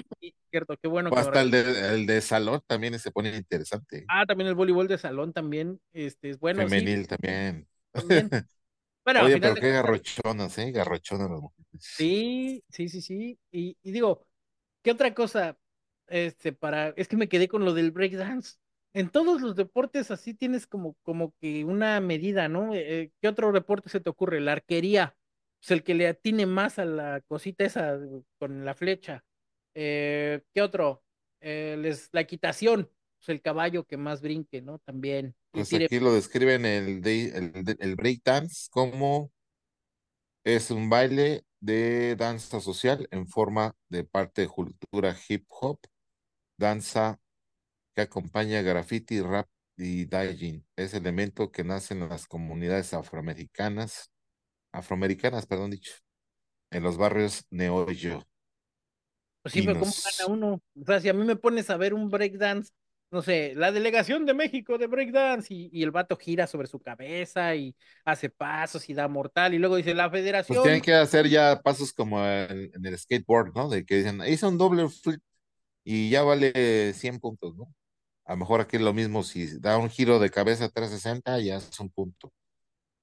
[0.50, 0.76] cierto.
[0.82, 1.10] Qué bueno.
[1.10, 4.06] que hasta el, de, el de salón también se pone interesante.
[4.08, 6.68] Ah, también el voleibol de salón también este, es bueno.
[6.68, 7.68] Femenil también.
[9.04, 10.72] Bueno, Oye, pero qué garrochonas, ¿eh?
[10.72, 11.66] Garrochonas las mujeres.
[11.80, 13.40] Sí, sí, sí, sí.
[13.52, 14.28] Y, y, digo,
[14.84, 15.58] ¿qué otra cosa?
[16.06, 18.58] Este, para, es que me quedé con lo del breakdance.
[18.94, 22.76] En todos los deportes así tienes como, como que una medida, ¿no?
[22.76, 24.40] Eh, ¿Qué otro deporte se te ocurre?
[24.40, 25.16] La arquería
[25.62, 28.00] pues el que le atine más a la cosita esa
[28.40, 29.24] con la flecha.
[29.76, 31.04] Eh, ¿Qué otro?
[31.40, 32.90] Eh, la equitación,
[33.20, 34.80] pues el caballo que más brinque, ¿no?
[34.80, 35.36] También.
[35.52, 39.32] Pues aquí lo describen el, el, el breakdance como
[40.44, 45.80] es un baile de danza social en forma de parte de cultura hip hop,
[46.58, 47.20] danza
[47.94, 49.48] que acompaña graffiti, rap
[49.78, 50.66] y daijin.
[50.76, 54.11] Es elemento que nace en las comunidades afroamericanas
[54.72, 55.94] afroamericanas, perdón dicho,
[56.72, 58.26] en los barrios Neoyo.
[59.42, 60.62] Pues sí, pero ¿cómo gana uno?
[60.80, 62.72] O sea, si a mí me pones a ver un breakdance,
[63.10, 66.80] no sé, la delegación de México de breakdance y, y el vato gira sobre su
[66.80, 67.76] cabeza y
[68.06, 70.56] hace pasos y da mortal y luego dice la federación.
[70.56, 73.68] Pues tienen que hacer ya pasos como en, el skateboard, ¿no?
[73.68, 75.22] De que dicen, hizo un doble flip
[75.84, 77.74] y ya vale 100 puntos, ¿no?
[78.26, 81.58] A lo mejor aquí es lo mismo, si da un giro de cabeza 360 ya
[81.58, 82.32] es un punto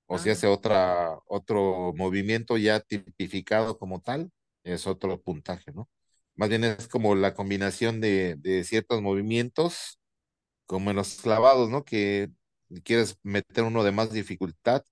[0.09, 4.33] o si hace otra, otro movimiento ya tipificado como tal,
[4.65, 5.91] es otro puntaje, ¿no?
[6.37, 10.01] Más bien es como la combinación de, de ciertos movimientos,
[10.67, 11.85] como en los clavados, ¿no?
[11.85, 12.31] Que
[12.85, 14.85] quieres meter uno de más dificultad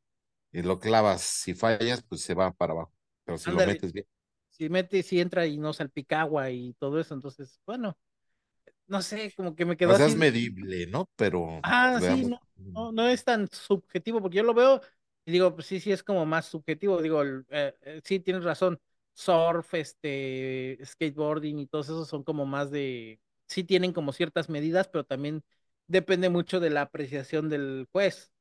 [0.52, 2.92] y lo clavas, si fallas, pues se va para abajo,
[3.24, 4.06] pero si lo metes bien.
[4.50, 7.96] Si metes, si entra y no salpica agua y todo eso, entonces, bueno,
[8.86, 11.10] no sé, como que me quedó o sea, es medible, ¿no?
[11.16, 11.60] Pero.
[11.62, 14.80] Ah, sí, no, no, no, es tan subjetivo, porque yo lo veo
[15.26, 17.02] y digo, pues sí, sí es como más subjetivo.
[17.02, 17.44] Digo, eh,
[17.82, 18.80] eh, sí, tienes razón.
[19.14, 24.88] Surf, este, skateboarding y todos esos son como más de, sí tienen como ciertas medidas,
[24.88, 25.42] pero también
[25.88, 28.32] depende mucho de la apreciación del juez.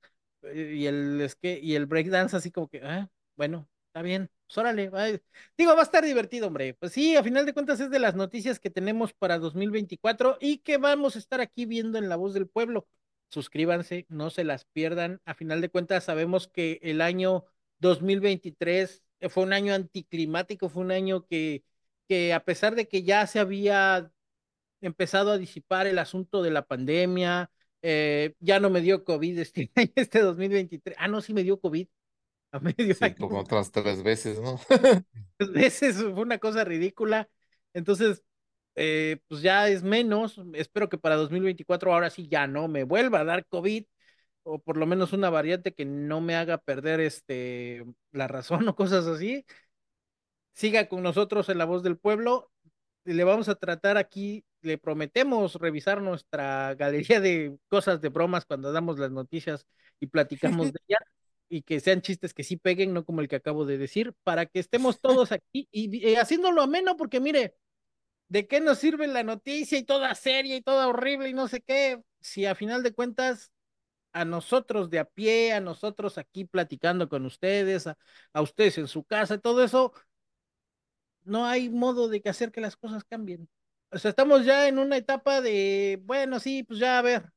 [0.43, 4.29] Eh, y el, es que, y el breakdance así como que, ah, bueno, está bien,
[4.47, 4.91] pues órale,
[5.57, 6.73] digo, va a estar divertido, hombre.
[6.75, 10.59] Pues sí, a final de cuentas es de las noticias que tenemos para 2024 y
[10.59, 12.87] que vamos a estar aquí viendo en La Voz del Pueblo
[13.35, 15.21] suscríbanse, no se las pierdan.
[15.25, 17.43] A final de cuentas, sabemos que el año
[17.79, 21.65] 2023 eh, fue un año anticlimático, fue un año que,
[22.07, 24.09] que a pesar de que ya se había
[24.79, 27.51] empezado a disipar el asunto de la pandemia,
[27.81, 30.95] eh, ya no me dio COVID este año, este 2023.
[30.97, 31.87] Ah, no, sí me dio COVID.
[32.53, 34.57] A medio sí, como otras tres veces, ¿no?
[35.37, 37.29] tres veces, fue una cosa ridícula.
[37.73, 38.23] Entonces,
[38.75, 40.41] eh, pues ya es menos.
[40.53, 43.85] Espero que para 2024 ahora sí ya no me vuelva a dar COVID
[44.43, 48.75] o por lo menos una variante que no me haga perder este la razón o
[48.75, 49.45] cosas así.
[50.53, 52.51] Siga con nosotros en La Voz del Pueblo.
[53.03, 58.71] Le vamos a tratar aquí, le prometemos revisar nuestra galería de cosas de bromas cuando
[58.71, 59.65] damos las noticias
[59.99, 61.01] y platicamos de ellas
[61.49, 64.47] y que sean chistes que sí peguen, no como el que acabo de decir, para
[64.47, 67.55] que estemos todos aquí y, y haciéndolo ameno, porque mire,
[68.29, 71.61] ¿de qué nos sirve la noticia y toda seria y toda horrible y no sé
[71.61, 72.01] qué?
[72.21, 73.51] Si a final de cuentas
[74.13, 77.97] a nosotros de a pie, a nosotros aquí platicando con ustedes, a,
[78.41, 79.93] ustedes en su casa, todo eso,
[81.23, 83.49] no hay modo de que hacer que las cosas cambien.
[83.91, 87.31] O sea, estamos ya en una etapa de, bueno, sí, pues ya a ver,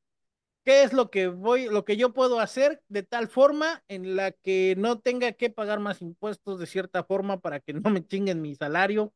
[0.65, 4.31] ¿qué es lo que voy, lo que yo puedo hacer de tal forma en la
[4.31, 8.41] que no tenga que pagar más impuestos de cierta forma para que no me chinguen
[8.41, 9.13] mi salario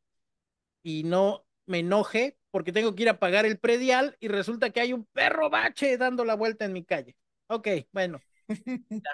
[0.82, 4.80] y no me enoje porque tengo que ir a pagar el predial y resulta que
[4.80, 7.16] hay un perro bache dando la vuelta en mi calle.
[7.48, 8.22] Ok, bueno.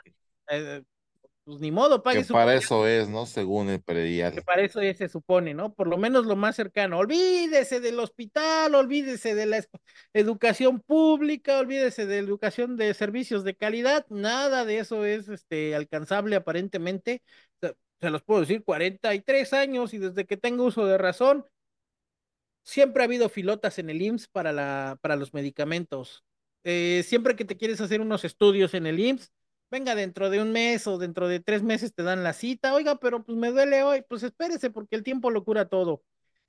[0.52, 0.82] Eh,
[1.44, 3.26] pues ni modo, Que pague su para eso es, ¿no?
[3.26, 3.82] Según el
[4.32, 4.42] que predial.
[4.42, 5.74] para eso ya se supone, ¿no?
[5.74, 6.98] Por lo menos lo más cercano.
[6.98, 9.68] Olvídese del hospital, olvídese de la es-
[10.12, 15.74] educación pública, olvídese de la educación de servicios de calidad, nada de eso es este
[15.74, 17.22] alcanzable aparentemente.
[17.60, 21.44] Se, se los puedo decir, 43 años y desde que tengo uso de razón,
[22.62, 26.24] siempre ha habido filotas en el IMSS para la, para los medicamentos.
[26.64, 29.32] Eh, siempre que te quieres hacer unos estudios en el IMSS,
[29.70, 32.96] venga, dentro de un mes o dentro de tres meses te dan la cita, oiga,
[32.96, 36.02] pero pues me duele hoy, pues espérese porque el tiempo lo cura todo.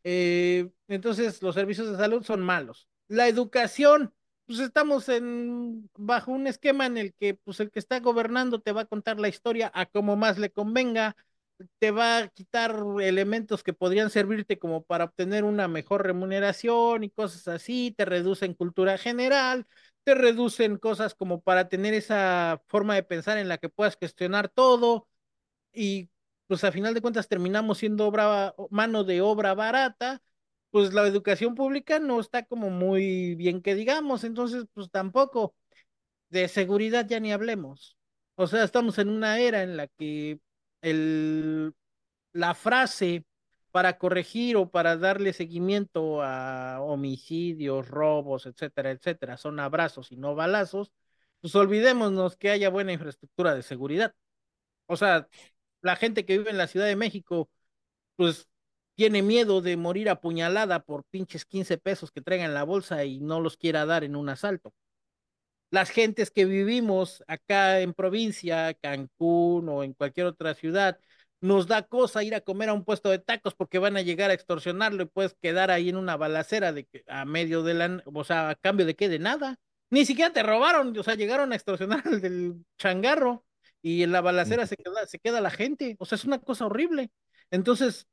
[0.03, 2.87] Eh, entonces, los servicios de salud son malos.
[3.07, 4.13] La educación,
[4.45, 8.71] pues estamos en, bajo un esquema en el que pues el que está gobernando te
[8.71, 11.15] va a contar la historia a como más le convenga
[11.79, 17.09] te va a quitar elementos que podrían servirte como para obtener una mejor remuneración y
[17.09, 19.65] cosas así, te reducen cultura general,
[20.03, 24.49] te reducen cosas como para tener esa forma de pensar en la que puedas gestionar
[24.49, 25.07] todo
[25.73, 26.09] y
[26.47, 30.21] pues a final de cuentas terminamos siendo obra, mano de obra barata,
[30.71, 35.55] pues la educación pública no está como muy bien que digamos, entonces pues tampoco
[36.29, 37.97] de seguridad ya ni hablemos.
[38.35, 40.39] O sea, estamos en una era en la que
[40.81, 41.73] el,
[42.33, 43.25] la frase
[43.71, 50.35] para corregir o para darle seguimiento a homicidios, robos, etcétera, etcétera, son abrazos y no
[50.35, 50.91] balazos,
[51.41, 54.13] pues olvidémonos que haya buena infraestructura de seguridad.
[54.87, 55.27] O sea,
[55.81, 57.49] la gente que vive en la Ciudad de México,
[58.15, 58.47] pues
[58.95, 63.19] tiene miedo de morir apuñalada por pinches 15 pesos que traigan en la bolsa y
[63.21, 64.73] no los quiera dar en un asalto
[65.71, 70.99] las gentes que vivimos acá en provincia, Cancún o en cualquier otra ciudad,
[71.41, 74.29] nos da cosa ir a comer a un puesto de tacos porque van a llegar
[74.29, 78.23] a extorsionarlo y puedes quedar ahí en una balacera de a medio de la, o
[78.23, 79.57] sea, a cambio de qué, de nada.
[79.89, 83.45] Ni siquiera te robaron, o sea, llegaron a extorsionar al del changarro
[83.81, 86.65] y en la balacera se queda, se queda la gente, o sea, es una cosa
[86.67, 87.11] horrible.
[87.49, 88.07] Entonces,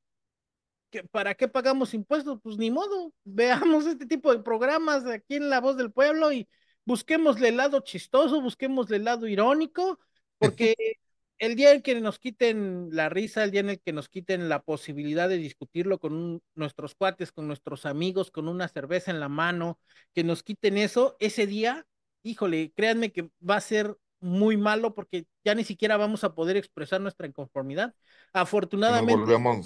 [0.90, 2.38] ¿qué- ¿para qué pagamos impuestos?
[2.42, 6.48] Pues ni modo, veamos este tipo de programas aquí en La Voz del Pueblo y
[6.88, 10.00] busquémosle el lado chistoso, busquémosle el lado irónico,
[10.38, 10.74] porque
[11.38, 14.48] el día en que nos quiten la risa, el día en el que nos quiten
[14.48, 19.20] la posibilidad de discutirlo con un- nuestros cuates, con nuestros amigos, con una cerveza en
[19.20, 19.78] la mano,
[20.14, 21.86] que nos quiten eso, ese día,
[22.22, 26.56] híjole, créanme que va a ser muy malo porque ya ni siquiera vamos a poder
[26.56, 27.94] expresar nuestra inconformidad.
[28.32, 29.22] Que Afortunadamente,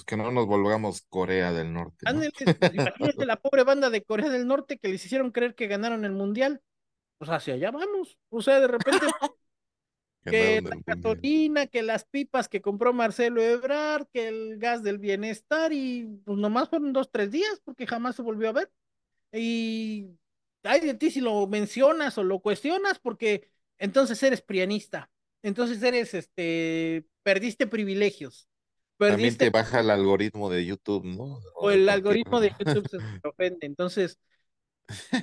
[0.06, 2.20] que no nos volvamos Corea del Norte, ¿no?
[2.74, 6.12] Imagínate la pobre banda de Corea del Norte que les hicieron creer que ganaron el
[6.12, 6.60] mundial.
[7.22, 8.18] Pues hacia allá vamos.
[8.30, 9.06] O sea, de repente
[10.24, 15.72] que la gasolina, que las pipas que compró Marcelo Ebrard, que el gas del bienestar
[15.72, 18.72] y pues nomás fueron dos, tres días porque jamás se volvió a ver.
[19.32, 20.08] Y
[20.64, 25.08] ay de ti si lo mencionas o lo cuestionas porque entonces eres prianista.
[25.44, 28.48] Entonces eres, este, perdiste privilegios.
[28.98, 31.38] También te baja el algoritmo de YouTube, ¿no?
[31.54, 33.64] o el algoritmo de YouTube se te ofende.
[33.64, 34.18] Entonces,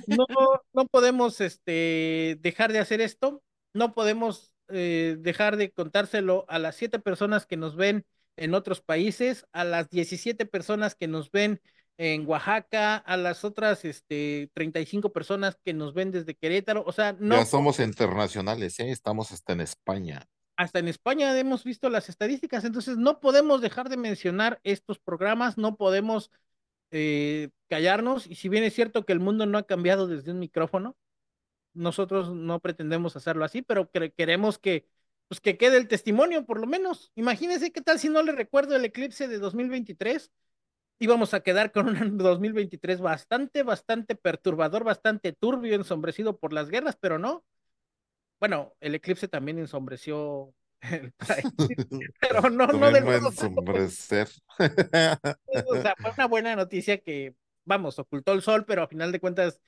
[0.06, 0.26] no,
[0.72, 3.42] no podemos este, dejar de hacer esto,
[3.72, 8.04] no podemos eh, dejar de contárselo a las siete personas que nos ven
[8.36, 11.60] en otros países, a las 17 personas que nos ven
[11.98, 17.12] en Oaxaca, a las otras este, 35 personas que nos ven desde Querétaro, o sea,
[17.12, 18.90] Ya no, somos internacionales, ¿eh?
[18.90, 20.26] Estamos hasta en España.
[20.56, 25.58] hasta en España hemos visto las estadísticas, entonces no podemos dejar de mencionar estos programas,
[25.58, 26.30] no podemos
[26.90, 30.38] eh, callarnos, y si bien es cierto que el mundo no ha cambiado desde un
[30.38, 30.96] micrófono,
[31.74, 34.86] nosotros no pretendemos hacerlo así, pero queremos que,
[35.28, 37.12] pues que quede el testimonio, por lo menos.
[37.14, 40.32] Imagínense qué tal si no le recuerdo el eclipse de 2023.
[40.98, 46.96] Íbamos a quedar con un 2023 bastante, bastante perturbador, bastante turbio, ensombrecido por las guerras,
[47.00, 47.44] pero no.
[48.40, 50.54] Bueno, el eclipse también ensombreció
[50.90, 51.12] el
[52.20, 54.28] pero no, no del modo ensombrecer.
[54.58, 57.34] o sea, fue una buena noticia que,
[57.64, 59.60] vamos, ocultó el sol, pero a final de cuentas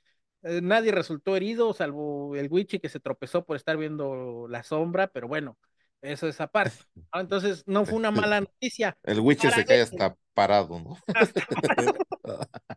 [0.43, 5.06] eh, nadie resultó herido, salvo el Wichi que se tropezó por estar viendo la sombra,
[5.09, 5.56] pero bueno,
[6.01, 6.76] eso es aparte.
[7.14, 7.20] ¿no?
[7.20, 8.97] Entonces, no fue una mala noticia.
[9.05, 10.98] El Para se cae hasta parado, ¿no?
[11.14, 11.60] hasta con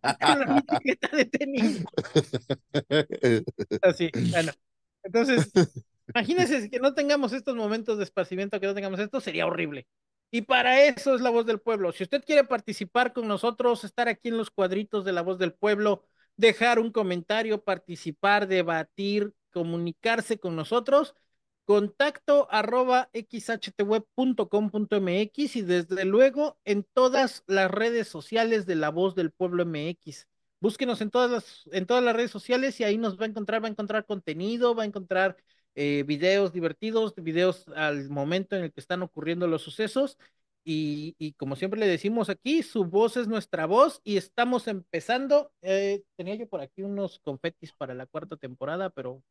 [0.01, 0.63] la
[1.11, 1.83] de tenis.
[3.81, 4.51] Así, bueno.
[5.03, 5.51] Entonces,
[6.07, 9.87] imagínense que no tengamos estos momentos de esparcimiento, que no tengamos esto, sería horrible.
[10.31, 11.91] Y para eso es la voz del pueblo.
[11.91, 15.53] Si usted quiere participar con nosotros, estar aquí en los cuadritos de la voz del
[15.53, 16.05] pueblo,
[16.35, 21.15] dejar un comentario, participar, debatir, comunicarse con nosotros,
[21.65, 29.31] contacto arroba xhtweb.com.mx y desde luego en todas las redes sociales de la voz del
[29.31, 30.27] pueblo MX.
[30.59, 33.63] Búsquenos en todas las, en todas las redes sociales y ahí nos va a encontrar,
[33.63, 35.37] va a encontrar contenido, va a encontrar
[35.75, 40.17] eh, videos divertidos, videos al momento en el que están ocurriendo los sucesos.
[40.67, 45.51] Y, y, como siempre le decimos aquí, su voz es nuestra voz y estamos empezando.
[45.61, 49.21] Eh, tenía yo por aquí unos confetis para la cuarta temporada, pero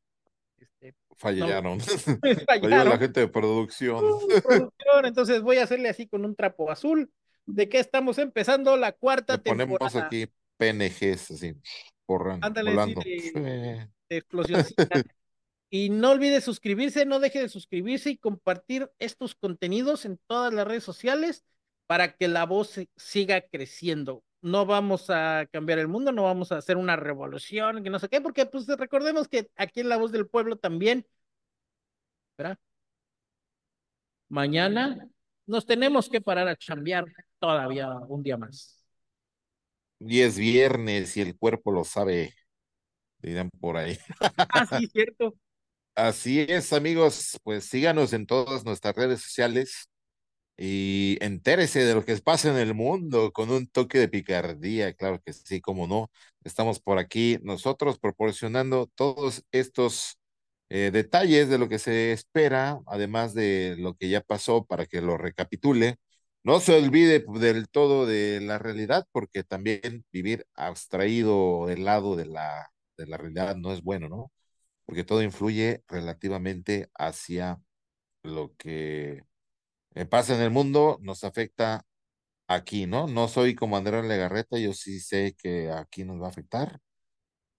[0.58, 1.78] este, fallaron.
[2.22, 2.88] No, fallaron.
[2.88, 4.04] la gente de producción.
[4.04, 5.06] Uh, producción.
[5.06, 7.10] Entonces voy a hacerle así con un trapo azul
[7.46, 10.06] de que estamos empezando la cuarta Le ponemos temporada.
[10.06, 10.26] aquí
[10.56, 11.54] PNGs así,
[12.06, 13.02] porrando, Ándale, volando.
[13.02, 14.22] Sí, de, de
[15.70, 20.66] Y no olvide suscribirse, no deje de suscribirse y compartir estos contenidos en todas las
[20.66, 21.44] redes sociales
[21.86, 24.24] para que la voz siga creciendo.
[24.40, 28.08] No vamos a cambiar el mundo, no vamos a hacer una revolución, que no sé
[28.08, 31.06] qué, porque pues recordemos que aquí en La Voz del Pueblo también,
[32.36, 32.58] ¿verdad?
[34.28, 35.08] Mañana
[35.46, 37.04] nos tenemos que parar a chambear
[37.38, 38.84] todavía un día más.
[39.98, 42.34] Y es viernes y el cuerpo lo sabe,
[43.18, 43.96] dirán por ahí.
[44.52, 45.34] Ah, sí, cierto.
[45.96, 49.88] Así es, amigos, pues síganos en todas nuestras redes sociales
[50.56, 55.20] y entérese de lo que pasa en el mundo con un toque de picardía, claro
[55.24, 56.10] que sí, como no.
[56.44, 60.18] Estamos por aquí nosotros proporcionando todos estos
[60.70, 65.00] eh, detalles de lo que se espera, además de lo que ya pasó para que
[65.02, 65.96] lo recapitule.
[66.44, 72.26] No se olvide del todo de la realidad, porque también vivir abstraído del lado de
[72.26, 74.32] la, de la realidad no es bueno, ¿no?
[74.86, 77.60] Porque todo influye relativamente hacia
[78.22, 79.24] lo que
[79.94, 81.86] eh, pasa en el mundo, nos afecta
[82.48, 83.06] aquí, ¿no?
[83.08, 86.80] No soy como Andrés Legarreta, yo sí sé que aquí nos va a afectar,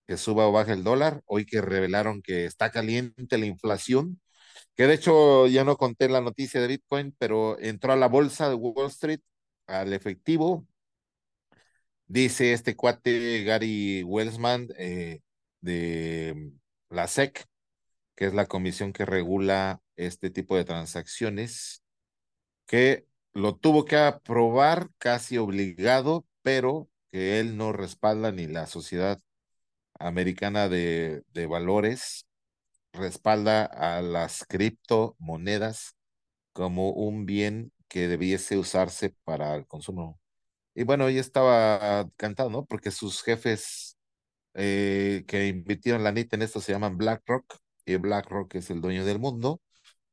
[0.08, 4.22] que suba o baje el dólar, hoy que revelaron que está caliente la inflación,
[4.76, 8.50] que de hecho ya no conté la noticia de Bitcoin, pero entró a la bolsa
[8.50, 9.22] de Wall Street,
[9.68, 10.68] al efectivo,
[12.08, 15.22] dice este cuate Gary Wellsman eh,
[15.62, 16.52] de
[16.90, 17.46] la SEC,
[18.16, 21.84] que es la comisión que regula este tipo de transacciones,
[22.68, 29.22] que lo tuvo que aprobar casi obligado, pero que él no respalda ni la Sociedad
[30.00, 32.26] Americana de, de Valores
[32.94, 35.96] respalda a las criptomonedas
[36.54, 40.20] como un bien que debiese usarse para el consumo.
[40.76, 42.66] Y bueno, ella estaba cantando, ¿no?
[42.66, 43.95] Porque sus jefes
[44.56, 49.06] eh, que invirtieron la NIT en esto se llaman BlackRock, y BlackRock es el dueño
[49.06, 49.62] del mundo.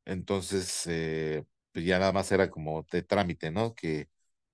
[0.05, 3.75] Entonces, eh, pues ya nada más era como de trámite, ¿no?
[3.75, 4.09] Que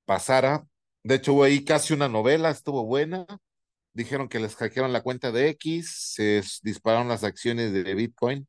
[0.04, 0.66] pasara.
[1.04, 3.26] De hecho, hubo ahí casi una novela, estuvo buena.
[3.94, 8.48] Dijeron que les hackearon la cuenta de X, se dispararon las acciones de Bitcoin.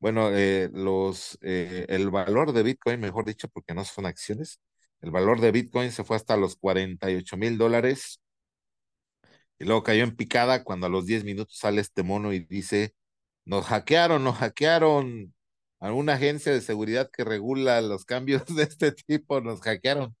[0.00, 4.60] Bueno, eh, los, el valor de Bitcoin, mejor dicho, porque no son acciones,
[5.02, 8.20] el valor de Bitcoin se fue hasta los 48 mil dólares
[9.60, 12.94] y luego cayó en picada cuando a los 10 minutos sale este mono y dice,
[13.44, 15.34] nos hackearon, nos hackearon.
[15.80, 20.16] Alguna agencia de seguridad que regula los cambios de este tipo nos hackearon.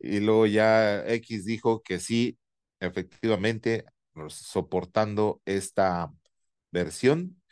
[0.00, 2.38] Y luego ya X dijo que sí,
[2.80, 3.86] efectivamente,
[4.28, 6.12] soportando esta
[6.72, 7.42] versión,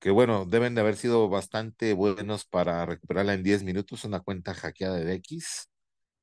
[0.00, 4.54] que bueno, deben de haber sido bastante buenos para recuperarla en 10 minutos, una cuenta
[4.54, 5.70] hackeada de X,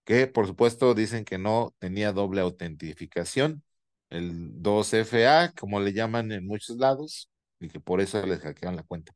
[0.06, 3.64] que por supuesto dicen que no tenía doble autentificación
[4.12, 8.84] el 2FA, como le llaman en muchos lados, y que por eso les hackearon la
[8.84, 9.14] cuenta.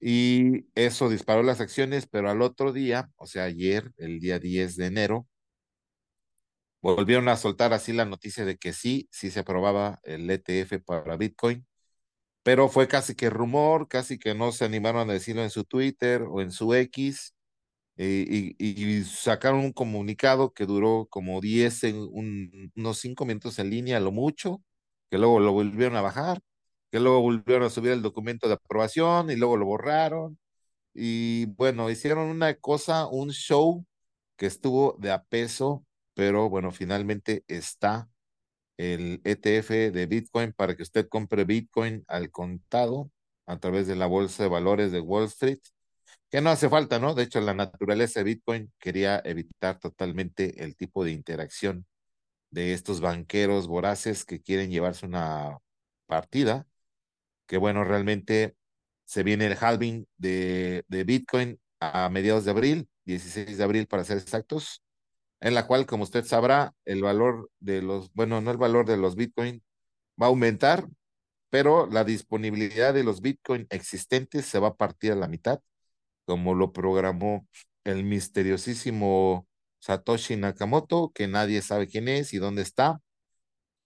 [0.00, 4.76] Y eso disparó las acciones, pero al otro día, o sea, ayer, el día 10
[4.76, 5.28] de enero,
[6.80, 11.16] volvieron a soltar así la noticia de que sí, sí se aprobaba el ETF para
[11.16, 11.66] Bitcoin,
[12.42, 16.22] pero fue casi que rumor, casi que no se animaron a decirlo en su Twitter
[16.22, 17.34] o en su X,
[17.98, 24.00] eh, y, sacaron un comunicado que duró como 10, un, unos 5 minutos en línea,
[24.00, 24.62] lo mucho,
[25.10, 26.40] que luego lo volvieron a bajar,
[26.92, 30.38] que luego volvieron a subir el documento de aprobación y luego lo borraron.
[30.94, 33.84] Y bueno, hicieron una cosa, un show
[34.36, 35.84] que estuvo de a peso,
[36.14, 38.08] pero bueno, finalmente está
[38.78, 43.10] el ETF de Bitcoin para que usted compre Bitcoin al contado
[43.46, 45.60] a través de la bolsa de valores de Wall Street
[46.30, 47.14] que no hace falta, ¿no?
[47.14, 51.86] De hecho, la naturaleza de Bitcoin quería evitar totalmente el tipo de interacción
[52.50, 55.58] de estos banqueros voraces que quieren llevarse una
[56.06, 56.66] partida,
[57.46, 58.56] que bueno, realmente
[59.04, 64.04] se viene el halving de, de Bitcoin a mediados de abril, 16 de abril para
[64.04, 64.82] ser exactos,
[65.40, 68.96] en la cual, como usted sabrá, el valor de los, bueno, no el valor de
[68.98, 69.62] los Bitcoin
[70.20, 70.88] va a aumentar,
[71.50, 75.60] pero la disponibilidad de los Bitcoin existentes se va a partir a la mitad
[76.28, 77.48] como lo programó
[77.84, 79.48] el misteriosísimo
[79.80, 83.00] Satoshi Nakamoto, que nadie sabe quién es y dónde está,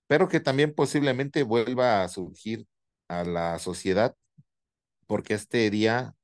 [0.08, 2.66] pero que también posiblemente vuelva a surgir
[3.06, 4.16] a la sociedad,
[5.06, 6.16] porque este día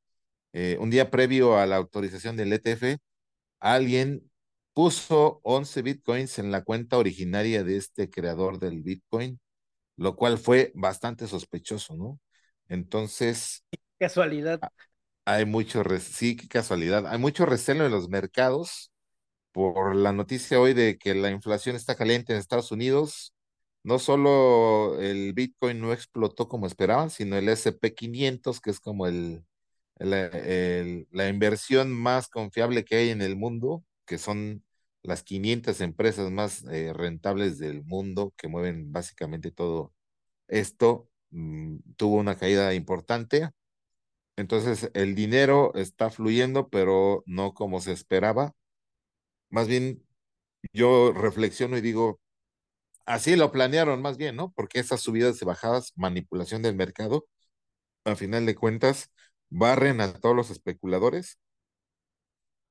[0.53, 2.99] eh, un día previo a la autorización del ETF,
[3.61, 4.29] alguien
[4.75, 9.39] puso 11 bitcoins en la cuenta originaria de este creador del bitcoin,
[9.97, 12.19] lo cual fue bastante sospechoso, ¿no?
[12.69, 13.63] Entonces...
[14.01, 14.61] Casualidad.
[15.31, 18.91] Hay mucho, sí, qué casualidad, hay mucho recelo en los mercados
[19.53, 23.35] por la noticia hoy de que la inflación está caliente en Estados Unidos.
[23.85, 29.45] No solo el Bitcoin no explotó como esperaban, sino el SP500, que es como el,
[31.11, 34.65] la inversión más confiable que hay en el mundo, que son
[35.03, 39.93] las 500 empresas más eh, rentables del mundo que mueven básicamente todo
[40.49, 43.51] esto, mm, tuvo una caída importante.
[44.39, 48.55] Entonces el dinero está fluyendo, pero no como se esperaba.
[49.51, 50.05] Más bien,
[50.73, 52.21] yo reflexiono y digo,
[53.07, 54.53] así lo planearon más bien, ¿no?
[54.53, 57.27] Porque esas subidas y bajadas, manipulación del mercado,
[58.05, 59.11] a final de cuentas,
[59.51, 61.39] barren a todos los especuladores,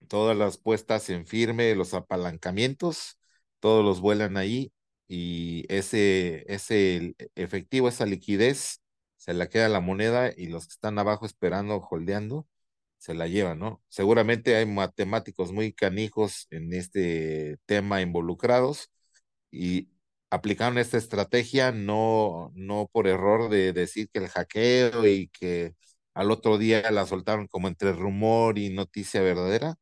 [0.07, 3.19] todas las puestas en firme, los apalancamientos,
[3.59, 4.71] todos los vuelan ahí
[5.07, 8.81] y ese, ese efectivo, esa liquidez,
[9.27, 12.47] se la queda la moneda y los que están abajo esperando, holdeando,
[12.97, 13.83] se la llevan, ¿no?
[13.89, 18.91] Seguramente hay matemáticos muy canijos en este tema involucrados
[19.51, 19.89] y
[20.29, 25.75] aplicaron esta estrategia no, no por error de decir que el hackeo y que
[26.13, 29.75] al otro día la soltaron como entre rumor y noticia verdadera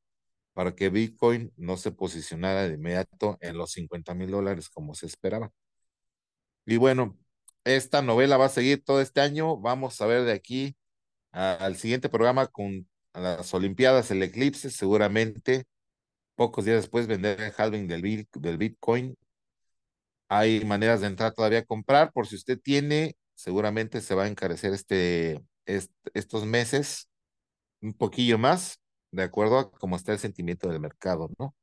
[0.54, 5.08] para que Bitcoin no se posicionara de inmediato en los 50 mil dólares como se
[5.08, 5.52] esperaba.
[6.66, 7.18] Y bueno,
[7.66, 9.58] esta novela va a seguir todo este año.
[9.58, 10.76] Vamos a ver de aquí
[11.32, 15.66] al siguiente programa con las Olimpiadas, el eclipse, seguramente
[16.36, 19.18] pocos días después vender el halving del, Bitcoin.
[20.28, 24.28] Hay maneras de entrar todavía a comprar, por si usted tiene, seguramente se va a
[24.28, 27.10] encarecer este, estos meses
[27.82, 28.80] un poquillo más,
[29.12, 31.56] de acuerdo a cómo está el sentimiento del mercado, ¿no?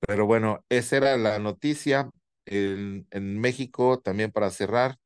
[0.00, 2.10] Pero bueno, esa era la noticia.
[2.46, 3.06] En
[3.40, 4.98] México, también para cerrar,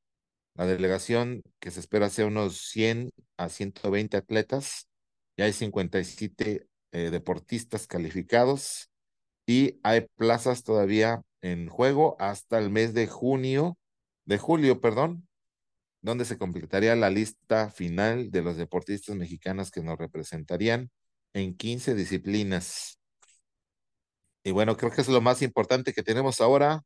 [0.59, 4.89] la delegación que se espera sea unos 100 a 120 atletas.
[5.37, 8.91] Ya hay 57 eh, deportistas calificados
[9.47, 13.79] y hay plazas todavía en juego hasta el mes de junio,
[14.25, 15.29] de julio, perdón,
[16.03, 20.91] donde se completaría la lista final de los deportistas mexicanos que nos representarían
[21.35, 22.99] en 15 disciplinas.
[24.43, 26.83] Y bueno, creo que es lo más importante que tenemos ahora.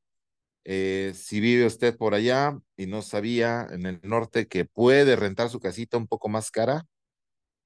[0.65, 5.51] Eh, si vive usted por allá y no sabía en el norte que puede rentar
[5.51, 6.87] su casita un poco más cara,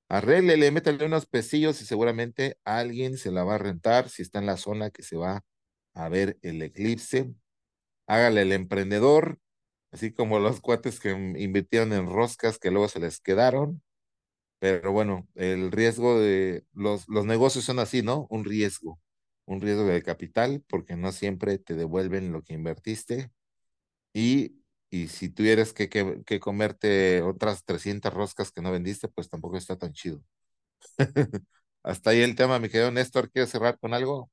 [0.09, 4.47] arréglele, métale unos pesillos y seguramente alguien se la va a rentar si está en
[4.47, 5.45] la zona que se va
[5.95, 7.33] a ver el eclipse.
[8.09, 9.41] Hágale el emprendedor,
[9.93, 13.83] así como los cuates que invirtieron en roscas que luego se les quedaron.
[14.61, 18.27] Pero bueno, el riesgo de los, los negocios son así, ¿no?
[18.31, 19.01] Un riesgo
[19.47, 23.31] un riesgo de capital porque no siempre te devuelven lo que invertiste
[24.13, 29.29] y, y si tuvieras que, que, que, comerte otras 300 roscas que no vendiste, pues
[29.29, 30.23] tampoco está tan chido.
[31.83, 34.31] Hasta ahí el tema, mi querido Néstor, ¿quieres cerrar con algo?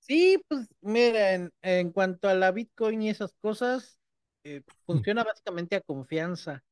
[0.00, 4.00] Sí, pues mira, en, en cuanto a la Bitcoin y esas cosas,
[4.44, 6.62] eh, funciona básicamente a confianza.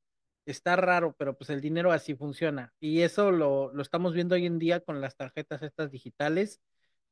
[0.46, 2.72] Está raro, pero pues el dinero así funciona.
[2.80, 6.60] Y eso lo, lo estamos viendo hoy en día con las tarjetas estas digitales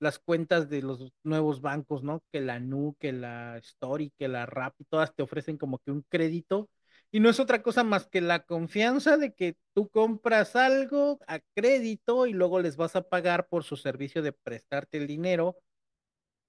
[0.01, 2.23] las cuentas de los nuevos bancos, ¿no?
[2.33, 6.03] Que la Nu, que la Story, que la Rappi, todas te ofrecen como que un
[6.09, 6.69] crédito
[7.11, 11.41] y no es otra cosa más que la confianza de que tú compras algo a
[11.55, 15.57] crédito y luego les vas a pagar por su servicio de prestarte el dinero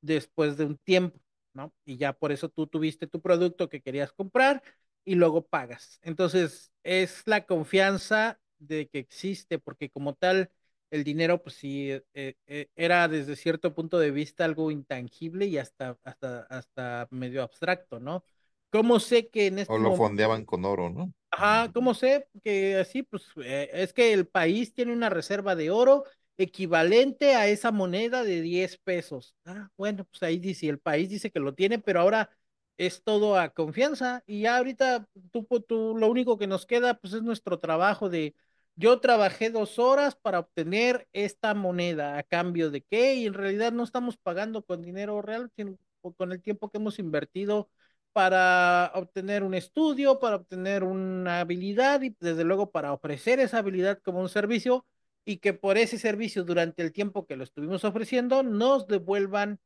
[0.01, 1.19] después de un tiempo,
[1.53, 1.73] ¿no?
[1.85, 4.63] Y ya por eso tú tuviste tu producto que querías comprar
[5.05, 5.99] y luego pagas.
[6.03, 10.51] Entonces, es la confianza de que existe, porque como tal,
[10.91, 15.57] el dinero, pues sí, eh, eh, era desde cierto punto de vista algo intangible y
[15.57, 18.23] hasta, hasta, hasta medio abstracto, ¿no?
[18.71, 21.13] ¿Cómo sé que en este O lo fondeaban con oro, ¿no?
[21.31, 23.03] Ajá, ¿cómo sé que así?
[23.03, 26.03] Pues eh, es que el país tiene una reserva de oro
[26.37, 29.35] equivalente a esa moneda de 10 pesos.
[29.45, 32.29] Ah, bueno, pues ahí dice, el país dice que lo tiene, pero ahora
[32.77, 37.13] es todo a confianza y ya ahorita tú, tú, lo único que nos queda pues
[37.13, 38.35] es nuestro trabajo de
[38.79, 43.73] yo trabajé dos horas para obtener esta moneda a cambio de qué y en realidad
[43.73, 45.77] no estamos pagando con dinero real, sino
[46.17, 47.69] con el tiempo que hemos invertido
[48.13, 53.99] para obtener un estudio, para obtener una habilidad y desde luego para ofrecer esa habilidad
[54.01, 54.85] como un servicio
[55.25, 59.59] y que por ese servicio durante el tiempo que lo estuvimos ofreciendo nos devuelvan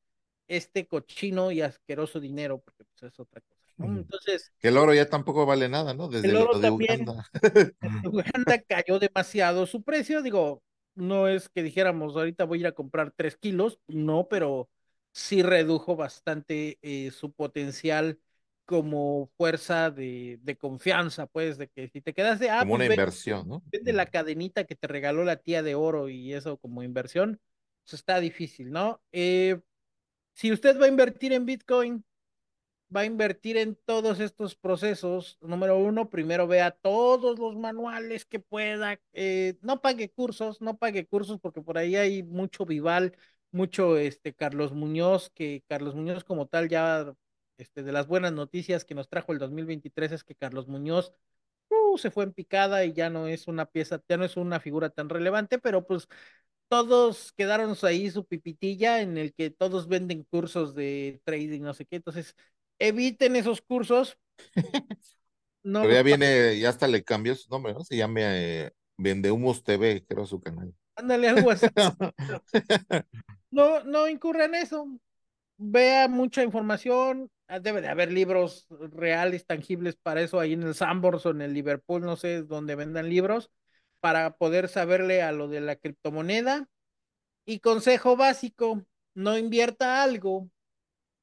[0.48, 3.53] este cochino y asqueroso dinero, porque pues, es otra cosa.
[3.78, 4.52] Entonces.
[4.60, 6.08] Que el oro ya tampoco vale nada, ¿no?
[6.08, 7.30] Desde el oro lo de Uganda.
[8.06, 10.64] Uganda cayó demasiado su precio, digo,
[10.96, 14.70] No es que dijéramos, ahorita voy a ir a comprar tres kilos, no, pero
[15.12, 18.20] sí redujo bastante eh, su potencial
[18.66, 22.88] como fuerza de, de, confianza, pues, de que si te quedas ah, como pues una
[22.88, 23.64] ve, inversión, ¿no?
[23.72, 27.40] vende la cadenita que te regaló la tía de oro y eso como inversión,
[27.84, 29.02] pues está difícil, ¿no?
[29.12, 29.60] Eh,
[30.34, 32.06] si usted va a invertir en Bitcoin,
[32.96, 38.40] va a invertir en todos estos procesos, número uno, primero vea todos los manuales que
[38.40, 43.16] pueda, eh, no pague cursos, no pague cursos porque por ahí hay mucho Vival,
[43.52, 47.14] mucho este Carlos Muñoz, que Carlos Muñoz como tal ya,
[47.58, 51.14] este, de las buenas noticias que nos trajo el 2023 es que Carlos Muñoz
[51.70, 54.60] uh, se fue en picada y ya no es una pieza, ya no es una
[54.60, 56.08] figura tan relevante, pero pues
[56.68, 61.86] todos quedaron ahí su pipitilla en el que todos venden cursos de trading, no sé
[61.86, 62.36] qué, entonces
[62.80, 64.18] eviten esos cursos.
[65.64, 67.86] No Pero ya viene, ya hasta le cambió su nombre, ¿no?
[67.86, 70.74] Se llama eh, Vende Humos TV, creo su canal.
[70.96, 71.68] Ándale algo así.
[73.50, 74.86] no, no incurra en eso.
[75.56, 77.32] Vea mucha información.
[77.48, 81.42] Ah, debe de haber libros reales, tangibles para eso ahí en el Sambors o en
[81.42, 83.50] el Liverpool, no sé, donde vendan libros,
[84.02, 86.68] para poder saberle a lo de la criptomoneda.
[87.46, 90.50] Y consejo básico, no invierta algo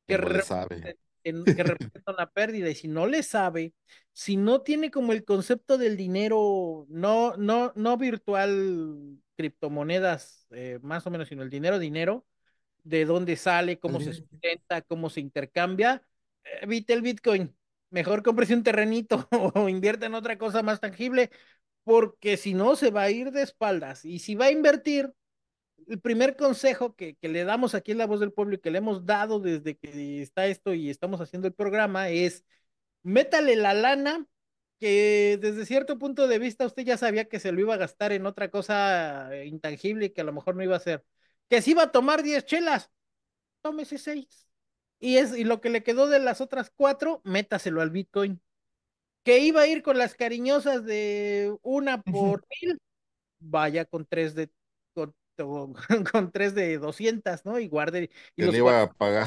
[0.06, 2.68] que, no sabe en, que representa una pérdida.
[2.70, 3.74] Y si no le sabe,
[4.12, 11.06] si no tiene como el concepto del dinero, no, no, no virtual, criptomonedas, eh, más
[11.06, 12.26] o menos, sino el dinero, dinero,
[12.84, 16.02] de dónde sale, cómo se sustenta, cómo se intercambia,
[16.62, 17.54] evite el Bitcoin.
[17.90, 21.30] Mejor cómprese un terrenito o invierta en otra cosa más tangible,
[21.84, 24.04] porque si no se va a ir de espaldas.
[24.04, 25.12] Y si va a invertir,
[25.88, 28.70] el primer consejo que, que, le damos aquí en La Voz del Pueblo y que
[28.70, 32.44] le hemos dado desde que está esto y estamos haciendo el programa es,
[33.02, 34.26] métale la lana
[34.80, 38.12] que desde cierto punto de vista usted ya sabía que se lo iba a gastar
[38.12, 41.04] en otra cosa intangible y que a lo mejor no iba a hacer.
[41.48, 42.90] Que si iba a tomar 10 chelas,
[43.62, 44.48] tómese 6.
[45.00, 48.40] Y, es, y lo que le quedó de las otras cuatro, métaselo al Bitcoin.
[49.22, 52.78] Que iba a ir con las cariñosas de una por mil,
[53.38, 54.50] vaya con tres de
[56.12, 57.58] con, tres de 200, ¿no?
[57.58, 58.10] Y guarde.
[58.36, 59.26] Y que le iba a pagar,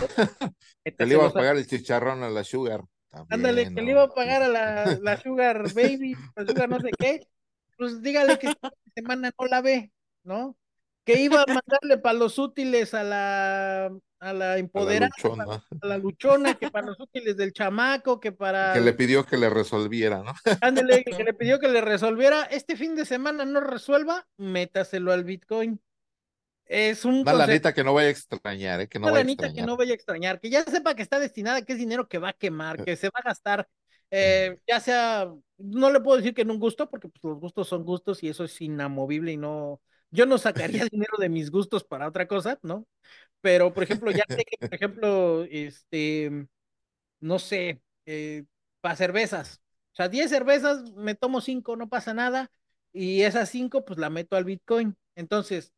[0.83, 2.83] que le iba a pagar el chicharrón a la Sugar.
[3.29, 6.89] Ándale, que le iba a pagar a la, la Sugar Baby, la Sugar no sé
[6.97, 7.27] qué.
[7.77, 9.91] Pues dígale que esta semana no la ve,
[10.23, 10.55] ¿no?
[11.05, 13.91] Que iba a mandarle para los útiles a la
[14.23, 15.65] a la empoderada, a la, luchona.
[15.81, 18.71] a la luchona, que para los útiles del chamaco, que para...
[18.71, 20.33] Que le pidió que le resolviera, ¿no?
[20.61, 22.43] Ándale, que le pidió que le resolviera.
[22.43, 25.81] Este fin de semana no resuelva, métaselo al Bitcoin.
[26.65, 27.19] Es un.
[27.19, 28.87] Una lanita que no vaya a extrañar, ¿eh?
[28.87, 31.63] Que no una lanita que no vaya a extrañar, que ya sepa que está destinada,
[31.63, 32.83] que es dinero que va a quemar, eh.
[32.85, 33.67] que se va a gastar,
[34.11, 37.67] eh, ya sea, no le puedo decir que en un gusto, porque pues, los gustos
[37.67, 39.81] son gustos y eso es inamovible y no,
[40.11, 42.87] yo no sacaría dinero de mis gustos para otra cosa, ¿no?
[43.41, 46.47] Pero, por ejemplo, ya sé que, por ejemplo, este,
[47.19, 48.45] no sé, eh,
[48.81, 49.61] para cervezas,
[49.93, 52.51] o sea, 10 cervezas, me tomo 5, no pasa nada,
[52.93, 54.95] y esas 5, pues la meto al Bitcoin.
[55.15, 55.73] Entonces,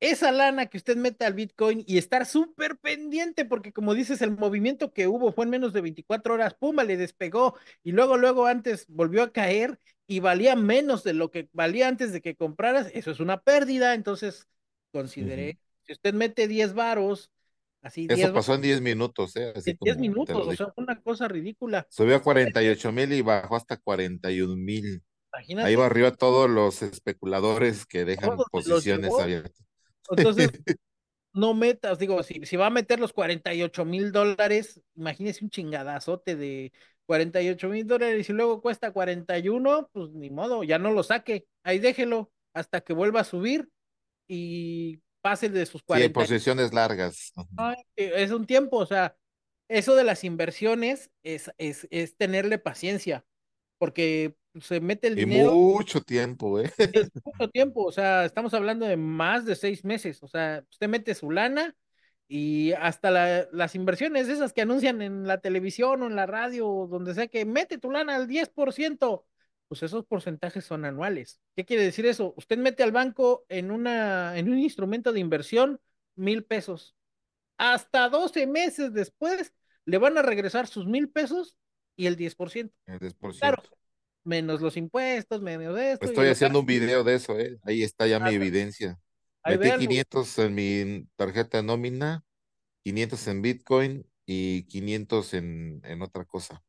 [0.00, 4.30] esa lana que usted mete al Bitcoin y estar súper pendiente, porque como dices, el
[4.30, 8.46] movimiento que hubo fue en menos de 24 horas, pumba, le despegó y luego, luego
[8.46, 12.90] antes volvió a caer y valía menos de lo que valía antes de que compraras,
[12.94, 14.46] eso es una pérdida, entonces
[14.92, 17.30] consideré, si usted mete 10 varos,
[17.82, 18.06] así.
[18.08, 19.52] Eso pasó en 10 minutos, ¿eh?
[19.56, 21.86] Así 10 minutos, o sea, fue una cosa ridícula.
[21.88, 25.02] Subió a 48 mil y bajó hasta 41 mil.
[25.32, 29.65] Ahí va arriba todos los especuladores que dejan posiciones abiertas.
[30.10, 30.50] Entonces,
[31.32, 36.36] no metas, digo, si, si va a meter los 48 mil dólares, imagínese un chingadazote
[36.36, 36.72] de
[37.06, 41.78] 48 mil dólares y luego cuesta 41, pues ni modo, ya no lo saque, ahí
[41.78, 43.68] déjelo hasta que vuelva a subir
[44.28, 46.08] y pase de sus 40.
[46.08, 47.32] Sí, posiciones largas.
[47.96, 49.16] es un tiempo, o sea,
[49.68, 53.24] eso de las inversiones es, es, es tenerle paciencia,
[53.78, 55.54] porque se mete el y dinero.
[55.54, 56.72] mucho tiempo, ¿eh?
[56.78, 60.88] Es mucho tiempo, o sea, estamos hablando de más de seis meses, o sea, usted
[60.88, 61.74] mete su lana
[62.28, 66.86] y hasta las inversiones esas que anuncian en la televisión o en la radio o
[66.88, 69.24] donde sea que mete tu lana al 10%,
[69.68, 71.40] pues esos porcentajes son anuales.
[71.54, 72.34] ¿Qué quiere decir eso?
[72.36, 75.80] Usted mete al banco en, una, en un instrumento de inversión
[76.16, 76.96] mil pesos.
[77.58, 79.52] Hasta 12 meses después
[79.84, 81.56] le van a regresar sus mil pesos
[81.94, 82.72] y el 10%.
[82.86, 83.38] El 10%.
[83.38, 83.62] Claro,
[84.26, 86.06] menos los impuestos, menos esto.
[86.06, 87.58] Estoy haciendo un video de eso, ¿eh?
[87.64, 88.98] Ahí está ya mi evidencia.
[89.44, 92.24] Metí 500 en mi tarjeta de nómina,
[92.84, 96.62] 500 en Bitcoin y 500 en, en otra cosa.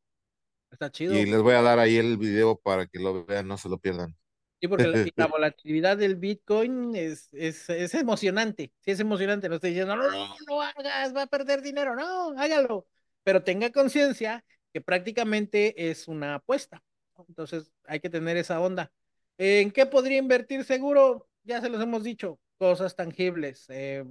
[0.70, 1.14] Está chido.
[1.14, 3.78] Y les voy a dar ahí el video para que lo vean, no se lo
[3.78, 4.16] pierdan.
[4.60, 9.56] Sí, porque la, la volatilidad del Bitcoin es, es, es emocionante, sí es emocionante, no
[9.56, 12.86] estoy diciendo, no, no, no hagas, va a perder dinero, no, hágalo,
[13.22, 16.82] pero tenga conciencia que prácticamente es una apuesta.
[17.26, 18.92] Entonces hay que tener esa onda.
[19.38, 21.28] ¿En qué podría invertir seguro?
[21.44, 24.04] Ya se los hemos dicho, cosas tangibles, eh,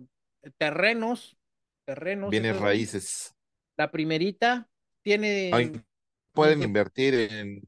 [0.57, 1.37] terrenos,
[1.85, 3.35] terrenos, Bienes raíces.
[3.77, 4.71] la primerita, Ay,
[5.03, 5.83] tiene,
[6.33, 7.61] Pueden invertir en,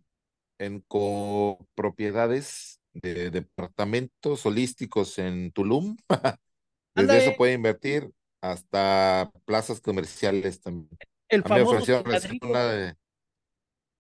[0.60, 5.98] en copropiedades de departamentos holísticos en Tulum.
[6.96, 8.12] Desde eso pueden invertir
[8.42, 10.90] hasta plazas comerciales también.
[11.30, 12.04] el A mí me ofrecieron
[12.42, 12.96] una de,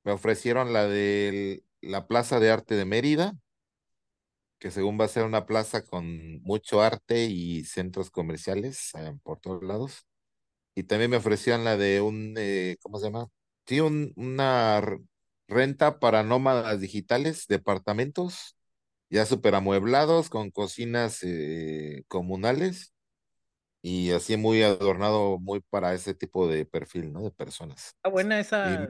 [0.04, 3.34] me ofrecieron la de la Plaza de Arte de Mérida,
[4.60, 9.40] que según va a ser una plaza con mucho arte y centros comerciales eh, por
[9.40, 10.06] todos lados.
[10.76, 13.28] Y también me ofrecían la de un, eh, ¿cómo se llama?
[13.68, 14.82] Sí, un, una
[15.48, 18.56] renta para nómadas digitales, departamentos
[19.10, 22.94] ya súper amueblados con cocinas eh, comunales
[23.82, 27.24] y así muy adornado, muy para ese tipo de perfil, ¿no?
[27.24, 27.96] De personas.
[27.98, 28.90] está buena esa, Y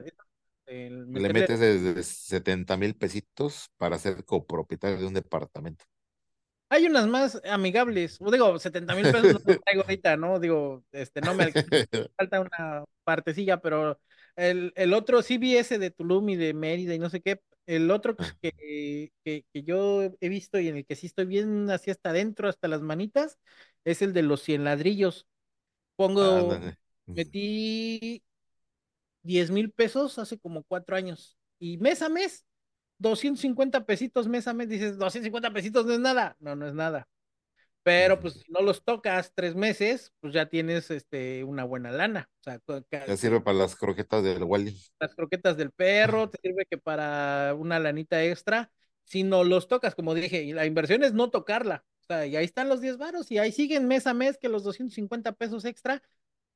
[0.70, 5.84] el le metes desde setenta mil pesitos para ser copropietario de un departamento.
[6.68, 10.38] Hay unas más amigables, o digo, setenta mil pesos no traigo ahorita, ¿no?
[10.38, 11.52] Digo, este, no me
[12.16, 13.98] falta una partecilla, pero
[14.36, 17.40] el, el otro, sí vi ese de Tulum y de Mérida y no sé qué,
[17.66, 21.26] el otro que, que, que que yo he visto y en el que sí estoy
[21.26, 23.38] bien así hasta adentro, hasta las manitas,
[23.84, 25.26] es el de los 100 ladrillos.
[25.96, 26.64] Pongo,
[27.14, 28.22] metí
[29.30, 32.44] diez mil pesos hace como cuatro años y mes a mes,
[32.98, 37.06] 250 pesitos mes a mes, dices, 250 pesitos no es nada, no, no es nada.
[37.82, 42.28] Pero pues si no los tocas tres meses, pues ya tienes este una buena lana.
[42.40, 42.60] O sea,
[43.06, 44.76] Ya sirve para las croquetas del Wally.
[44.98, 48.70] las croquetas del perro, te sirve que para una lanita extra.
[49.04, 51.84] Si no los tocas, como dije, y la inversión es no tocarla.
[52.02, 54.48] O sea, y ahí están los 10 varos y ahí siguen mes a mes que
[54.50, 56.02] los 250 pesos extra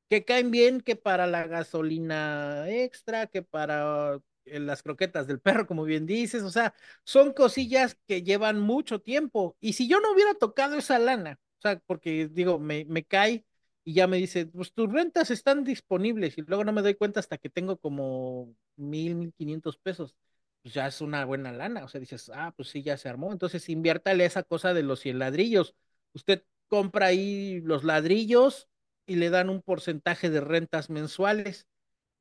[0.08, 5.66] que caen bien que para la gasolina extra, que para eh, las croquetas del perro,
[5.66, 6.74] como bien dices, o sea,
[7.04, 9.56] son cosillas que llevan mucho tiempo.
[9.60, 13.44] Y si yo no hubiera tocado esa lana, o sea, porque digo, me, me cae
[13.84, 17.20] y ya me dice, pues tus rentas están disponibles y luego no me doy cuenta
[17.20, 20.14] hasta que tengo como mil, mil quinientos pesos.
[20.62, 23.32] Pues ya es una buena lana, o sea, dices, ah, pues sí, ya se armó.
[23.32, 25.74] Entonces inviértale esa cosa de los 100 ladrillos.
[26.14, 28.68] Usted compra ahí los ladrillos,
[29.06, 31.66] y le dan un porcentaje de rentas mensuales.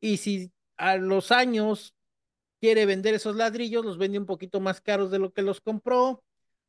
[0.01, 1.95] Y si a los años
[2.61, 6.23] quiere vender esos ladrillos, los vende un poquito más caros de lo que los compró,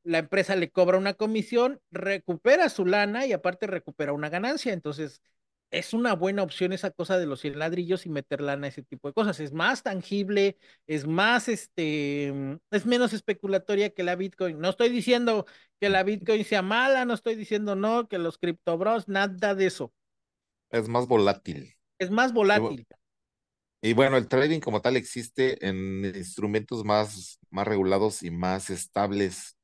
[0.05, 4.73] la empresa le cobra una comisión, recupera su lana y aparte recupera una ganancia.
[4.73, 5.23] Entonces,
[5.71, 9.09] es una buena opción esa cosa de los 100 ladrillos y meter lana ese tipo
[9.09, 9.41] de cosas.
[9.41, 14.61] Es más tangible, es más, este, es menos especulatoria que la Bitcoin.
[14.61, 15.47] No estoy diciendo
[15.81, 19.93] que la Bitcoin sea mala, no estoy diciendo no, que los criptobros, nada de eso
[20.75, 21.75] Es más volátil.
[21.99, 22.87] es más volátil.
[23.83, 29.57] y bueno, el trading como tal existe en instrumentos más, más regulados y más estables,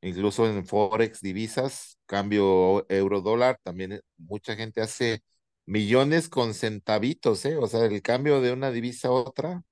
[0.00, 5.22] incluso en Forex, divisas, cambio euro-dólar, también mucha gente hace
[5.66, 7.56] millones con centavitos, ¿eh?
[7.56, 9.62] O sea, el cambio de una divisa a otra,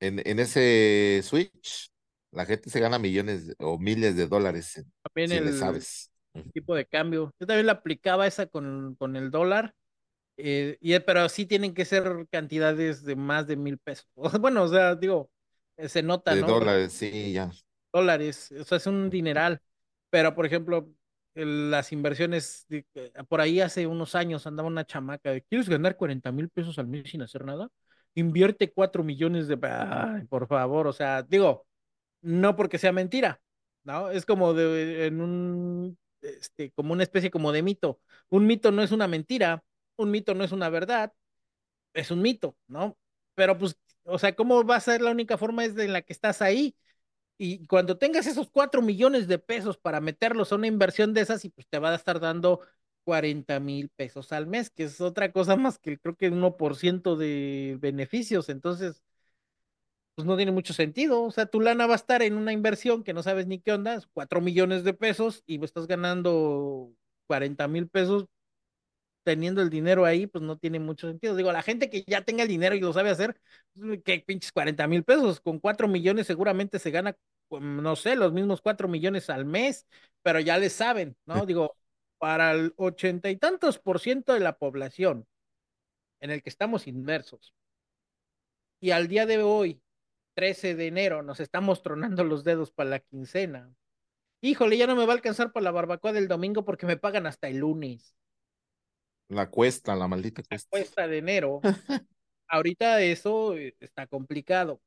[0.00, 1.90] en, en ese switch,
[2.32, 6.10] la gente se gana millones o miles de dólares También si le el sabes.
[6.34, 6.50] Ujú.
[6.52, 7.32] tipo de cambio.
[7.40, 9.74] Yo también la aplicaba esa con, con el dólar,
[10.36, 14.06] eh, y, pero sí tienen que ser cantidades de más de mil pesos.
[14.40, 15.30] Bueno, o sea, digo,
[15.76, 16.48] eh, se nota, De ¿no?
[16.48, 17.50] Dólares, sí, ya.
[17.92, 19.60] dólares, o sea, es un dineral.
[20.10, 20.90] Pero, por ejemplo,
[21.34, 25.68] el- las inversiones, de- eh, por ahí hace unos años andaba una chamaca de, ¿quieres
[25.68, 27.68] ganar cuarenta mil pesos al mes sin hacer nada?
[28.14, 29.58] Invierte cuatro millones de...
[29.62, 31.66] Ay, por favor, o sea, digo,
[32.22, 33.40] no porque sea mentira,
[33.84, 34.10] ¿no?
[34.10, 38.00] Es como de, en un, este, como una especie como de mito.
[38.30, 39.64] Un mito no es una mentira,
[39.96, 41.12] un mito no es una verdad,
[41.94, 42.98] es un mito, ¿no?
[43.34, 46.12] Pero pues, o sea, ¿cómo va a ser la única forma es de la que
[46.12, 46.76] estás ahí?
[47.38, 51.44] Y cuando tengas esos cuatro millones de pesos para meterlos a una inversión de esas,
[51.44, 52.60] y pues te va a estar dando
[53.04, 56.76] cuarenta mil pesos al mes, que es otra cosa más que creo que uno por
[56.76, 58.48] ciento de beneficios.
[58.48, 59.02] Entonces,
[60.14, 61.22] pues no tiene mucho sentido.
[61.22, 63.72] O sea, tu lana va a estar en una inversión que no sabes ni qué
[63.72, 66.92] onda, es cuatro millones de pesos y estás ganando
[67.26, 68.26] cuarenta mil pesos
[69.22, 71.36] teniendo el dinero ahí, pues no tiene mucho sentido.
[71.36, 73.40] Digo, la gente que ya tenga el dinero y lo sabe hacer,
[73.74, 77.16] pues, que pinches cuarenta mil pesos, con cuatro millones seguramente se gana,
[77.48, 79.86] pues, no sé, los mismos cuatro millones al mes,
[80.22, 81.46] pero ya le saben, ¿no?
[81.46, 81.76] Digo,
[82.18, 85.26] para el ochenta y tantos por ciento de la población
[86.20, 87.54] en el que estamos inmersos
[88.80, 89.82] y al día de hoy
[90.34, 93.74] 13 de enero nos estamos tronando los dedos para la quincena.
[94.42, 97.26] híjole, ya no me va a alcanzar para la barbacoa del domingo porque me pagan
[97.26, 98.16] hasta el lunes.
[99.32, 100.68] La cuesta, la maldita La cuesta.
[100.70, 101.60] cuesta de enero.
[102.48, 104.80] Ahorita eso eh, está complicado.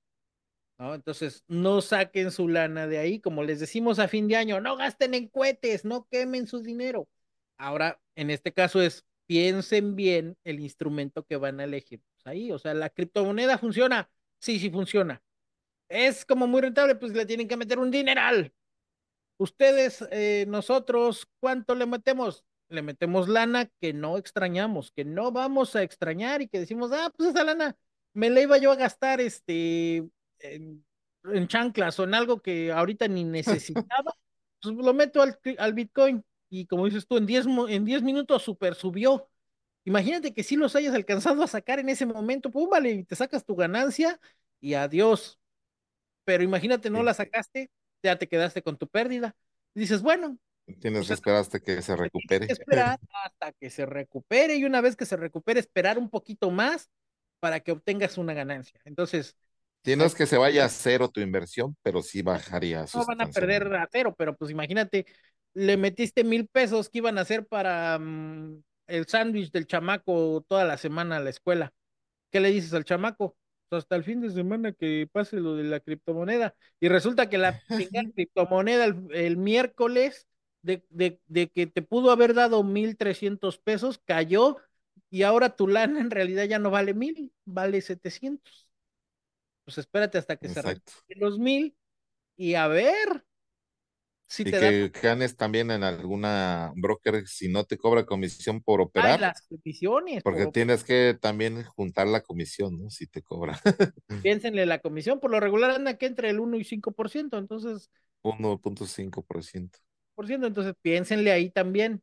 [0.77, 0.93] ¿no?
[0.93, 4.77] Entonces, no saquen su lana de ahí, como les decimos a fin de año, no
[4.77, 7.07] gasten en cohetes, no quemen su dinero.
[7.57, 12.01] Ahora, en este caso es, piensen bien el instrumento que van a elegir.
[12.13, 15.23] Pues ahí, o sea, la criptomoneda funciona, sí, sí funciona.
[15.89, 18.53] Es como muy rentable, pues le tienen que meter un dineral.
[19.37, 22.43] Ustedes, eh, nosotros, ¿cuánto le metemos?
[22.75, 27.11] Le metemos lana que no extrañamos, que no vamos a extrañar y que decimos, ah,
[27.15, 27.77] pues esa lana
[28.13, 30.07] me la iba yo a gastar este
[30.39, 30.85] en,
[31.25, 33.23] en chanclas o en algo que ahorita ni
[33.83, 34.13] necesitaba,
[34.61, 38.43] pues lo meto al, al Bitcoin y como dices tú, en 10 en diez minutos
[38.43, 39.29] super subió.
[39.85, 43.15] Imagínate que si los hayas alcanzado a sacar en ese momento, pum, vale, y te
[43.15, 44.19] sacas tu ganancia
[44.59, 45.39] y adiós.
[46.23, 47.71] Pero imagínate, no la sacaste,
[48.03, 49.35] ya te quedaste con tu pérdida.
[49.75, 50.37] Y dices, bueno,
[50.79, 52.45] Tienes pues que esperar hasta que se tienes recupere.
[52.51, 56.89] esperar hasta que se recupere y una vez que se recupere, esperar un poquito más
[57.39, 58.79] para que obtengas una ganancia.
[58.85, 59.35] Entonces,
[59.83, 63.05] Sí, no hay es que se vaya a cero tu inversión, pero sí bajaría no
[63.05, 65.05] van a perder a cero, pero pues imagínate,
[65.53, 70.65] le metiste mil pesos que iban a hacer para mm, el sándwich del chamaco toda
[70.65, 71.71] la semana a la escuela.
[72.31, 73.37] ¿Qué le dices al chamaco?
[73.69, 76.55] Pues hasta el fin de semana que pase lo de la criptomoneda.
[76.79, 77.61] Y resulta que la
[78.15, 80.27] criptomoneda el, el miércoles
[80.65, 84.57] de, de, de que te pudo haber dado mil trescientos pesos, cayó
[85.09, 88.69] y ahora tu lana en realidad ya no vale mil, vale setecientos.
[89.65, 90.93] Pues espérate hasta que se Exacto.
[91.07, 91.77] recuperen los mil
[92.37, 93.25] y a ver
[94.27, 98.61] si Y te da que ganes también en alguna broker si no te cobra comisión
[98.61, 102.89] por ay, operar, las comisiones, porque por, tienes que también juntar la comisión, ¿no?
[102.89, 103.59] Si te cobra
[104.21, 107.37] piénsenle la comisión, por lo regular anda que entre el uno y cinco por ciento
[107.37, 107.89] entonces,
[108.23, 109.79] 1.5%.
[110.17, 112.01] entonces piénsenle ahí también.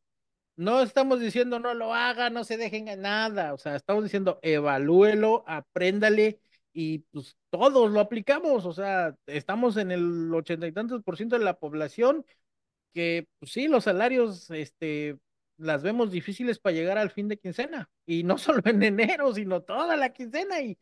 [0.55, 4.39] No estamos diciendo no lo haga, no se dejen en nada, o sea, estamos diciendo
[4.43, 6.39] evalúelo, apréndale
[6.73, 11.37] y pues todos lo aplicamos, o sea, estamos en el ochenta y tantos por ciento
[11.37, 12.25] de la población
[12.93, 15.17] que pues, sí, los salarios, este,
[15.57, 19.63] las vemos difíciles para llegar al fin de quincena, y no solo en enero, sino
[19.63, 20.77] toda la quincena, y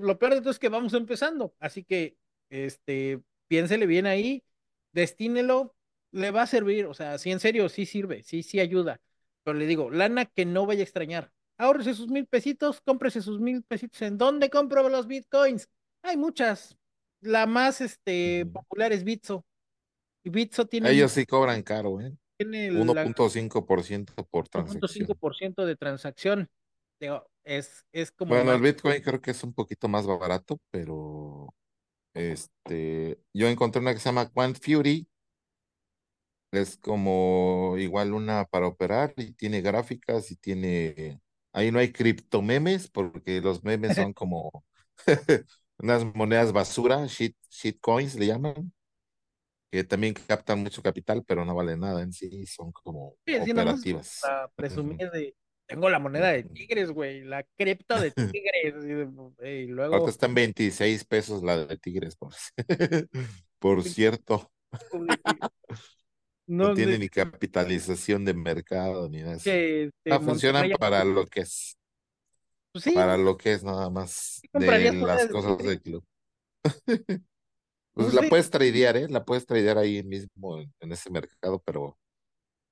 [0.00, 2.16] lo peor de todo es que vamos empezando, así que,
[2.50, 4.44] este, piénsele bien ahí,
[4.92, 5.74] destínelo,
[6.12, 9.00] le va a servir, o sea, sí, en serio, sí sirve, sí, sí ayuda,
[9.42, 13.40] pero le digo, lana que no vaya a extrañar, ahorrese sus mil pesitos, cómprese sus
[13.40, 15.68] mil pesitos, ¿en dónde compro los bitcoins?
[16.02, 16.76] Hay muchas,
[17.20, 19.44] la más, este, popular es Bitso,
[20.24, 22.16] y Bitso tiene Ellos sí cobran caro, ¿eh?
[22.36, 25.06] tiene la 1.5% por transacción.
[25.18, 26.48] por ciento de transacción.
[27.00, 28.60] Digo, es, es como Bueno, el.
[28.60, 31.54] Bitcoin creo que es un poquito más barato, pero
[32.14, 35.08] este, yo encontré una que se llama Quant Fury,
[36.52, 41.20] es como igual una para operar y tiene gráficas y tiene,
[41.52, 44.64] ahí no hay criptomemes porque los memes son como
[45.78, 48.72] unas monedas basura, shit, shitcoins le llaman,
[49.70, 54.20] que también captan mucho capital, pero no vale nada en sí, son como Sí, operativas.
[54.20, 55.34] para presumir Ujú, de.
[55.66, 58.74] Tengo la moneda de tigres, güey, la cripto de tigres.
[59.42, 62.34] Y, luego está en 26 pesos la de Tigres, por,
[63.58, 64.52] por cierto.
[66.46, 69.50] No no tiene de ni capitalización de mercado ni nada que
[70.04, 71.78] de Ah, funcionan para lo que es,
[72.72, 76.04] Pues sí, para lo que es nada más ¿sí de las cosas del club.
[77.94, 79.08] Pues Pues la sí, puedes tradear, ¿eh?
[79.08, 81.98] La puedes tradear ahí mismo en, en ese mercado, pero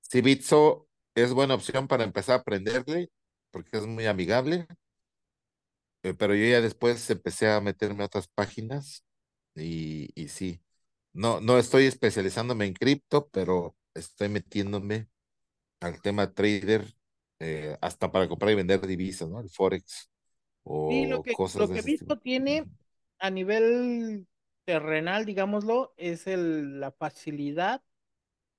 [0.01, 3.09] si Bitso es buena opción para empezar a aprenderle,
[3.51, 4.67] porque es muy amigable,
[6.03, 9.03] eh, pero yo ya después empecé a meterme a otras páginas
[9.55, 10.61] y, y sí,
[11.13, 15.07] no, no estoy especializándome en cripto, pero estoy metiéndome
[15.81, 16.85] al tema trader,
[17.39, 19.41] eh, hasta para comprar y vender divisas, ¿no?
[19.41, 20.11] El Forex
[20.87, 22.13] sí, lo o que, cosas lo de que ese estilo.
[22.13, 22.67] Bitso tiene
[23.19, 24.27] a nivel
[24.65, 27.81] terrenal, digámoslo, es el, la facilidad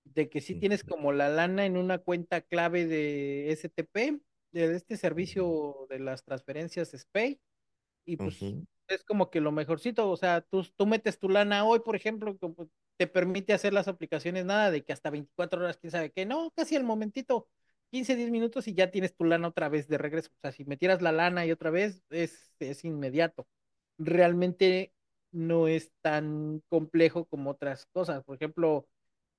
[0.05, 4.21] de que sí tienes como la lana en una cuenta clave de STP,
[4.53, 7.41] de este servicio de las transferencias SPAY,
[8.05, 11.65] y pues Ujú, es como que lo mejorcito, o sea, tú, tú metes tu lana
[11.65, 12.37] hoy, por ejemplo,
[12.97, 16.51] te permite hacer las aplicaciones, nada de que hasta 24 horas, quién sabe qué, no,
[16.57, 17.49] casi al momentito,
[17.91, 20.65] 15 10 minutos y ya tienes tu lana otra vez de regreso, o sea, si
[20.65, 23.47] metieras la lana y otra vez, es, es inmediato.
[23.99, 24.93] Realmente
[25.33, 28.89] no es tan complejo como otras cosas, por ejemplo,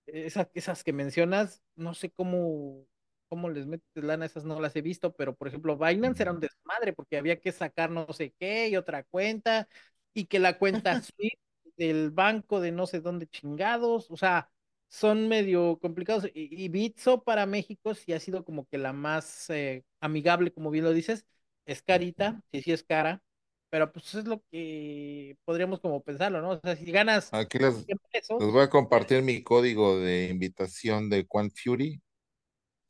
[0.07, 2.85] esas, esas que mencionas, no sé cómo,
[3.33, 6.39] cómo les metes lana, esas no las he visto, pero por ejemplo, Binance era un
[6.39, 9.67] desmadre porque había que sacar no sé qué y otra cuenta,
[10.13, 11.39] y que la cuenta Swift
[11.75, 14.51] del banco de no sé dónde chingados, o sea,
[14.87, 16.27] son medio complicados.
[16.35, 20.69] Y, y Bitso para México sí ha sido como que la más eh, amigable, como
[20.69, 21.25] bien lo dices.
[21.65, 23.23] Es carita, sí, sí es cara,
[23.71, 26.51] pero pues es lo que podríamos como pensarlo, ¿no?
[26.51, 31.09] O sea, si ganas Aquí les, 100 les voy a compartir mi código de invitación
[31.09, 31.99] de Quant Fury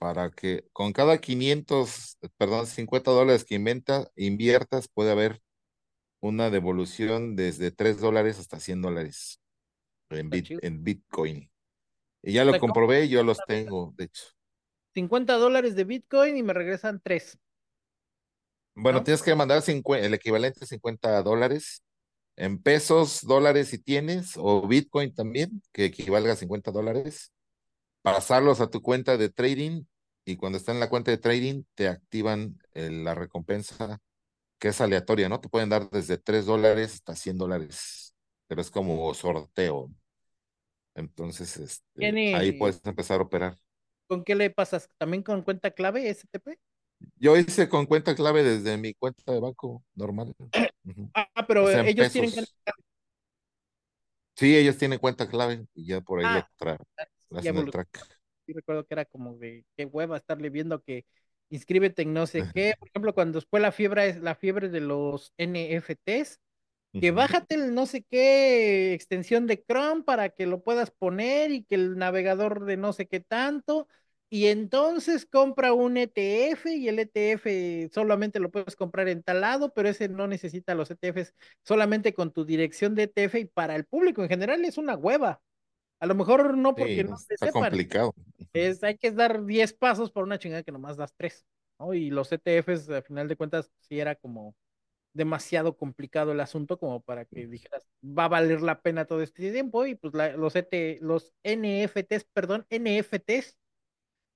[0.03, 5.41] para que con cada 500, perdón, 50 dólares que inventa, inviertas, puede haber
[6.19, 9.39] una devolución desde 3 dólares hasta 100 dólares
[10.09, 11.49] en, bit, en Bitcoin.
[12.21, 14.25] Y ya lo comprobé, yo los tengo, de hecho.
[14.93, 17.39] 50 dólares de Bitcoin y me regresan 3,
[18.75, 19.03] Bueno, ¿no?
[19.05, 21.81] tienes que mandar 50 el equivalente a 50 dólares
[22.35, 27.31] en pesos, dólares si tienes, o Bitcoin también, que equivalga a 50 dólares,
[28.01, 29.85] pasarlos a tu cuenta de trading
[30.25, 33.99] y cuando está en la cuenta de trading te activan eh, la recompensa
[34.59, 35.41] que es aleatoria, ¿no?
[35.41, 38.15] Te pueden dar desde 3 dólares hasta 100 dólares,
[38.47, 39.91] pero es como sorteo.
[40.95, 43.59] Entonces, este, ahí ¿Tiene, puedes empezar a operar.
[44.07, 44.89] con qué le pasas?
[44.97, 46.57] ¿También con cuenta clave STP?
[47.17, 50.35] Yo hice con cuenta clave desde mi cuenta de banco normal.
[51.15, 52.41] Ah, O pero sea, ellos tienen que...
[52.41, 52.55] pesos.
[54.35, 56.77] Sí, ellos tienen cuenta clave y ya por ahí Ah, tra
[57.39, 57.89] ya hacen el track.
[58.45, 61.05] Sí recuerdo que era como de qué hueva estarle viendo que
[61.49, 62.73] inscríbete en no sé qué.
[62.79, 66.39] Por ejemplo, cuando fue la fiebre, la fiebre de los NFTs,
[66.99, 71.63] que bájate el no sé qué extensión de Chrome para que lo puedas poner y
[71.63, 73.87] que el navegador de no sé qué tanto.
[74.29, 79.73] Y entonces compra un ETF y el ETF solamente lo puedes comprar en tal lado,
[79.73, 81.33] pero ese no necesita los ETFs
[81.63, 85.41] solamente con tu dirección de ETF y para el público en general es una hueva.
[86.03, 88.13] A lo mejor no porque Sí, no te está sepan, complicado.
[88.53, 91.45] Es, hay que dar 10 pasos por una chingada que nomás das 3,
[91.80, 91.93] ¿no?
[91.93, 94.55] Y los ETFs, al final de cuentas, sí era como
[95.13, 99.51] demasiado complicado el asunto como para que dijeras, va a valer la pena todo este
[99.51, 99.85] tiempo.
[99.88, 103.57] Y pues la- los, ET, los NFTs, perdón, NFTs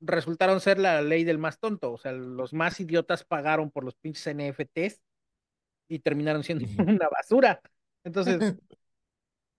[0.01, 1.93] resultaron ser la ley del más tonto.
[1.93, 5.01] O sea, los más idiotas pagaron por los pinches NFTs
[5.89, 7.61] y terminaron siendo una basura.
[8.05, 8.45] Entonces,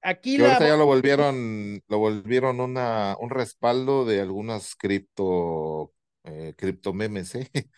[0.03, 0.55] aquí Que la...
[0.55, 5.93] ahorita ya lo volvieron, lo volvieron una, un respaldo de algunas cripto,
[6.25, 7.51] eh, cripto memes, ¿eh?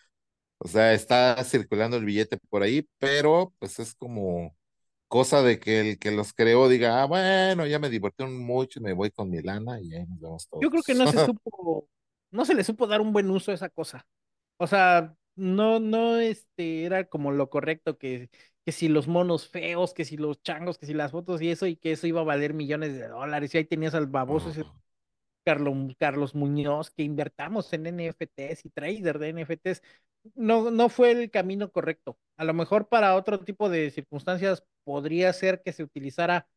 [0.63, 4.55] O sea, está circulando el billete por ahí, pero pues es como
[5.07, 8.93] cosa de que el que los creó diga, ah, bueno, ya me divertieron mucho, me
[8.93, 10.99] voy con mi lana y ahí nos vemos Yo creo que todos.
[10.99, 11.89] no se supo,
[12.31, 14.05] no se le supo dar un buen uso a esa cosa.
[14.57, 18.29] O sea, no, no, este, era como lo correcto que,
[18.65, 21.65] que si los monos feos, que si los changos, que si las fotos y eso,
[21.67, 23.53] y que eso iba a valer millones de dólares.
[23.53, 24.65] Y ahí tenías al baboso ese
[25.43, 29.81] Carlos, Carlos Muñoz, que invertamos en NFTs y trader de NFTs.
[30.35, 32.17] No, no fue el camino correcto.
[32.37, 36.47] A lo mejor para otro tipo de circunstancias podría ser que se utilizara,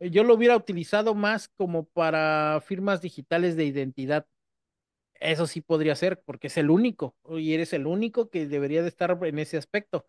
[0.00, 4.26] eh, yo lo hubiera utilizado más como para firmas digitales de identidad
[5.20, 8.88] eso sí podría ser, porque es el único, y eres el único que debería de
[8.88, 10.06] estar en ese aspecto.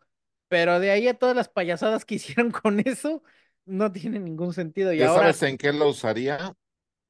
[0.51, 3.23] Pero de ahí a todas las payasadas que hicieron con eso,
[3.65, 4.93] no tiene ningún sentido.
[4.93, 6.53] Y ¿Ya ahora, sabes en qué lo usaría?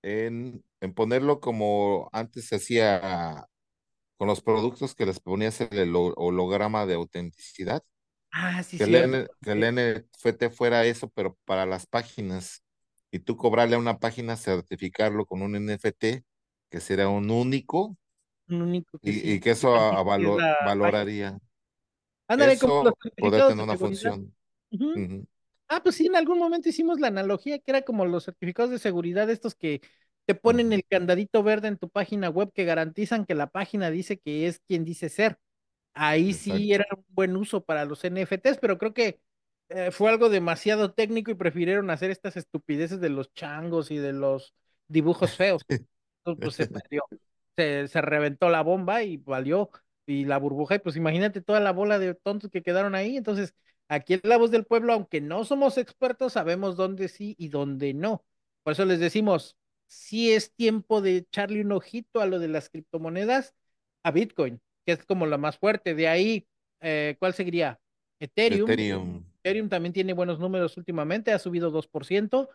[0.04, 3.48] En, en ponerlo como antes se hacía
[4.18, 7.84] con los productos que les ponías el holo- holograma de autenticidad,
[8.32, 9.16] ah, sí, que el, cierto.
[9.16, 12.64] N- que el NFT fuera eso, pero para las páginas,
[13.12, 16.24] y tú cobrarle a una página, certificarlo con un NFT,
[16.70, 17.98] que será un único,
[18.50, 20.76] Un único que y, y sí que eso a, a garantiza que es valo- la
[20.80, 21.12] página.
[22.34, 24.16] Ándale, como los Eso certificados tener de una seguridad.
[24.16, 24.34] función.
[25.68, 28.80] Ah, pues sí, en algún momento hicimos la analogía que era como los certificados de
[28.80, 29.82] seguridad, estos que
[30.26, 34.20] te ponen el candadito verde en tu página web que garantizan que la página dice
[34.20, 35.40] que es quien dice ser.
[35.96, 39.22] ahí sí era un buen uso para los NFTs, pero creo que
[39.70, 44.14] eh, fue algo demasiado técnico y prefirieron hacer estas estupideces de los changos y de
[44.14, 44.56] los
[44.90, 45.64] dibujos feos.
[46.26, 47.04] Entonces, pues se perdió,
[47.58, 49.72] se, se reventó la bomba y valió,
[50.12, 53.18] y la burbuja, y pues imagínate toda la bola de tontos que quedaron ahí.
[53.18, 53.54] Entonces,
[53.88, 57.94] aquí en La Voz del Pueblo, aunque no somos expertos, sabemos dónde sí y dónde
[57.94, 58.24] no.
[58.64, 59.58] Por eso les decimos,
[59.88, 63.56] si es tiempo de echarle un ojito a lo de las criptomonedas,
[64.04, 65.96] a Bitcoin que es como la más fuerte.
[65.96, 66.48] De ahí,
[66.82, 67.80] eh, ¿cuál seguiría?
[68.20, 68.70] Ethereum.
[68.70, 72.50] Ethereum, Ethereum también tiene buenos números últimamente, ha subido 2%,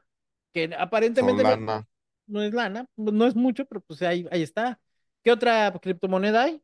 [0.53, 1.87] que aparentemente no,
[2.27, 4.81] no es lana, no es mucho, pero pues ahí, ahí está.
[5.23, 6.62] ¿Qué otra criptomoneda hay?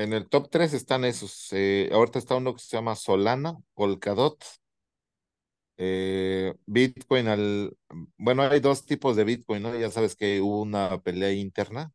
[0.00, 1.48] En el top 3 están esos.
[1.52, 4.42] eh, ahorita está uno que se llama Solana, Polkadot,
[5.76, 7.76] eh, Bitcoin al...
[8.18, 9.78] Bueno, hay dos tipos de Bitcoin, ¿no?
[9.78, 11.92] Ya sabes que hubo una pelea interna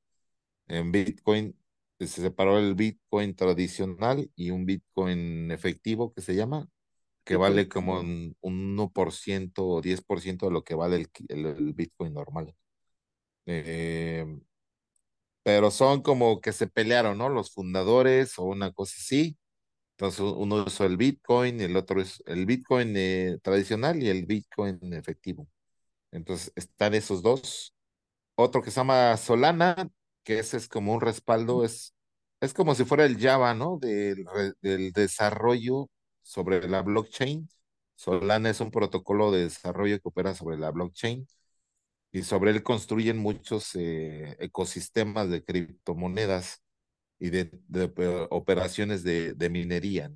[0.67, 1.57] en Bitcoin.
[1.99, 6.67] Se separó el Bitcoin tradicional y un Bitcoin efectivo que se llama,
[7.25, 11.09] que ¿Qué por vale como un, un 1% o 10% de lo que vale el,
[11.29, 12.55] el el Bitcoin normal.
[13.47, 14.25] Eh,
[15.45, 17.29] pero son como que se pelearon, ¿no?
[17.29, 19.37] Los fundadores o una cosa así.
[19.93, 24.79] Entonces uno usó el Bitcoin, el otro es el Bitcoin eh, tradicional y el Bitcoin
[24.93, 25.47] efectivo.
[26.11, 27.73] Entonces están esos dos.
[28.35, 29.89] Otro que se llama Solana,
[30.23, 31.95] que ese es como un respaldo, es,
[32.41, 33.77] es como si fuera el Java, ¿no?
[33.79, 34.25] Del,
[34.61, 35.89] del desarrollo
[36.21, 37.49] sobre la blockchain.
[37.95, 41.27] Solana es un protocolo de desarrollo que opera sobre la blockchain
[42.15, 46.63] y sobre él construyen muchos eh, ecosistemas de criptomonedas
[47.19, 47.51] y de,
[48.29, 50.09] operaciones de, minería.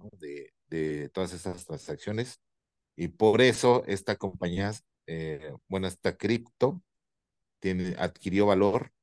[0.70, 2.40] De, todas esas transacciones.
[2.96, 4.72] Y por eso esta compañía,
[5.08, 6.82] eh, bueno, esta cripto,
[7.60, 8.94] tiene, adquirió valor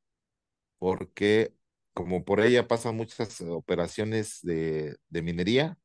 [0.78, 1.54] porque
[1.92, 5.78] como por ella pasan muchas operaciones de, de minería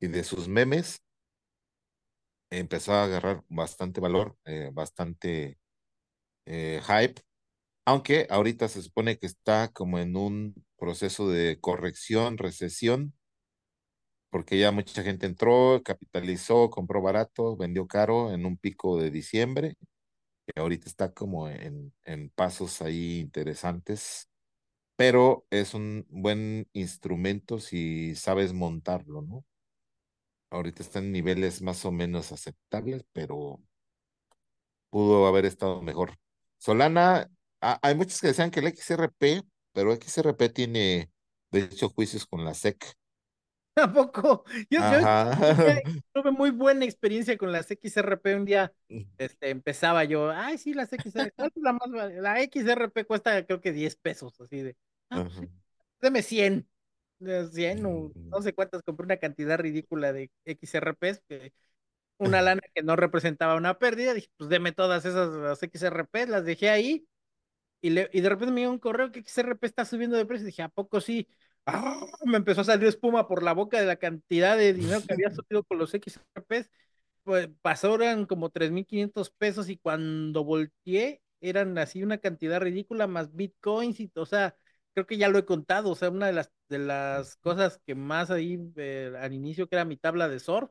[0.00, 1.02] y de sus memes,
[2.50, 5.58] empezó a agarrar bastante valor, eh, bastante
[6.46, 7.22] eh, hype,
[7.86, 13.14] aunque ahorita se supone que está como en un proceso de corrección, recesión,
[14.30, 19.76] porque ya mucha gente entró, capitalizó, compró barato, vendió caro en un pico de diciembre,
[20.46, 24.28] y ahorita está como en, en pasos ahí interesantes,
[24.96, 29.44] pero es un buen instrumento si sabes montarlo, ¿no?
[30.50, 33.60] Ahorita está en niveles más o menos aceptables, pero
[34.90, 36.16] pudo haber estado mejor.
[36.58, 37.28] Solana,
[37.60, 39.42] a, hay muchos que decían que el XRP,
[39.72, 41.10] pero XRP tiene,
[41.50, 42.94] de hecho, juicios con la SEC.
[43.76, 44.44] ¿A poco?
[44.70, 44.80] Yo, yo,
[46.14, 48.34] tuve muy buena experiencia con las XRP.
[48.34, 48.72] Un día
[49.18, 53.96] este, empezaba yo, ay, sí, las XRP, la, más, la XRP cuesta creo que 10
[53.96, 54.76] pesos, así de,
[55.10, 55.48] ah, sí,
[56.00, 56.66] deme 100.
[57.18, 61.52] 100 o no sé cuántas, compré una cantidad ridícula de XRPs, que
[62.18, 66.44] una lana que no representaba una pérdida, dije, pues deme todas esas las XRP, las
[66.44, 67.06] dejé ahí,
[67.80, 70.46] y, le, y de repente me dio un correo que XRP está subiendo de precio,
[70.46, 71.28] dije, ¿a poco sí?
[71.66, 72.00] ¡Ah!
[72.24, 75.30] me empezó a salir espuma por la boca de la cantidad de dinero que había
[75.34, 76.70] subido con los XRPs,
[77.24, 84.00] pues pasaron como 3.500 pesos y cuando volteé eran así una cantidad ridícula más bitcoins
[84.00, 84.56] y, o sea,
[84.94, 87.94] creo que ya lo he contado, o sea, una de las, de las cosas que
[87.94, 90.70] más ahí eh, al inicio, que era mi tabla de surf,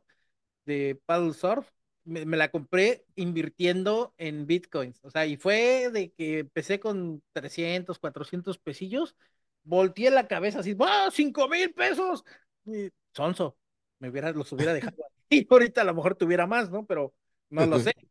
[0.66, 1.70] de paddle surf,
[2.04, 7.24] me, me, la compré invirtiendo en bitcoins, o sea, y fue de que empecé con
[7.34, 9.16] 300, 400 pesillos,
[9.64, 12.24] volteé la cabeza así, ¡ah, cinco mil pesos!
[12.66, 13.58] Y, sonso,
[14.00, 14.98] me hubiera, los hubiera dejado
[15.30, 16.86] y ahorita a lo mejor tuviera más, ¿no?
[16.86, 17.14] Pero
[17.50, 17.94] no lo sé,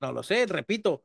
[0.00, 1.04] no lo sé, repito,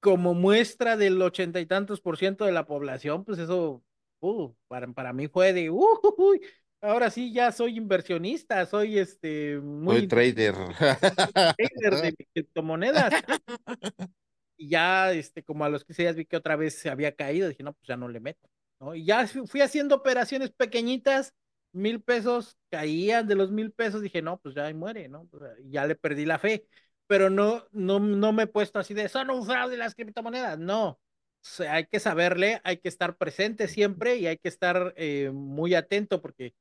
[0.00, 3.82] como muestra del ochenta y tantos por ciento de la población, pues eso,
[4.20, 6.40] uh, para, para mí fue de, uh, uh,
[6.82, 10.54] ahora sí ya soy inversionista, soy este muy soy trader.
[11.34, 13.12] trader de criptomonedas.
[14.54, 17.48] Y ya este como a los 15 días vi que otra vez se había caído,
[17.48, 18.48] dije, no, pues ya no le meto,
[18.78, 18.94] ¿no?
[18.94, 21.34] Y ya fui haciendo operaciones pequeñitas,
[21.72, 25.28] mil pesos caían de los mil pesos, dije, no, pues ya ahí muere, ¿no?
[25.64, 26.68] ya le perdí la fe,
[27.08, 30.90] pero no, no, no me he puesto así de, son un fraude las criptomonedas, no.
[30.90, 30.98] O
[31.40, 35.74] sea, hay que saberle, hay que estar presente siempre y hay que estar eh, muy
[35.74, 36.54] atento porque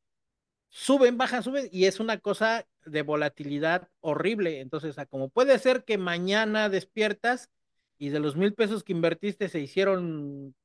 [0.72, 4.61] suben, bajan, suben, y es una cosa de volatilidad horrible.
[4.61, 7.49] Entonces, como puede ser que mañana despiertas
[7.98, 10.56] y de los mil pesos que invertiste se hicieron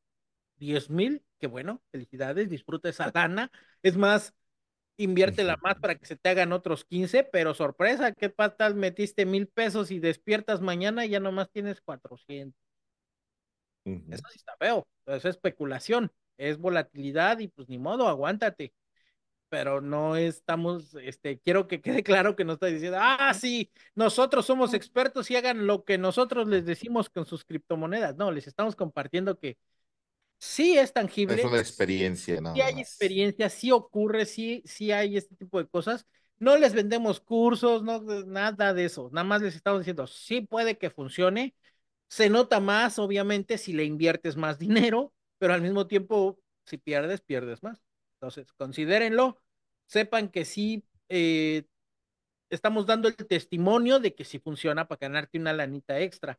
[0.56, 3.50] diez mil, que bueno, felicidades, disfruta esa lana.
[3.82, 4.32] Es más,
[4.96, 9.48] inviértela más para que se te hagan otros 15, pero sorpresa, ¿qué patas metiste mil
[9.48, 12.58] pesos y despiertas mañana y ya nomás tienes 400?
[13.84, 14.14] Uh -huh.
[14.14, 18.72] Eso sí está feo, es especulación, es volatilidad y pues ni modo, aguántate
[19.48, 24.46] pero no estamos, este, quiero que quede claro que no está diciendo, ah, sí, nosotros
[24.46, 28.16] somos expertos y hagan lo que nosotros les decimos con sus criptomonedas.
[28.16, 29.56] No, les estamos compartiendo que
[30.38, 31.36] sí es tangible.
[31.36, 32.54] Es una experiencia, ¿no?
[32.54, 36.06] Sí hay experiencia, sí ocurre, sí, sí hay este tipo de cosas.
[36.38, 39.08] No les vendemos cursos, no, nada de eso.
[39.12, 41.54] Nada más les estamos diciendo, sí puede que funcione.
[42.08, 47.20] Se nota más, obviamente, si le inviertes más dinero, pero al mismo tiempo, si pierdes,
[47.20, 47.85] pierdes más.
[48.16, 49.40] Entonces, considérenlo,
[49.86, 51.64] sepan que sí eh,
[52.50, 56.38] estamos dando el testimonio de que sí funciona para ganarte una lanita extra.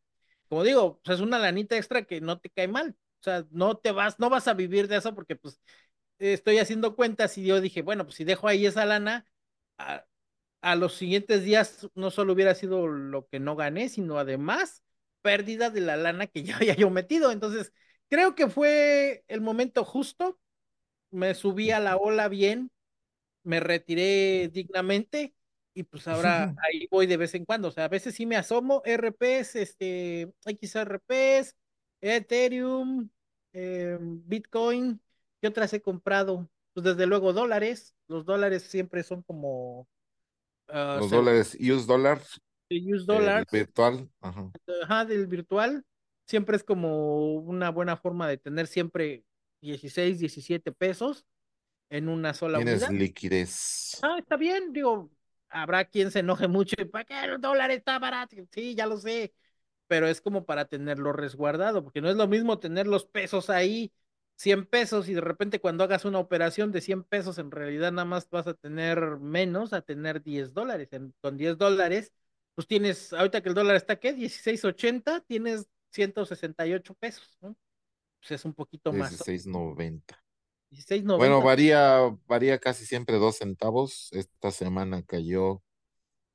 [0.49, 2.95] Como digo, pues es una lanita extra que no te cae mal.
[3.21, 5.59] O sea, no te vas, no vas a vivir de eso porque pues
[6.19, 9.25] estoy haciendo cuentas y yo dije, bueno, pues si dejo ahí esa lana,
[9.77, 10.05] a,
[10.61, 14.83] a los siguientes días no solo hubiera sido lo que no gané, sino además
[15.21, 17.31] pérdida de la lana que ya había yo metido.
[17.31, 17.73] Entonces,
[18.09, 20.39] creo que fue el momento justo
[21.11, 22.71] me subí a la ola bien,
[23.43, 25.33] me retiré dignamente
[25.73, 27.67] y pues ahora ahí voy de vez en cuando.
[27.67, 31.55] O sea, a veces sí me asomo, RPs, este, XRPs,
[32.01, 33.09] Ethereum,
[33.53, 34.99] eh, Bitcoin,
[35.41, 36.49] ¿qué otras he comprado?
[36.73, 39.87] Pues desde luego dólares, los dólares siempre son como
[40.69, 42.39] uh, Los dólares, US dólar, US
[42.69, 44.09] el dólares, virtual.
[44.21, 44.51] Ajá.
[44.83, 45.85] ajá, del virtual,
[46.25, 49.23] siempre es como una buena forma de tener siempre
[49.61, 51.25] 16, 17 pesos
[51.89, 52.95] en una sola Tienes unidad.
[52.99, 54.01] liquidez.
[54.01, 55.09] Ah, está bien, digo,
[55.49, 58.35] habrá quien se enoje mucho y para qué el dólar está barato.
[58.51, 59.33] Sí, ya lo sé,
[59.87, 63.93] pero es como para tenerlo resguardado, porque no es lo mismo tener los pesos ahí,
[64.35, 68.05] 100 pesos, y de repente cuando hagas una operación de 100 pesos, en realidad nada
[68.05, 70.89] más vas a tener menos, a tener 10 dólares.
[70.93, 72.13] En- con 10 dólares,
[72.55, 74.13] pues tienes, ahorita que el dólar está, ¿qué?
[74.13, 77.55] 16.80, tienes 168 pesos, ¿no?
[78.19, 80.23] Pues es un poquito más, dieciséis noventa.
[81.15, 81.43] Bueno, 16.90.
[81.43, 84.09] varía, varía casi siempre dos centavos.
[84.13, 85.63] Esta semana cayó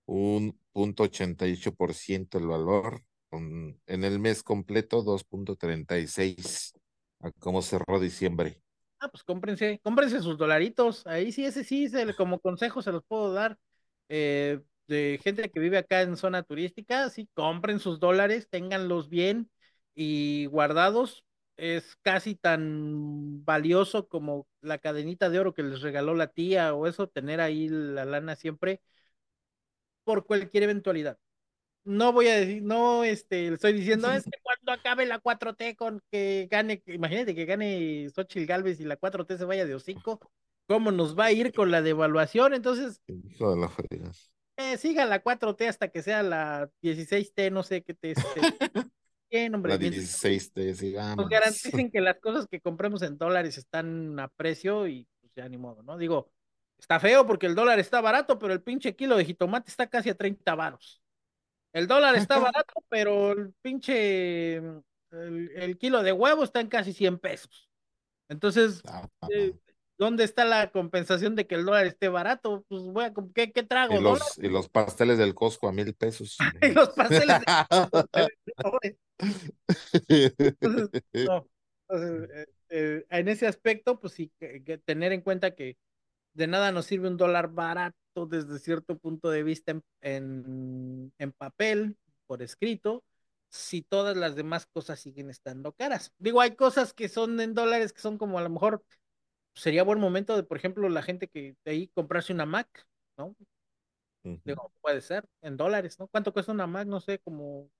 [0.07, 3.03] un punto ochenta y ocho por ciento el valor.
[3.31, 6.75] con- en el mes completo, dos punto treinta y seis
[7.21, 8.63] a cómo cerró diciembre.
[9.01, 11.07] Ah, pues cómprense, cómprense sus dolaritos.
[11.07, 13.59] Ahí sí, ese sí, se como consejo se los puedo dar.
[14.09, 19.51] eh, de gente que vive acá en zona turística, sí, compren sus dólares, ténganlos bien
[19.95, 21.25] y guardados.
[21.57, 26.87] Es casi tan valioso como la cadenita de oro que les regaló la tía o
[26.87, 28.81] eso, tener ahí la lana siempre
[30.05, 31.19] por cualquier eventualidad.
[31.85, 36.01] No voy a decir, no, este, estoy diciendo, es que cuando acabe la 4T con
[36.11, 40.21] que gane, imagínate que gane Xochitl Galvez y la 4T se vaya de hocico,
[40.69, 42.55] ¿cómo nos va a ir con la devaluación?
[42.55, 43.03] Entonces,
[44.57, 48.41] eh, siga la 4T hasta que sea la 16T, no sé qué te esté
[49.33, 51.29] bien, hombre, La mientras 16 te nos sigamos.
[51.29, 55.57] garanticen que las cosas que compremos en dólares están a precio y pues ya ni
[55.59, 55.97] modo, ¿no?
[55.99, 56.31] Digo,
[56.79, 60.11] está feo porque el dólar está barato, pero el pinche kilo de jitomate está casi
[60.11, 61.03] a 30 varos.
[61.73, 64.83] El dólar está barato, pero el pinche, el,
[65.57, 67.71] el kilo de huevo está en casi 100 pesos.
[68.29, 69.55] Entonces, Ah, eh,
[69.99, 72.65] ¿dónde está la compensación de que el dólar esté barato?
[72.69, 73.95] Pues voy a, ¿qué, qué Y trago?
[73.95, 74.19] ¿Dólar?
[74.21, 76.37] los, y los pasteles del Costco a mil pesos.
[76.63, 78.99] Y los pasteles de.
[80.61, 80.91] Entonces,
[81.25, 81.49] no.
[81.89, 85.77] Entonces, eh, eh, en ese aspecto, pues sí, que- que tener en cuenta que
[86.35, 91.33] de nada nos sirve un dólar barato desde cierto punto de vista en, en, en
[91.33, 91.97] papel,
[92.27, 93.05] por escrito,
[93.51, 96.13] si todas las demás cosas siguen estando caras.
[96.19, 98.85] Digo, hay cosas que son en dólares que son como a lo mejor
[99.55, 102.87] sería buen momento de, por ejemplo, la gente que de ahí comprarse una Mac,
[103.19, 103.37] ¿no?
[104.45, 106.09] Digo, puede ser en dólares, ¿no?
[106.09, 106.87] ¿Cuánto cuesta una Mac?
[106.87, 107.71] No sé, como,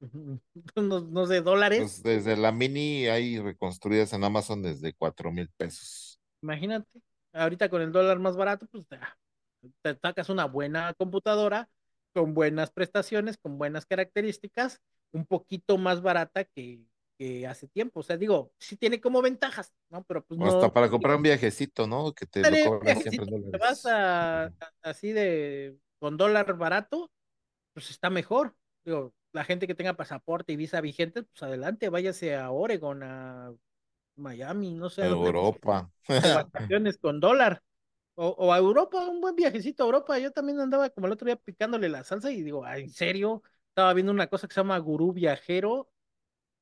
[0.76, 1.92] no, no sé, dólares.
[1.92, 6.20] Pues desde la mini hay reconstruidas en Amazon desde cuatro mil pesos.
[6.42, 7.00] Imagínate,
[7.32, 8.98] ahorita con el dólar más barato, pues te,
[9.82, 11.68] te sacas una buena computadora
[12.14, 14.80] con buenas prestaciones, con buenas características,
[15.12, 16.80] un poquito más barata que,
[17.18, 18.00] que hace tiempo.
[18.00, 20.04] O sea, digo, sí tiene como ventajas, ¿no?
[20.04, 20.72] Pero pues O hasta no.
[20.72, 22.12] para comprar un viajecito, ¿no?
[22.14, 23.86] Que te lo cobran siempre en te vas dólares.
[23.86, 24.52] a, a-
[24.82, 27.10] así de con dólar barato,
[27.74, 28.56] pues está mejor.
[28.84, 33.52] Digo, la gente que tenga pasaporte y visa vigente, pues adelante, váyase a Oregon, a
[34.16, 35.90] Miami, no sé, a donde Europa.
[36.34, 37.62] vacaciones con dólar.
[38.16, 40.18] O, o a Europa, un buen viajecito a Europa.
[40.18, 43.42] Yo también andaba como el otro día picándole la salsa y digo, "Ah, ¿en serio?
[43.70, 45.90] Estaba viendo una cosa que se llama Gurú Viajero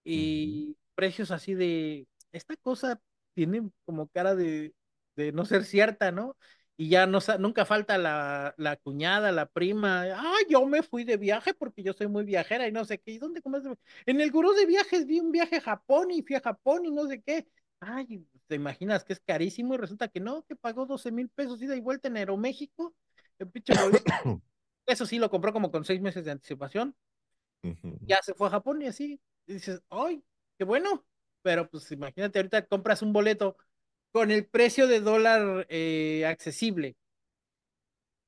[0.05, 3.01] y precios así de, esta cosa
[3.35, 4.75] tiene como cara de,
[5.17, 6.37] de no ser cierta, ¿no?
[6.77, 11.17] Y ya no, nunca falta la, la cuñada, la prima, ah, yo me fui de
[11.17, 13.63] viaje porque yo soy muy viajera y no sé qué, ¿y dónde comes?
[14.07, 16.91] En el gurú de viajes vi un viaje a Japón y fui a Japón y
[16.91, 17.47] no sé qué.
[17.79, 21.63] Ay, te imaginas que es carísimo y resulta que no, que pagó 12 mil pesos
[21.63, 22.95] ida y vuelta en Aeroméxico,
[23.39, 23.73] el pinche.
[24.87, 26.95] Eso sí, lo compró como con seis meses de anticipación
[28.03, 30.23] ya se fue a Japón y así, y dices, ¡ay,
[30.59, 31.05] qué bueno!
[31.43, 33.57] Pero pues imagínate, ahorita compras un boleto
[34.15, 36.95] con el precio de dólar eh, accesible,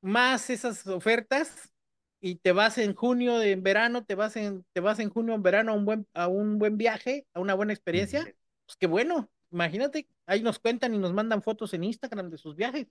[0.01, 1.73] más esas ofertas,
[2.21, 5.45] y te vas en junio, en verano, te vas en, te vas en junio, en
[5.45, 9.31] verano a un buen, a un buen viaje, a una buena experiencia, pues qué bueno,
[9.53, 12.89] imagínate, ahí nos cuentan y nos mandan fotos en Instagram de sus viajes.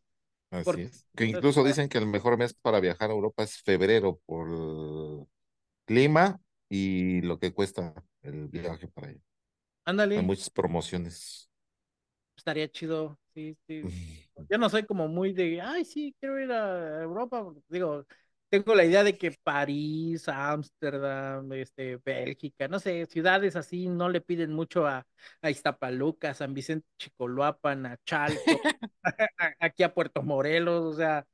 [0.49, 1.05] Así es.
[1.17, 5.27] Que incluso dicen que el mejor mes para viajar a Europa es febrero por el
[5.83, 6.39] clima
[6.69, 9.19] y lo que cuesta el viaje para allá.
[9.19, 11.49] Hay ándale, muchas promociones.
[12.45, 13.87] Estaría chido, sí, sí.
[13.87, 14.47] Ujú.
[14.49, 17.45] Yo no soy como muy de, ay, sí, quiero ir a Europa.
[17.69, 18.05] Digo,
[18.49, 24.21] tengo la idea de que París, Ámsterdam, este, Bélgica, no sé, ciudades así no le
[24.21, 25.05] piden mucho a,
[25.41, 28.67] a Iztapaluca, San Vicente, Chicoloapan, a Chalco,
[29.03, 29.13] a-
[29.59, 31.25] aquí a Puerto Morelos, o sea,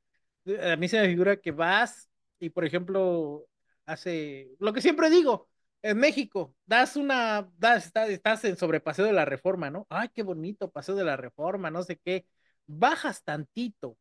[0.72, 2.10] a mí se me figura que vas
[2.40, 3.46] y, por ejemplo,
[3.86, 5.50] hace, lo que siempre digo,
[5.82, 9.86] en México, das una, das, estás, estás en sobrepaseo de la reforma, ¿no?
[9.90, 12.26] Ay, qué bonito, paseo de la reforma, no sé qué.
[12.66, 13.96] Bajas tantito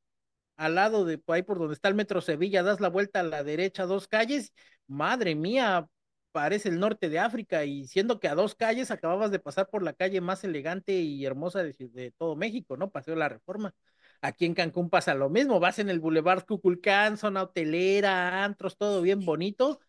[0.58, 3.44] al lado de ahí por donde está el Metro Sevilla, das la vuelta a la
[3.44, 4.54] derecha, dos calles,
[4.88, 5.88] madre mía,
[6.32, 9.84] parece el norte de África y siendo que a dos calles acababas de pasar por
[9.84, 12.92] la calle más elegante y hermosa de, de todo México, ¿no?
[12.92, 13.74] Paseo de la Reforma.
[14.22, 19.02] Aquí en Cancún pasa lo mismo, vas en el Boulevard Cuculcán, zona hotelera, antros, todo
[19.02, 19.80] bien bonito.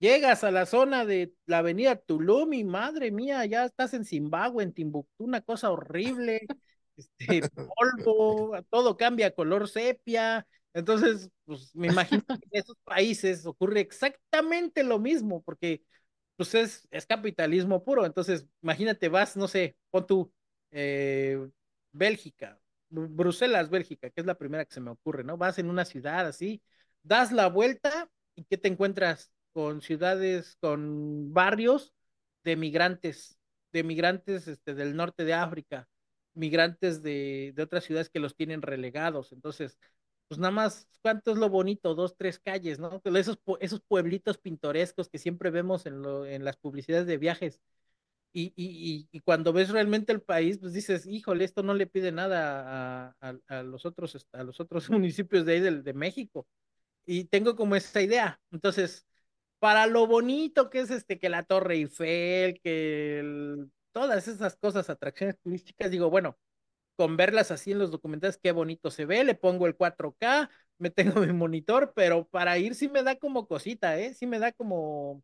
[0.00, 4.64] Llegas a la zona de la avenida Tulum y madre mía, ya estás en Zimbabue,
[4.64, 6.40] en Timbuktu, una cosa horrible,
[6.96, 10.46] este polvo, todo cambia a color sepia.
[10.72, 15.82] Entonces, pues me imagino que en esos países ocurre exactamente lo mismo, porque
[16.36, 18.06] pues es, es capitalismo puro.
[18.06, 20.32] Entonces, imagínate, vas, no sé, pon tú,
[20.70, 21.46] eh,
[21.92, 22.58] Bélgica,
[22.88, 25.36] Bruselas, Bélgica, que es la primera que se me ocurre, ¿no?
[25.36, 26.62] Vas en una ciudad así,
[27.02, 29.30] das la vuelta y ¿qué te encuentras?
[29.52, 31.92] Con ciudades, con barrios
[32.44, 33.38] de migrantes,
[33.72, 35.88] de migrantes este, del norte de África,
[36.34, 39.32] migrantes de, de otras ciudades que los tienen relegados.
[39.32, 39.78] Entonces,
[40.28, 41.94] pues nada más, ¿cuánto es lo bonito?
[41.94, 43.00] Dos, tres calles, ¿no?
[43.04, 47.60] Esos, esos pueblitos pintorescos que siempre vemos en, lo, en las publicidades de viajes
[48.32, 52.12] y, y, y, cuando ves realmente el país, pues dices, híjole, esto no le pide
[52.12, 56.46] nada a, a, a los, otros, a los otros municipios de ahí de, de, México.
[57.06, 58.40] Y tengo como esa idea.
[58.52, 59.06] Entonces,
[59.60, 64.90] para lo bonito que es este, que la Torre Eiffel, que el, todas esas cosas,
[64.90, 66.38] atracciones turísticas, digo, bueno,
[66.96, 70.90] con verlas así en los documentales, qué bonito se ve, le pongo el 4K, me
[70.90, 74.14] tengo mi monitor, pero para ir sí me da como cosita, ¿eh?
[74.14, 75.22] Sí me da como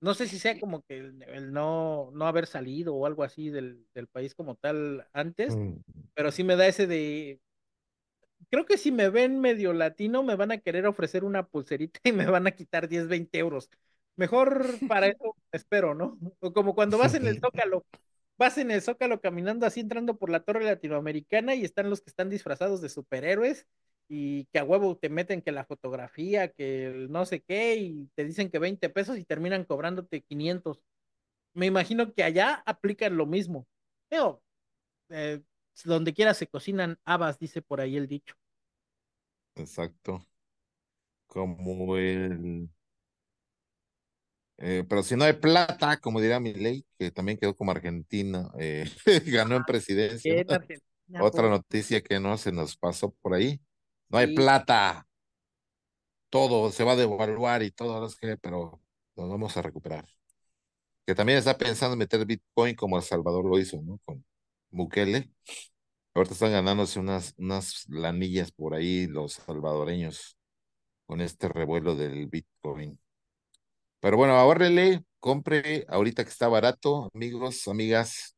[0.00, 3.50] no sé si sea como que el, el no, no haber salido o algo así
[3.50, 5.78] del, del país como tal antes, Mm,
[6.14, 7.40] pero sí me da ese de,
[8.50, 12.12] creo que si me ven medio latino me van a querer ofrecer una pulserita y
[12.12, 13.70] me van a quitar 10, 20 euros.
[14.16, 16.18] Mejor para eso espero, ¿no?
[16.40, 17.84] O como cuando vas en el Zócalo,
[18.38, 22.10] vas en el Zócalo caminando así entrando por la Torre Latinoamericana y están los que
[22.10, 23.66] están disfrazados de superhéroes
[24.08, 28.08] y que a huevo te meten que la fotografía, que el no sé qué, y
[28.14, 30.80] te dicen que 20 pesos y terminan cobrándote 500.
[31.54, 33.66] Me imagino que allá aplican lo mismo.
[34.08, 34.42] Pero,
[35.10, 35.42] eh,
[35.84, 38.34] donde quiera se cocinan habas, dice por ahí el dicho.
[39.56, 40.24] Exacto.
[41.26, 42.68] Como el...
[44.58, 48.88] eh, pero si no hay plata, como diría Milei, que también quedó como argentina, eh,
[49.26, 50.38] ganó en presidencia.
[50.40, 51.50] En Argentina, Otra por...
[51.50, 53.60] noticia que no se nos pasó por ahí.
[54.08, 55.06] No hay Sí, plata,
[56.30, 58.08] todo se va a devaluar y todo,
[58.42, 58.82] pero
[59.16, 60.06] nos vamos a recuperar.
[61.06, 63.98] Que también está pensando en meter Bitcoin como El Salvador lo hizo, ¿no?
[64.04, 64.24] Con
[64.74, 65.30] Bukele.
[66.14, 70.36] Ahorita están ganándose unas, unas lanillas por ahí los salvadoreños
[71.06, 72.98] con este revuelo del Bitcoin.
[74.00, 78.36] Pero bueno, ahórrele, compre ahorita que está barato, amigos, amigas,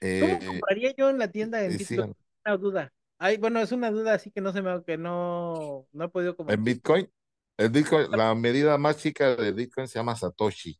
[0.00, 1.86] ¿Cómo eh, compraría yo en la tienda en Bitcoin?
[1.86, 2.16] sigan.
[2.44, 2.92] Una duda.
[3.18, 6.34] Ay, bueno, es una duda así que no se me, que no, no he podido
[6.36, 6.64] como En.
[6.64, 7.08] Bitcoin,
[7.56, 10.76] el Bitcoin, la medida más chica de Bitcoin se llama Satoshi.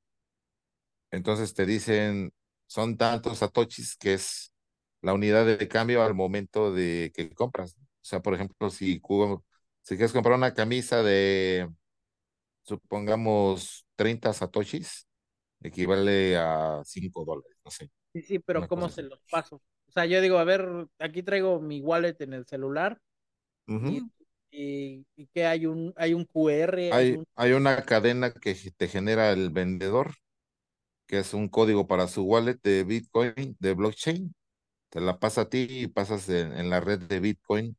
[1.13, 2.33] Entonces te dicen,
[2.67, 4.52] son tantos satoshis que es
[5.03, 7.77] la unidad de cambio al momento de que compras.
[7.79, 9.01] O sea, por ejemplo, si,
[9.83, 11.71] si quieres comprar una camisa de,
[12.65, 15.07] supongamos, 30 satoshis,
[15.63, 19.57] equivale a 5 dólares, no sé, Sí, sí, pero ¿cómo cosa se los paso?
[19.89, 22.99] O sea, yo digo, a ver, aquí traigo mi wallet en el celular
[23.87, 24.11] y, Ujú.
[24.51, 28.55] y, y que hay un, hay un QR, hay Hay, un, hay una cadena que
[28.77, 30.15] te genera el vendedor,
[31.07, 34.35] que es un código para su wallet de Bitcoin, de blockchain.
[34.93, 37.79] Te la pasa a ti y pasas en, en la red de Bitcoin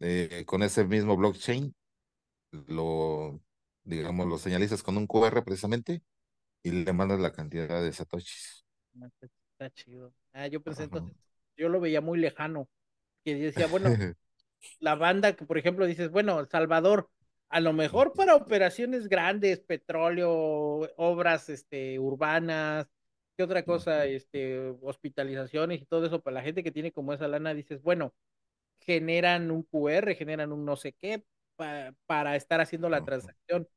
[0.00, 1.74] eh, con ese mismo blockchain,
[2.66, 3.40] lo,
[3.84, 6.02] digamos, lo señalizas con un QR precisamente
[6.62, 8.64] y le mandas la cantidad de satoshis.
[9.02, 10.14] Ah, pues, está chido.
[10.32, 10.86] Ah, yo pensé Ajá.
[10.86, 11.14] entonces,
[11.58, 12.68] yo lo veía muy lejano,
[13.24, 13.90] que decía, bueno,
[14.80, 17.10] la banda que, por ejemplo, dices, bueno, Salvador,
[17.50, 20.30] a lo mejor para operaciones grandes, petróleo,
[20.96, 22.88] obras, este, urbanas,
[23.40, 24.04] ¿qué otra cosa?
[24.06, 28.12] Este, hospitalizaciones y todo eso, para la gente que tiene como esa lana, dices, bueno,
[28.80, 31.24] generan un QR, generan un no sé qué
[31.56, 33.68] pa- para estar haciendo la transacción.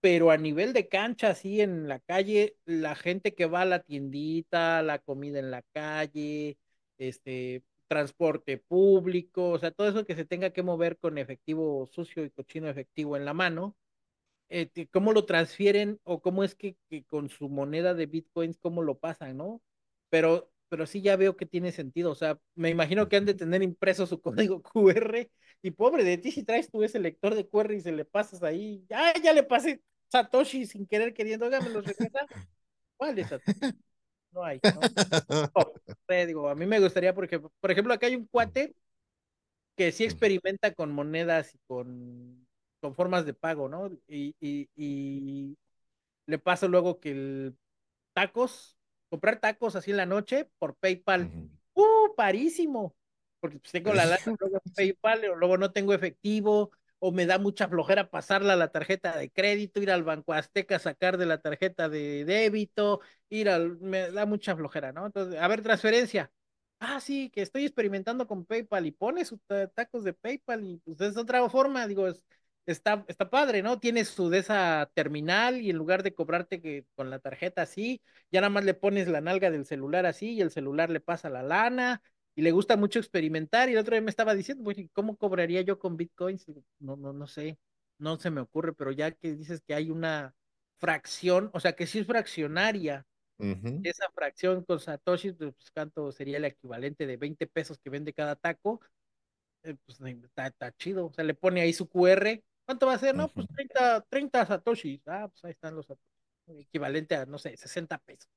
[0.00, 3.80] Pero a nivel de cancha, así en la calle, la gente que va a la
[3.82, 6.58] tiendita, la comida en la calle,
[6.98, 12.24] este, transporte público, o sea, todo eso que se tenga que mover con efectivo sucio
[12.24, 13.76] y cochino efectivo en la mano,
[14.52, 18.82] eh, ¿cómo lo transfieren o cómo es que, que con su moneda de bitcoins, cómo
[18.82, 19.62] lo pasan, ¿no?
[20.10, 23.34] Pero, pero sí ya veo que tiene sentido, o sea, me imagino que han de
[23.34, 24.20] tener impreso su
[24.50, 25.30] código QR
[25.62, 28.42] y pobre de ti si traes tú ese lector de QR y se le pasas
[28.42, 32.26] ahí, ya, ya le pasé Satoshi sin querer queriendo, oiga, ¿me los regresa?
[32.98, 33.58] ¿Cuál es Satoshi?
[34.32, 34.80] No hay, ¿no?
[36.26, 38.74] Digo, a mí me gustaría, porque, por ejemplo, acá hay un cuate
[39.76, 42.41] que sí experimenta con monedas y con,
[42.82, 43.90] con formas de pago, ¿no?
[44.08, 45.56] Y, y, y
[46.26, 47.56] le pasa luego que el
[48.12, 48.76] tacos,
[49.08, 51.30] comprar tacos así en la noche por PayPal,
[51.74, 52.14] ¡uh!
[52.16, 52.96] Parísimo,
[53.40, 57.26] porque pues tengo la lana luego en PayPal, o luego no tengo efectivo, o me
[57.26, 61.26] da mucha flojera pasarla a la tarjeta de crédito, ir al Banco Azteca, sacar de
[61.26, 63.00] la tarjeta de débito,
[63.30, 65.06] ir al, me da mucha flojera, ¿no?
[65.06, 66.32] Entonces, a ver, transferencia.
[66.80, 69.40] Ah, sí, que estoy experimentando con PayPal y pone sus
[69.74, 72.24] tacos de PayPal y pues es otra forma, digo, es,
[72.66, 73.78] está, está padre, ¿no?
[73.80, 78.00] Tienes su de esa terminal y en lugar de cobrarte que con la tarjeta así,
[78.30, 81.28] ya nada más le pones la nalga del celular así y el celular le pasa
[81.28, 82.02] la lana
[82.34, 83.68] y le gusta mucho experimentar.
[83.68, 86.46] Y el otro día me estaba diciendo, ¿cómo cobraría yo con bitcoins?
[86.78, 87.58] No, no, no sé,
[87.98, 90.34] no se me ocurre, pero ya que dices que hay una
[90.78, 93.06] fracción, o sea, que sí es fraccionaria,
[93.82, 98.36] esa fracción con Satoshi, pues cuánto sería el equivalente de 20 pesos que vende cada
[98.36, 98.80] taco,
[99.64, 103.14] eh, pues está, chido, o sea, le pone ahí su QR, ¿cuánto va a ser?
[103.14, 105.86] No, pues 30, 30 Satoshis, ah, pues ahí están los
[106.46, 108.28] equivalente a, no sé, 60 pesos,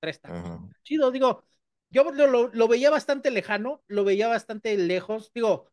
[0.00, 0.60] tres tacos.
[0.82, 1.44] Chido, digo,
[1.92, 5.30] yo lo, veía bastante lejano, lo veía bastante lejos.
[5.34, 5.70] Digo,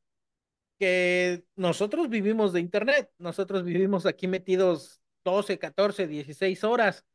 [0.77, 7.05] que nosotros vivimos de Internet, nosotros vivimos aquí metidos 12, 14, 16 horas.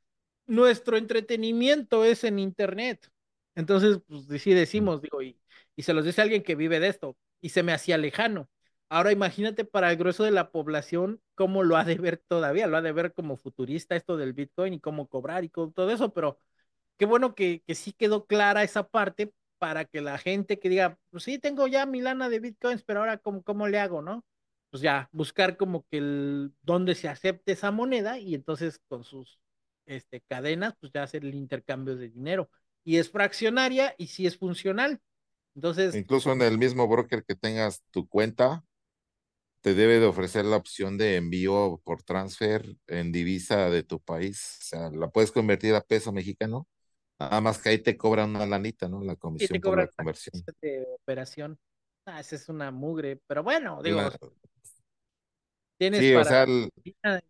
[0.46, 3.10] Nuestro entretenimiento es en Internet.
[3.54, 5.38] Entonces, pues sí decimos, digo, y,
[5.76, 8.48] y se los dice alguien que vive de esto, y se me hacía lejano.
[8.88, 12.76] Ahora imagínate para el grueso de la población cómo lo ha de ver todavía, lo
[12.76, 16.38] ha de ver como futurista esto del Bitcoin y cómo cobrar y todo eso, pero
[16.98, 20.98] qué bueno que, que sí quedó clara esa parte para que la gente que diga,
[21.10, 24.24] pues sí, tengo ya mi lana de bitcoins, pero ahora cómo, cómo le hago, ¿no?
[24.70, 29.38] Pues ya, buscar como que el, donde se acepte esa moneda y entonces con sus
[29.86, 32.50] este, cadenas, pues ya hacer el intercambio de dinero.
[32.84, 35.00] Y es fraccionaria y sí es funcional.
[35.54, 35.94] Entonces.
[35.94, 38.64] Incluso en el mismo broker que tengas tu cuenta,
[39.64, 44.58] te debe de ofrecer la opción de envío por transfer en divisa de tu país.
[44.60, 46.68] O sea, la puedes convertir a peso mexicano
[47.18, 49.02] Nada más que ahí te cobran una lanita, ¿no?
[49.02, 50.44] La comisión por la conversión.
[50.60, 51.58] De operación.
[52.06, 54.00] Ah, esa es una mugre, pero bueno, digo.
[55.78, 56.46] Tienes sí, o sea,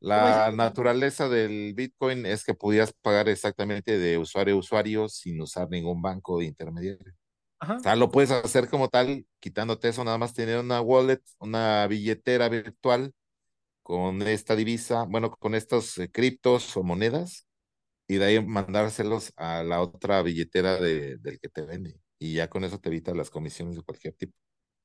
[0.00, 5.70] la naturaleza del Bitcoin es que pudieras pagar exactamente de usuario a usuario sin usar
[5.70, 7.14] ningún banco de intermediario.
[7.78, 11.86] O sea, lo puedes hacer como tal, quitándote eso, nada más tener una wallet, una
[11.86, 13.12] billetera virtual
[13.82, 17.46] con esta divisa, bueno, con estos eh, criptos o monedas,
[18.08, 22.00] y de ahí mandárselos a la otra billetera de, del que te vende.
[22.18, 24.34] Y ya con eso te evitas las comisiones de cualquier tipo.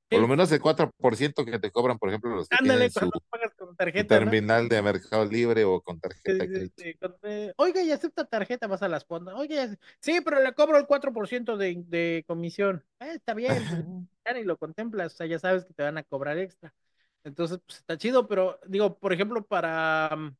[0.09, 3.21] Por lo menos el 4% que te cobran, por ejemplo, los que Ándale, tienen su,
[3.29, 6.45] pagas con tarjeta, terminal de Mercado Libre o con tarjeta
[7.57, 9.35] Oiga, y acepta tarjeta, vas a las pondas.
[9.37, 12.83] Oiga, sí, pero le cobro el 4% de, de comisión.
[12.99, 13.85] Eh, está bien, pues,
[14.25, 16.73] ya ni lo contemplas, o sea, ya sabes que te van a cobrar extra.
[17.23, 20.15] Entonces, pues está chido, pero digo, por ejemplo, para...
[20.15, 20.35] Mm,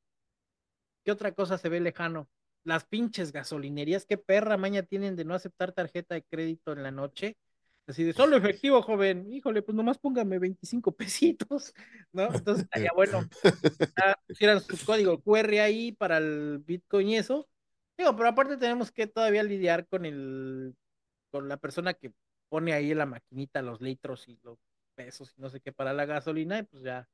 [1.04, 2.28] ¿Qué otra cosa se ve lejano?
[2.64, 6.92] las pinches gasolinerías, qué perra maña tienen de no aceptar tarjeta de crédito en la
[6.92, 7.38] noche.
[7.90, 9.34] Así de solo efectivo, joven.
[9.34, 11.74] Híjole, pues nomás póngame 25 pesitos,
[12.14, 12.32] ¿no?
[12.32, 17.50] Entonces, ya bueno, ya pusieran su código QR ahí para el Bitcoin y eso.
[17.98, 20.76] Digo, pero aparte tenemos que todavía lidiar con el,
[21.32, 22.14] con la persona que
[22.48, 24.60] pone ahí en la maquinita los litros y los
[24.94, 27.10] pesos y no sé qué para la gasolina, y pues ya,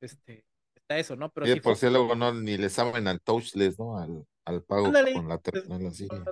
[0.00, 1.30] este, está eso, ¿no?
[1.30, 3.96] Pero y por si luego no, ni les saben al touchless, ¿no?
[3.96, 5.64] Al al pago con la pues,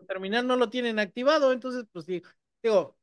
[0.06, 0.47] terminal.
[0.47, 2.97] no lo tienen activado, entonces, pues digo,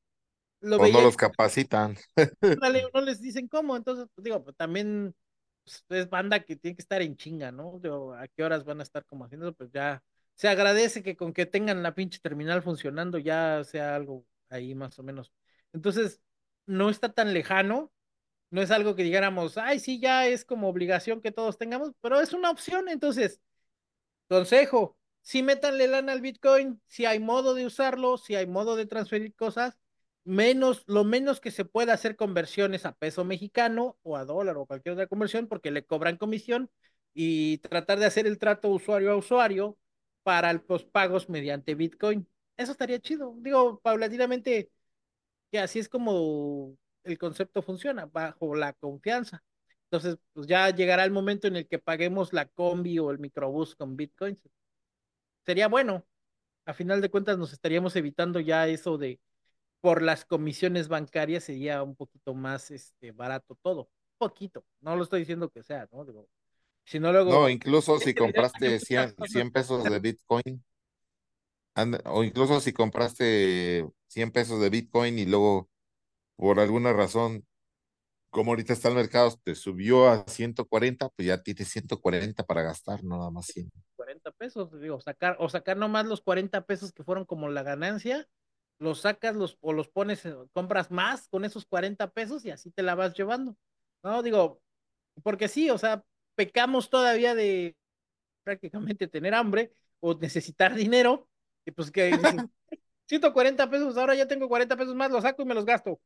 [0.61, 1.97] lo o no los capacitan.
[2.93, 5.13] no les dicen cómo, entonces, digo, pues, también
[5.63, 7.79] pues, es banda que tiene que estar en chinga, ¿no?
[7.81, 10.03] Digo, a qué horas van a estar como haciendo, pues ya
[10.35, 14.97] se agradece que con que tengan la pinche terminal funcionando ya sea algo ahí más
[14.99, 15.31] o menos.
[15.73, 16.21] Entonces,
[16.65, 17.91] no está tan lejano,
[18.49, 22.19] no es algo que digáramos, ay, sí, ya es como obligación que todos tengamos, pero
[22.19, 23.41] es una opción, entonces,
[24.27, 28.85] consejo, si métanle lana al Bitcoin, si hay modo de usarlo, si hay modo de
[28.85, 29.77] transferir cosas,
[30.23, 34.65] menos, lo menos que se pueda hacer conversiones a peso mexicano o a dólar o
[34.65, 36.69] cualquier otra conversión porque le cobran comisión
[37.13, 39.77] y tratar de hacer el trato usuario a usuario
[40.23, 42.27] para los pagos mediante Bitcoin.
[42.57, 43.33] Eso estaría chido.
[43.37, 44.71] Digo, paulatinamente,
[45.51, 49.43] que así es como el concepto funciona, bajo la confianza.
[49.85, 53.75] Entonces, pues ya llegará el momento en el que paguemos la combi o el microbús
[53.75, 54.39] con Bitcoin
[55.45, 56.05] sería bueno.
[56.65, 59.19] A final de cuentas nos estaríamos evitando ya eso de
[59.81, 65.21] por las comisiones bancarias sería un poquito más este barato todo, poquito, no lo estoy
[65.21, 66.05] diciendo que sea, ¿no?
[66.05, 66.29] Digo,
[66.85, 67.31] Si no, luego.
[67.31, 70.63] No, incluso si compraste 100, 100 pesos de Bitcoin,
[72.05, 75.69] o incluso si compraste 100 pesos de Bitcoin y luego,
[76.35, 77.45] por alguna razón,
[78.29, 83.03] como ahorita está el mercado, te subió a 140, pues ya tienes 140 para gastar,
[83.03, 83.69] no nada más 100.
[83.95, 88.27] 40 pesos, digo, sacar, o sacar nomás los 40 pesos que fueron como la ganancia,
[88.81, 92.81] los sacas los, o los pones, compras más con esos 40 pesos y así te
[92.81, 93.55] la vas llevando.
[94.01, 94.59] No, digo,
[95.23, 96.03] porque sí, o sea,
[96.33, 97.77] pecamos todavía de
[98.43, 101.29] prácticamente tener hambre o necesitar dinero,
[101.63, 102.11] y pues que
[103.05, 106.01] 140 pesos, ahora ya tengo 40 pesos más, los saco y me los gasto.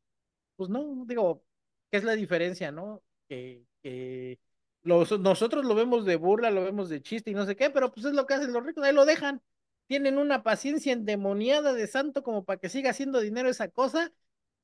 [0.56, 1.42] Pues no, digo,
[1.90, 3.02] ¿qué es la diferencia, no?
[3.26, 4.38] Que, que
[4.82, 7.90] los, nosotros lo vemos de burla, lo vemos de chiste y no sé qué, pero
[7.90, 9.42] pues es lo que hacen los ricos, ahí lo dejan.
[9.86, 14.12] Tienen una paciencia endemoniada de santo como para que siga haciendo dinero esa cosa,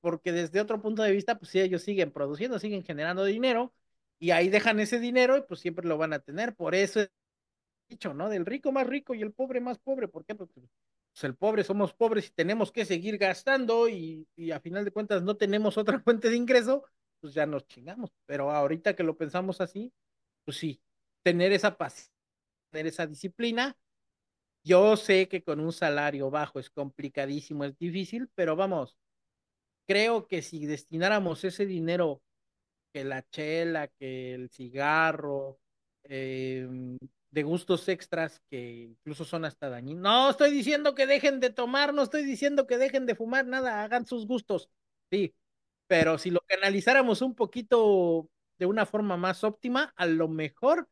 [0.01, 3.73] porque desde otro punto de vista, pues sí, ellos siguen produciendo, siguen generando dinero,
[4.19, 6.55] y ahí dejan ese dinero y pues siempre lo van a tener.
[6.55, 7.11] Por eso es
[7.89, 8.29] dicho, ¿no?
[8.29, 10.09] Del rico más rico y el pobre más pobre.
[10.09, 10.35] ¿Por qué?
[10.35, 14.85] Porque pues, el pobre somos pobres y tenemos que seguir gastando y, y a final
[14.85, 16.85] de cuentas no tenemos otra fuente de ingreso,
[17.21, 18.11] pues ya nos chingamos.
[18.27, 19.93] Pero ahorita que lo pensamos así,
[20.45, 20.81] pues sí,
[21.23, 22.13] tener esa paciencia,
[22.71, 23.77] tener esa disciplina.
[24.65, 28.97] Yo sé que con un salario bajo es complicadísimo, es difícil, pero vamos,
[29.87, 32.23] creo que si destináramos ese dinero
[32.93, 35.59] que la chela, que el cigarro,
[36.05, 36.99] em,
[37.31, 40.03] de gustos extras que incluso son hasta dañinos.
[40.03, 43.83] No estoy diciendo que dejen de tomar, no estoy diciendo que dejen de fumar, nada,
[43.85, 44.71] hagan sus gustos,
[45.11, 45.35] sí,
[45.89, 50.89] pero si lo canalizáramos un poquito de una forma más óptima, a lo mejor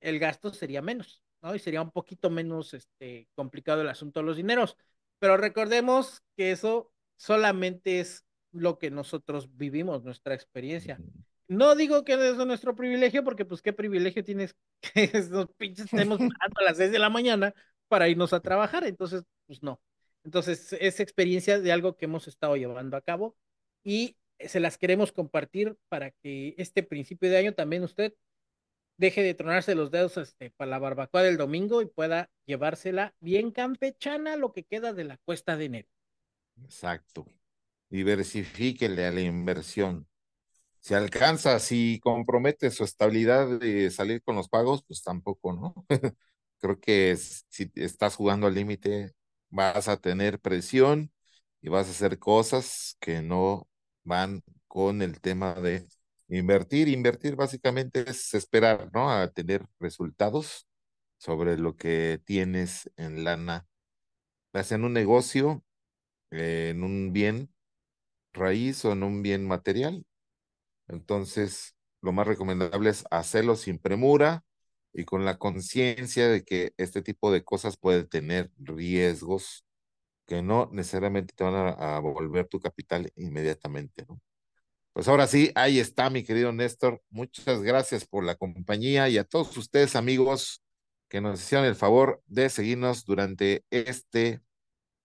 [0.00, 1.54] el gasto sería menos, ¿no?
[1.54, 4.76] Y sería un poquito menos este, complicado el asunto de los dineros.
[5.18, 10.98] Pero recordemos que eso solamente es lo que nosotros vivimos, nuestra experiencia.
[11.46, 16.18] No digo que es nuestro privilegio, porque pues qué privilegio tienes que esos pinches estemos
[16.56, 17.54] a las 6 de la mañana
[17.88, 19.80] para irnos a trabajar, entonces pues no.
[20.24, 23.36] Entonces es experiencia de algo que hemos estado llevando a cabo
[23.84, 28.14] y se las queremos compartir para que este principio de año también usted
[28.96, 33.50] deje de tronarse los dedos este, para la barbacoa del domingo y pueda llevársela bien
[33.50, 35.88] campechana lo que queda de la cuesta de enero.
[36.62, 37.26] Exacto.
[37.88, 40.06] Diversifíquele a la inversión
[40.84, 45.74] si alcanza, si compromete su estabilidad de salir con los pagos, pues tampoco, ¿no?
[46.58, 49.14] Creo que si estás jugando al límite,
[49.48, 51.10] vas a tener presión
[51.62, 53.66] y vas a hacer cosas que no
[54.02, 55.86] van con el tema de
[56.28, 56.88] invertir.
[56.88, 59.10] Invertir básicamente es esperar, ¿no?
[59.10, 60.66] A tener resultados
[61.18, 63.66] sobre lo que tienes en lana,
[64.52, 65.64] en un negocio,
[66.30, 67.52] en un bien
[68.32, 70.04] raíz o en un bien material,
[70.88, 74.44] entonces, lo más recomendable es hacerlo sin premura
[74.92, 79.64] y con la conciencia de que este tipo de cosas puede tener riesgos
[80.26, 84.20] que no necesariamente te van a, volver tu capital inmediatamente, ¿no?
[84.94, 87.02] Pues ahora sí, ahí está, mi querido Néstor.
[87.10, 90.62] Muchas gracias por la compañía y a todos ustedes, amigos,
[91.08, 94.40] que nos hicieron el favor de seguirnos durante este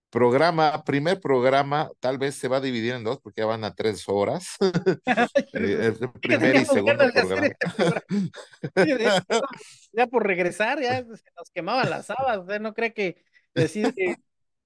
[0.08, 3.74] programa, primer programa, tal vez se va a dividir en dos porque ya van a
[3.74, 4.56] tres horas.
[5.54, 7.48] Eh, el primer y segundo programa.
[9.92, 13.92] ya por regresar, ya se nos quemaban las habas, usted no cree que decir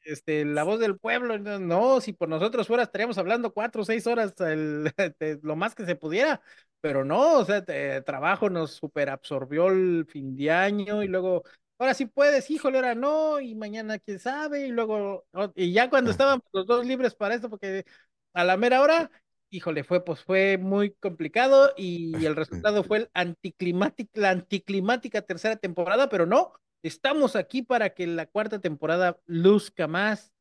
[0.05, 4.07] este, la voz del pueblo, no, si por nosotros fuera estaríamos hablando cuatro o seis
[4.07, 4.93] horas, el,
[5.43, 6.41] lo más que se pudiera,
[6.81, 11.43] pero no, o sea, el trabajo nos super absorbió el fin de año y luego
[11.79, 15.25] ahora sí puedes, híjole, ahora no, y mañana quién sabe, y luego,
[15.55, 17.85] y ya cuando estaban los dos libres para esto, porque
[18.33, 19.11] a la mera hora,
[19.51, 25.57] híjole, fue, pues fue muy complicado y el resultado fue el anticlimático, la anticlimática tercera
[25.57, 26.53] temporada, pero no,
[26.85, 30.33] estamos aquí para que la cuarta temporada luzca más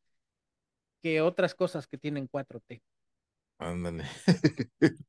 [1.02, 2.82] que otras cosas que tienen 4T.
[3.58, 4.04] Ándale.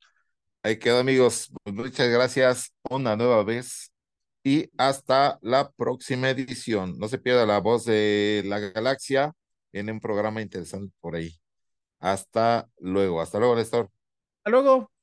[0.63, 1.53] Ahí quedó, amigos.
[1.65, 3.93] Muchas gracias una nueva vez
[4.45, 6.99] y hasta la próxima edición.
[6.99, 9.33] No se pierda la voz de la galaxia.
[9.73, 11.37] en un programa interesante por ahí.
[11.99, 13.21] Hasta luego.
[13.21, 13.91] Hasta luego, Néstor.
[14.39, 14.94] Hasta luego.